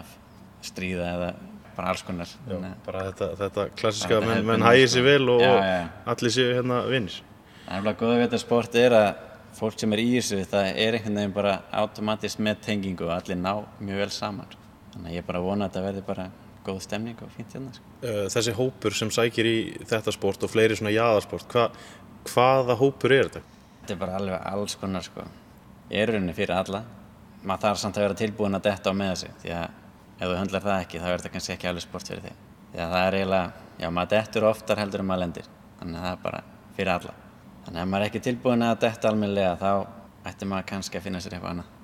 stríða 0.64 1.10
eða 1.12 1.28
bara 1.74 1.90
alls 1.92 2.02
konar. 2.06 2.30
Já, 2.48 2.54
að 2.56 2.72
bara 2.86 3.04
þetta, 3.10 3.28
þetta 3.42 3.66
klassiska 3.78 4.18
Bara 4.22 4.30
menn, 4.30 4.46
menn 4.48 4.64
hægir 4.64 4.88
sér 4.88 5.02
sko. 5.02 5.06
vel 5.10 5.30
og, 5.34 5.42
Já, 5.42 5.52
og 5.52 6.10
allir 6.14 6.34
séu 6.34 6.50
hérna 6.54 6.80
vinnir. 6.88 7.20
Það 7.64 7.72
er 7.74 7.80
alveg 7.80 8.00
góða 8.00 8.16
við 8.16 8.24
þetta 8.24 8.40
sport 8.42 8.78
er 8.80 8.96
að 8.98 9.08
fólk 9.58 9.78
sem 9.82 9.94
er 9.94 10.02
í 10.02 10.06
þessu, 10.16 10.40
það 10.50 10.68
er 10.70 10.98
einhvern 10.98 11.20
veginn 11.20 11.34
bara 11.36 11.54
automatist 11.82 12.40
með 12.42 12.62
tengingu 12.66 13.06
og 13.08 13.14
allir 13.18 13.38
ná 13.38 13.52
mjög 13.78 14.02
vel 14.04 14.10
saman. 14.14 14.56
Þannig 14.94 15.10
að 15.10 15.18
ég 15.18 15.26
bara 15.28 15.42
vona 15.44 15.68
að 15.68 15.74
þetta 15.74 15.84
verði 15.88 16.04
bara 16.08 16.28
góð 16.64 16.80
stemning 16.86 17.22
og 17.22 17.32
fínt 17.34 17.54
hérna. 17.54 17.74
Sko. 17.74 17.96
Uh, 18.02 18.24
Þessi 18.32 18.54
hópur 18.56 18.96
sem 18.96 19.10
sækir 19.14 19.50
í 19.50 19.56
þetta 19.84 20.14
sport 20.14 20.46
og 20.46 20.50
fleiri 20.52 20.78
svona 20.78 20.94
jaðarsport, 20.94 21.46
hva, 21.52 21.68
hvaða 22.30 22.78
hópur 22.80 23.14
er 23.14 23.28
þetta? 23.28 23.53
Þetta 23.84 23.92
er 23.92 23.98
bara 24.00 24.12
alveg 24.16 24.44
alls 24.48 24.74
konar 24.80 25.02
sko. 25.04 25.22
Ég 25.92 26.00
er 26.00 26.08
rauninni 26.14 26.32
fyrir 26.32 26.56
alla. 26.56 26.78
Maður 27.44 27.60
þarf 27.66 27.80
samt 27.82 27.98
að 27.98 28.04
vera 28.06 28.14
tilbúin 28.16 28.56
að 28.56 28.62
detta 28.64 28.88
á 28.88 28.96
með 28.96 29.10
þessu 29.10 29.32
því 29.42 29.50
að 29.52 29.66
ef 30.14 30.22
þú 30.30 30.36
höndlar 30.38 30.62
það 30.64 30.84
ekki 30.84 31.00
þá 31.02 31.04
er 31.10 31.18
þetta 31.18 31.32
kannski 31.34 31.52
ekki 31.52 31.68
alveg 31.68 31.84
sport 31.84 32.08
fyrir 32.08 32.22
þig. 32.24 32.38
Því 32.70 32.80
að 32.80 32.94
það 32.94 33.08
er 33.08 33.16
eiginlega, 33.18 33.66
já 33.82 33.90
maður 33.98 34.10
dettur 34.14 34.46
oftar 34.48 34.80
heldur 34.80 35.04
en 35.04 35.08
maður 35.10 35.22
lendir. 35.24 35.50
Þannig 35.82 35.98
að 36.00 36.06
það 36.06 36.14
er 36.14 36.22
bara 36.22 36.40
fyrir 36.78 36.92
alla. 36.94 37.12
Þannig 37.66 37.76
að 37.76 37.82
ef 37.82 37.90
maður 37.92 38.06
er 38.06 38.08
ekki 38.08 38.22
tilbúin 38.24 38.64
að 38.70 38.80
detta 38.86 39.10
almennilega 39.10 39.52
þá 39.60 40.32
ætti 40.32 40.48
maður 40.54 40.66
kannski 40.72 41.00
að 41.00 41.06
finna 41.10 41.20
sér 41.20 41.36
eitthvað 41.36 41.52
annað. 41.52 41.76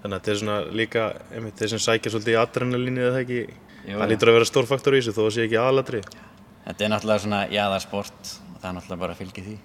Þannig 0.00 0.10
að 0.10 0.18
þetta 0.18 0.34
er 0.34 0.42
svona 0.42 0.58
líka, 0.82 1.06
einmitt, 1.30 1.56
þeir 1.62 1.72
sem 1.76 1.84
sækja 1.86 2.14
svolítið 2.16 2.34
í 2.34 2.40
adrenalínu 2.42 3.06
eða 3.12 3.22
ekki, 3.22 3.38
Jú, 3.86 4.00
það 4.00 4.10
lítur 4.10 4.32
að 4.32 4.38
vera 4.40 4.50
stór 4.50 4.66
faktor 4.66 4.98
í 4.98 5.04
þessu 5.04 5.14
þó 5.14 5.22
að 5.28 5.32
sé 5.36 5.46
ekki 5.46 5.62
aðalatri. 5.62 6.02
Þetta 6.66 6.86
er 6.86 6.92
náttúrulega 6.92 7.22
svona 7.22 7.40
jaðarsport 7.54 8.34
og 8.34 8.58
það 8.58 8.68
er 8.72 8.76
náttúrulega 8.80 9.02
bara 9.06 9.14
að 9.14 9.22
fylgja 9.22 9.46
því. 9.46 9.56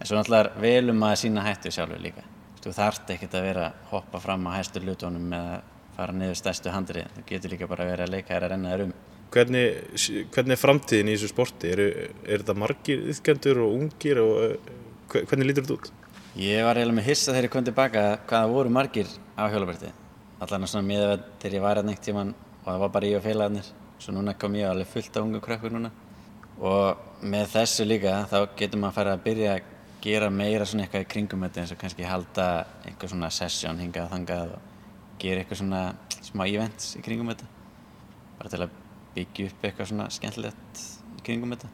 En 0.00 0.06
svo 0.08 0.16
náttúrulega 0.18 0.44
er 0.44 0.60
vel 0.60 0.90
um 0.92 1.02
að 1.08 1.16
sína 1.22 1.44
hættu 1.46 1.70
sjálfur 1.72 2.02
líka. 2.02 2.24
Þú 2.62 2.72
þarft 2.76 3.10
ekkert 3.14 3.34
að 3.38 3.44
vera 3.46 3.66
að 3.70 3.90
hoppa 3.92 4.20
fram 4.20 4.46
á 4.48 4.50
hæstu 4.58 4.80
lutónum 4.82 5.28
eða 5.32 5.60
fara 5.96 6.12
niður 6.12 6.36
stærstu 6.40 6.72
handrið. 6.74 7.06
Þú 7.16 7.22
getur 7.30 7.52
líka 7.54 7.68
bara 7.70 7.86
verið 7.88 8.04
að 8.08 8.12
leika 8.16 8.34
þér 8.34 8.46
að 8.48 8.52
renna 8.52 8.72
þér 8.74 8.82
um. 8.86 8.94
Hvernig, 9.36 9.78
hvernig 10.34 10.54
er 10.56 10.60
framtíðin 10.60 11.08
í 11.10 11.14
þessu 11.16 11.30
sporti? 11.32 11.70
Er, 11.72 11.80
er 12.26 12.42
þetta 12.42 12.54
margir 12.58 13.06
yfkendur 13.12 13.62
og 13.64 13.72
ungir 13.78 14.20
og 14.22 14.34
hve- 15.12 15.22
hvernig 15.30 15.48
lítur 15.50 15.66
þetta 15.66 15.78
út? 15.78 15.90
Ég 16.36 16.62
var 16.66 16.76
eiginlega 16.78 16.98
með 17.00 17.08
hissa 17.08 17.32
þegar 17.32 17.48
ég 17.48 17.52
kom 17.56 17.64
tilbaka 17.66 18.04
hvaða 18.28 18.50
voru 18.52 18.72
margir 18.76 19.08
á 19.40 19.48
hjólabrætti. 19.48 19.90
Allan 20.44 20.66
svona 20.68 20.84
miða 20.86 21.08
við 21.14 21.22
þegar 21.42 21.56
ég 21.56 21.64
var 21.64 21.80
hérna 21.80 21.94
einhvern 21.94 22.06
tíman 22.10 22.34
og 22.36 22.66
það 22.68 22.82
var 22.84 22.92
bara 22.98 23.08
ég 23.10 23.16
og 23.20 23.24
félagarnir. 23.24 23.70
Svo 23.98 24.12
núna 24.12 24.34
kom 24.36 24.58
ég 24.60 24.68
alveg 24.68 24.90
fullt 24.92 25.16
af 25.16 25.24
ungum 25.24 25.40
krökkur 25.46 25.72
núna. 25.72 25.90
Og 26.60 27.22
með 27.24 27.48
þessu 27.56 27.86
líka 27.88 28.18
þá 28.30 28.36
getur 28.58 28.80
maður 28.82 28.92
að 28.92 28.98
fara 29.00 29.14
að 29.16 29.24
byrja 29.26 29.54
að 29.56 29.72
gera 30.06 30.30
meira 30.30 30.66
svona 30.68 30.86
eitthvað 30.86 31.04
í 31.04 31.10
kringum 31.12 31.44
þetta 31.46 31.62
eins 31.62 31.74
og 31.74 31.80
kannski 31.80 32.06
halda 32.06 32.48
eitthvað 32.86 33.12
svona 33.12 33.30
session 33.34 33.80
hingað 33.82 34.06
og 34.06 34.12
þangað 34.14 34.52
og 34.56 34.74
gera 35.22 35.42
eitthvað 35.42 35.62
svona 35.62 35.80
smá 36.22 36.44
events 36.46 36.92
í 36.98 37.02
kringum 37.06 37.32
þetta. 37.32 37.48
Bara 38.36 38.52
til 38.52 38.62
að 38.62 38.76
byggja 39.16 39.48
upp 39.50 39.66
eitthvað 39.66 39.90
svona 39.90 40.06
skemmtilegt 40.14 40.84
í 41.16 41.24
kringum 41.26 41.56
þetta. 41.56 41.72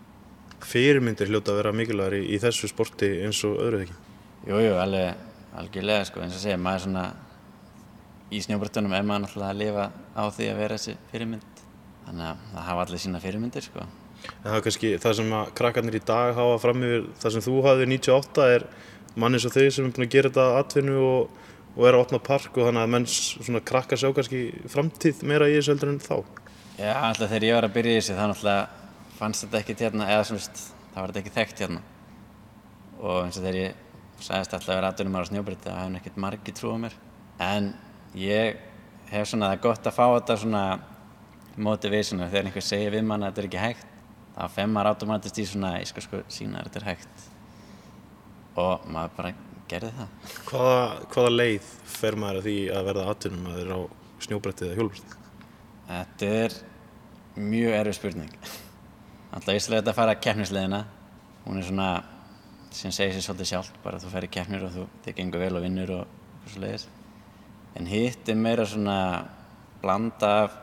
Fyrirmyndir 0.62 1.28
hljóta 1.28 1.52
að 1.52 1.60
vera 1.60 1.74
mikilvægur 1.74 2.20
í, 2.20 2.22
í 2.32 2.40
þessu 2.40 2.70
sporti 2.70 3.10
eins 3.26 3.42
og 3.48 3.58
öðru 3.64 3.82
ekki. 3.82 3.98
Jú, 4.46 4.60
jú, 4.62 4.76
alveg, 4.78 5.24
algjörlega 5.58 6.06
sko, 6.08 6.22
eins 6.22 6.38
og 6.38 6.44
segja, 6.44 6.60
maður 6.60 6.86
svona 6.86 7.06
í 8.32 8.40
snjóbröttunum 8.42 8.94
er 8.96 9.04
maður 9.06 9.26
náttúrulega 9.26 9.50
að 9.52 9.60
lifa 9.60 9.88
á 10.16 10.22
því 10.32 10.46
að 10.52 10.62
vera 10.62 10.78
þessi 10.78 10.94
fyrirmynd 11.10 11.64
þannig 12.06 12.28
að 12.28 12.46
það 12.52 12.68
hafa 12.68 12.86
allir 12.86 13.02
sína 13.02 13.20
fyrirmyndir 13.22 13.66
sko. 13.66 13.84
Það 14.22 14.56
er 14.56 14.64
kannski 14.66 14.90
það 15.02 15.16
sem 15.18 15.32
að 15.38 15.52
krakkarnir 15.58 15.98
í 15.98 16.02
dag 16.06 16.34
hafa 16.36 16.58
fram 16.62 16.84
yfir 16.86 17.06
það 17.22 17.34
sem 17.36 17.44
þú 17.46 17.54
hafði 17.66 17.88
98 17.92 18.48
er 18.56 18.66
mann 19.18 19.36
eins 19.36 19.46
og 19.48 19.54
þau 19.54 19.64
sem 19.66 19.86
er 19.86 19.94
búin 19.96 20.06
að 20.06 20.12
gera 20.14 20.30
þetta 20.32 20.60
atvinnu 20.60 20.98
og, 21.06 21.40
og 21.76 21.88
er 21.88 21.98
að 21.98 22.04
opna 22.06 22.22
park 22.22 22.56
og 22.56 22.68
þannig 22.68 22.84
að 22.84 22.92
menn 22.94 23.08
svona 23.12 23.64
krakkar 23.72 24.00
sjá 24.00 24.12
kannski 24.16 24.42
framtíð 24.72 25.24
meira 25.28 25.50
í 25.50 25.56
þessu 25.58 25.74
heldur 25.74 25.92
en 25.92 26.02
þá. 26.02 26.16
Já, 26.78 26.92
alltaf 26.96 27.28
þegar 27.28 27.48
ég 27.48 27.58
var 27.58 27.68
að 27.68 27.74
byrja 27.76 27.94
í 27.94 28.00
þessu 28.00 28.18
þá 28.18 28.24
náttúrulega 28.30 28.62
fannst 29.18 29.44
þetta 29.44 29.60
ekkert 29.60 29.84
hérna, 29.86 30.10
eða 30.10 30.28
svona, 30.28 30.42
veist, 30.42 30.62
það 30.92 31.00
var 31.00 31.12
þetta 31.12 31.22
ekki 31.22 31.34
þekkt 31.36 31.64
hérna 31.64 31.82
og 33.02 33.18
eins 33.24 33.38
og 33.38 33.44
þegar 33.44 33.58
ég 33.58 33.80
sagðist 34.22 34.54
alltaf 34.56 34.70
að 34.70 34.78
vera 34.78 34.90
aðdunum 34.92 35.18
ára 35.18 35.28
snjóbreytti 35.28 35.68
það 35.68 35.80
hefði 35.82 36.00
ekkert 36.00 36.20
margi 36.24 36.54
trú 36.56 36.72
á 36.72 36.78
mér 36.84 36.96
en 37.42 37.70
ég 38.18 38.60
hef 39.10 39.30
svona 39.30 39.50
það 39.52 39.62
gott 39.66 39.88
að 39.88 39.96
fá 39.96 40.04
þetta 40.14 40.36
svona 40.42 40.64
motivation 41.56 42.22
þegar 42.22 42.48
einhver 42.48 42.66
segir 42.66 42.94
við 42.94 43.08
mann 43.08 43.26
að 43.26 43.32
þetta 43.32 43.42
er 43.42 43.48
ekki 43.50 43.62
hægt 43.62 43.91
þá 44.36 44.44
fer 44.56 44.68
maður 44.70 44.92
automatist 44.92 45.40
í 45.40 45.46
svona 45.48 45.76
ég 45.78 45.88
skal 45.90 46.06
sko 46.06 46.22
sína 46.32 46.64
þetta 46.66 46.82
er 46.82 46.88
hægt 46.90 47.26
og 48.62 48.86
maður 48.92 49.16
bara 49.16 49.34
gerði 49.70 49.92
það 49.96 50.36
Hvaða, 50.50 50.84
hvaða 51.14 51.34
leið 51.34 51.72
fer 51.96 52.18
maður 52.20 52.40
að 52.40 52.48
því 52.48 52.56
að 52.76 52.86
verða 52.90 53.08
atvinnum 53.12 53.50
að 53.50 53.60
þeir 53.60 53.74
á 53.76 53.80
snjóbretti 54.22 54.68
eða 54.68 54.78
hjólbretti? 54.78 55.18
Þetta 55.88 56.30
er 56.42 56.56
mjög 57.36 57.76
erfið 57.78 57.98
spurning. 57.98 58.32
Alltaf 59.32 59.56
íslega 59.56 59.82
þetta 59.82 59.92
að 59.92 59.98
fara 59.98 60.14
að 60.14 60.24
keppnisleðina. 60.26 60.80
Hún 61.46 61.58
er 61.58 61.66
svona, 61.66 61.90
sem 62.76 62.94
segir 62.94 63.16
sér 63.16 63.26
svolítið 63.26 63.50
sjálf, 63.50 63.70
bara 63.84 64.00
þú 64.02 64.12
ferir 64.12 64.32
keppnir 64.32 64.66
og 64.66 64.74
þú 64.74 64.88
þið 65.04 65.16
gengur 65.18 65.42
vel 65.42 65.54
og 65.58 65.64
vinnur 65.64 65.94
og 65.96 66.02
eitthvað 66.02 66.54
svo 66.54 66.64
leiðis. 66.64 66.86
En 67.78 67.88
hitt 67.88 68.28
er 68.28 68.38
meira 68.38 68.66
svona 68.68 68.98
blanda 69.82 70.32
af 70.44 70.58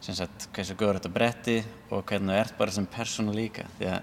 sem 0.00 0.16
sagt, 0.16 0.48
hversu 0.54 0.76
góður 0.78 1.00
þetta 1.00 1.12
bretti 1.14 1.56
og 1.90 2.04
hvernig 2.08 2.32
þú 2.32 2.38
ert 2.40 2.56
bara 2.58 2.74
sem 2.74 2.86
persónu 2.88 3.34
líka. 3.36 3.66
Því 3.78 3.90
að 3.90 3.98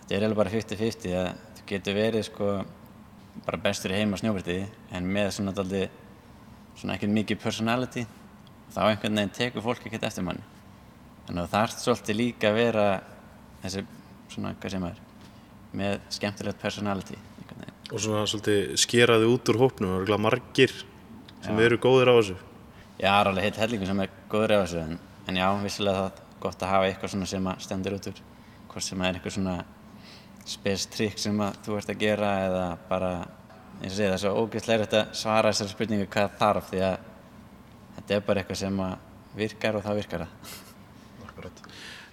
þetta 0.00 0.14
er 0.14 0.20
eiginlega 0.20 0.40
bara 0.42 0.54
50-50 0.54 1.02
því 1.04 1.16
að 1.18 1.30
þú 1.58 1.66
getur 1.72 1.98
verið 1.98 2.26
sko 2.28 2.52
bara 3.46 3.62
bestur 3.62 3.94
í 3.94 4.00
heima 4.00 4.18
á 4.18 4.20
snjóbretti 4.20 4.58
en 4.96 5.12
með 5.14 5.32
svona 5.36 5.54
daldi 5.54 5.84
svona 6.78 6.96
ekkert 6.96 7.14
mikið 7.14 7.42
personality 7.42 8.06
þá 8.74 8.80
einhvern 8.88 9.20
veginn 9.20 9.36
tekur 9.36 9.64
fólk 9.64 9.86
ekkert 9.86 10.06
eftir 10.08 10.26
manni 10.26 10.42
þannig 11.26 11.44
að 11.44 11.46
þú 11.46 11.54
þarft 11.54 11.84
svolítið 11.84 12.18
líka 12.18 12.50
að 12.50 12.58
vera 12.58 12.86
þessi 13.62 13.84
svona, 14.30 14.54
hvað 14.58 14.74
sem 14.74 14.86
er 14.88 15.00
með 15.80 15.98
skemmtilegt 16.16 16.62
personality. 16.62 17.18
Og 17.90 17.98
svona 17.98 18.26
svolítið 18.30 18.74
skeraði 18.78 19.28
út 19.30 19.50
úr 19.50 19.58
hópnum 19.64 19.96
og 19.98 20.12
margir 20.22 20.72
sem 21.42 21.56
Já. 21.56 21.64
eru 21.66 21.78
góðir 21.82 22.10
á 22.10 22.14
þessu. 22.18 22.36
Já, 23.00 23.10
það 23.10 23.20
er 23.20 23.30
alveg 23.30 23.46
heilt 23.46 23.60
hellingur 23.62 23.90
sem 23.90 24.02
er 24.04 24.12
góður 24.30 24.56
af 24.56 24.64
þessu 24.64 24.80
en, 24.84 24.96
en 25.28 25.40
já, 25.40 25.46
vissilega 25.64 26.04
það 26.04 26.08
er 26.10 26.40
gott 26.40 26.64
að 26.64 26.72
hafa 26.74 26.88
eitthvað 26.88 27.14
svona 27.14 27.28
sem 27.30 27.50
að 27.50 27.66
stendur 27.66 27.96
út 27.98 28.08
úr 28.10 28.22
hvort 28.70 28.86
sem 28.86 29.04
er 29.04 29.18
eitthvað 29.18 29.36
svona 29.36 29.58
spes 30.50 30.86
trikk 30.90 31.20
sem 31.20 31.42
að 31.44 31.60
þú 31.66 31.76
ert 31.78 31.92
að 31.92 32.00
gera 32.00 32.30
eða 32.46 32.64
bara, 32.88 33.10
eins 33.80 33.92
og 33.92 33.98
segja, 33.98 34.08
það 34.10 34.16
er 34.16 34.22
svo 34.24 34.32
ógeðslega 34.44 34.78
erfitt 34.78 34.96
að 35.00 35.12
svara 35.20 35.52
þessari 35.52 35.74
spurningu 35.74 36.08
hvað 36.14 36.34
þarf 36.40 36.70
því 36.70 36.82
að 36.86 36.96
þetta 37.98 38.16
er 38.16 38.26
bara 38.26 38.42
eitthvað 38.42 38.60
sem 38.62 38.82
að 38.86 38.96
virkar 39.36 39.78
og 39.78 39.84
það 39.84 40.00
virkar 40.00 40.24
það. 40.24 40.56
Akkurat. 41.28 41.62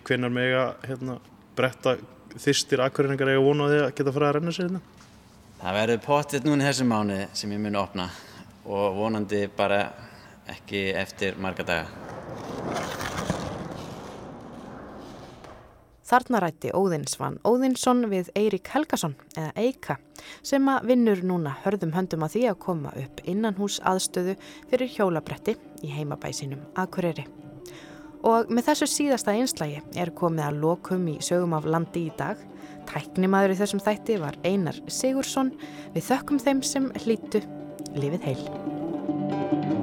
Hvenær 0.07 0.33
mega 0.33 0.65
hérna, 0.85 1.17
bretta 1.57 1.95
þyrstir 2.37 2.83
akkurinningar 2.85 3.33
eiga 3.33 3.45
vona 3.45 3.67
á 3.67 3.71
því 3.71 3.79
að 3.85 3.95
geta 3.97 4.15
farið 4.15 4.29
að 4.29 4.35
renna 4.37 4.55
sér 4.55 4.67
hérna? 4.67 4.83
Það 5.57 5.79
verður 5.79 6.03
pottitt 6.05 6.45
núna 6.45 6.65
í 6.65 6.69
þessum 6.69 6.91
mánu 6.93 7.21
sem 7.37 7.55
ég 7.55 7.63
muni 7.63 7.81
opna 7.81 8.11
og 8.67 8.99
vonandi 8.99 9.47
bara 9.57 9.81
ekki 10.53 10.91
eftir 10.93 11.39
marga 11.41 11.65
daga. 11.65 12.06
Þarna 16.07 16.39
rætti 16.39 16.69
Óðinsvann 16.71 17.41
Óðinsson 17.43 18.05
við 18.07 18.29
Eirik 18.39 18.69
Helgason 18.71 19.17
eða 19.35 19.49
Eika 19.59 19.97
sem 20.45 20.69
að 20.71 20.85
vinnur 20.91 21.23
núna 21.27 21.51
hörðum 21.65 21.91
höndum 21.97 22.23
að 22.23 22.37
því 22.37 22.43
að 22.47 22.61
koma 22.63 22.93
upp 22.95 23.19
innan 23.27 23.57
hús 23.59 23.81
aðstöðu 23.83 24.37
fyrir 24.69 24.93
hjólabretti 24.93 25.57
í 25.83 25.91
heimabæsinum 25.91 26.63
Akureyri. 26.79 27.27
Og 28.27 28.47
með 28.47 28.69
þessu 28.69 28.87
síðasta 28.91 29.35
einslægi 29.35 29.83
er 29.99 30.13
komið 30.15 30.47
að 30.47 30.61
lokum 30.63 31.03
í 31.11 31.17
sögum 31.23 31.57
af 31.59 31.67
landi 31.67 32.07
í 32.07 32.15
dag. 32.17 32.39
Tæknimaður 32.87 33.57
í 33.57 33.59
þessum 33.59 33.83
þætti 33.83 34.17
var 34.23 34.39
Einar 34.47 34.79
Sigursson. 34.87 35.51
Við 35.95 36.07
þökkum 36.07 36.39
þeim 36.41 36.63
sem 36.65 36.87
hlýtu 37.03 37.43
lifið 37.99 38.31
heil. 38.31 39.76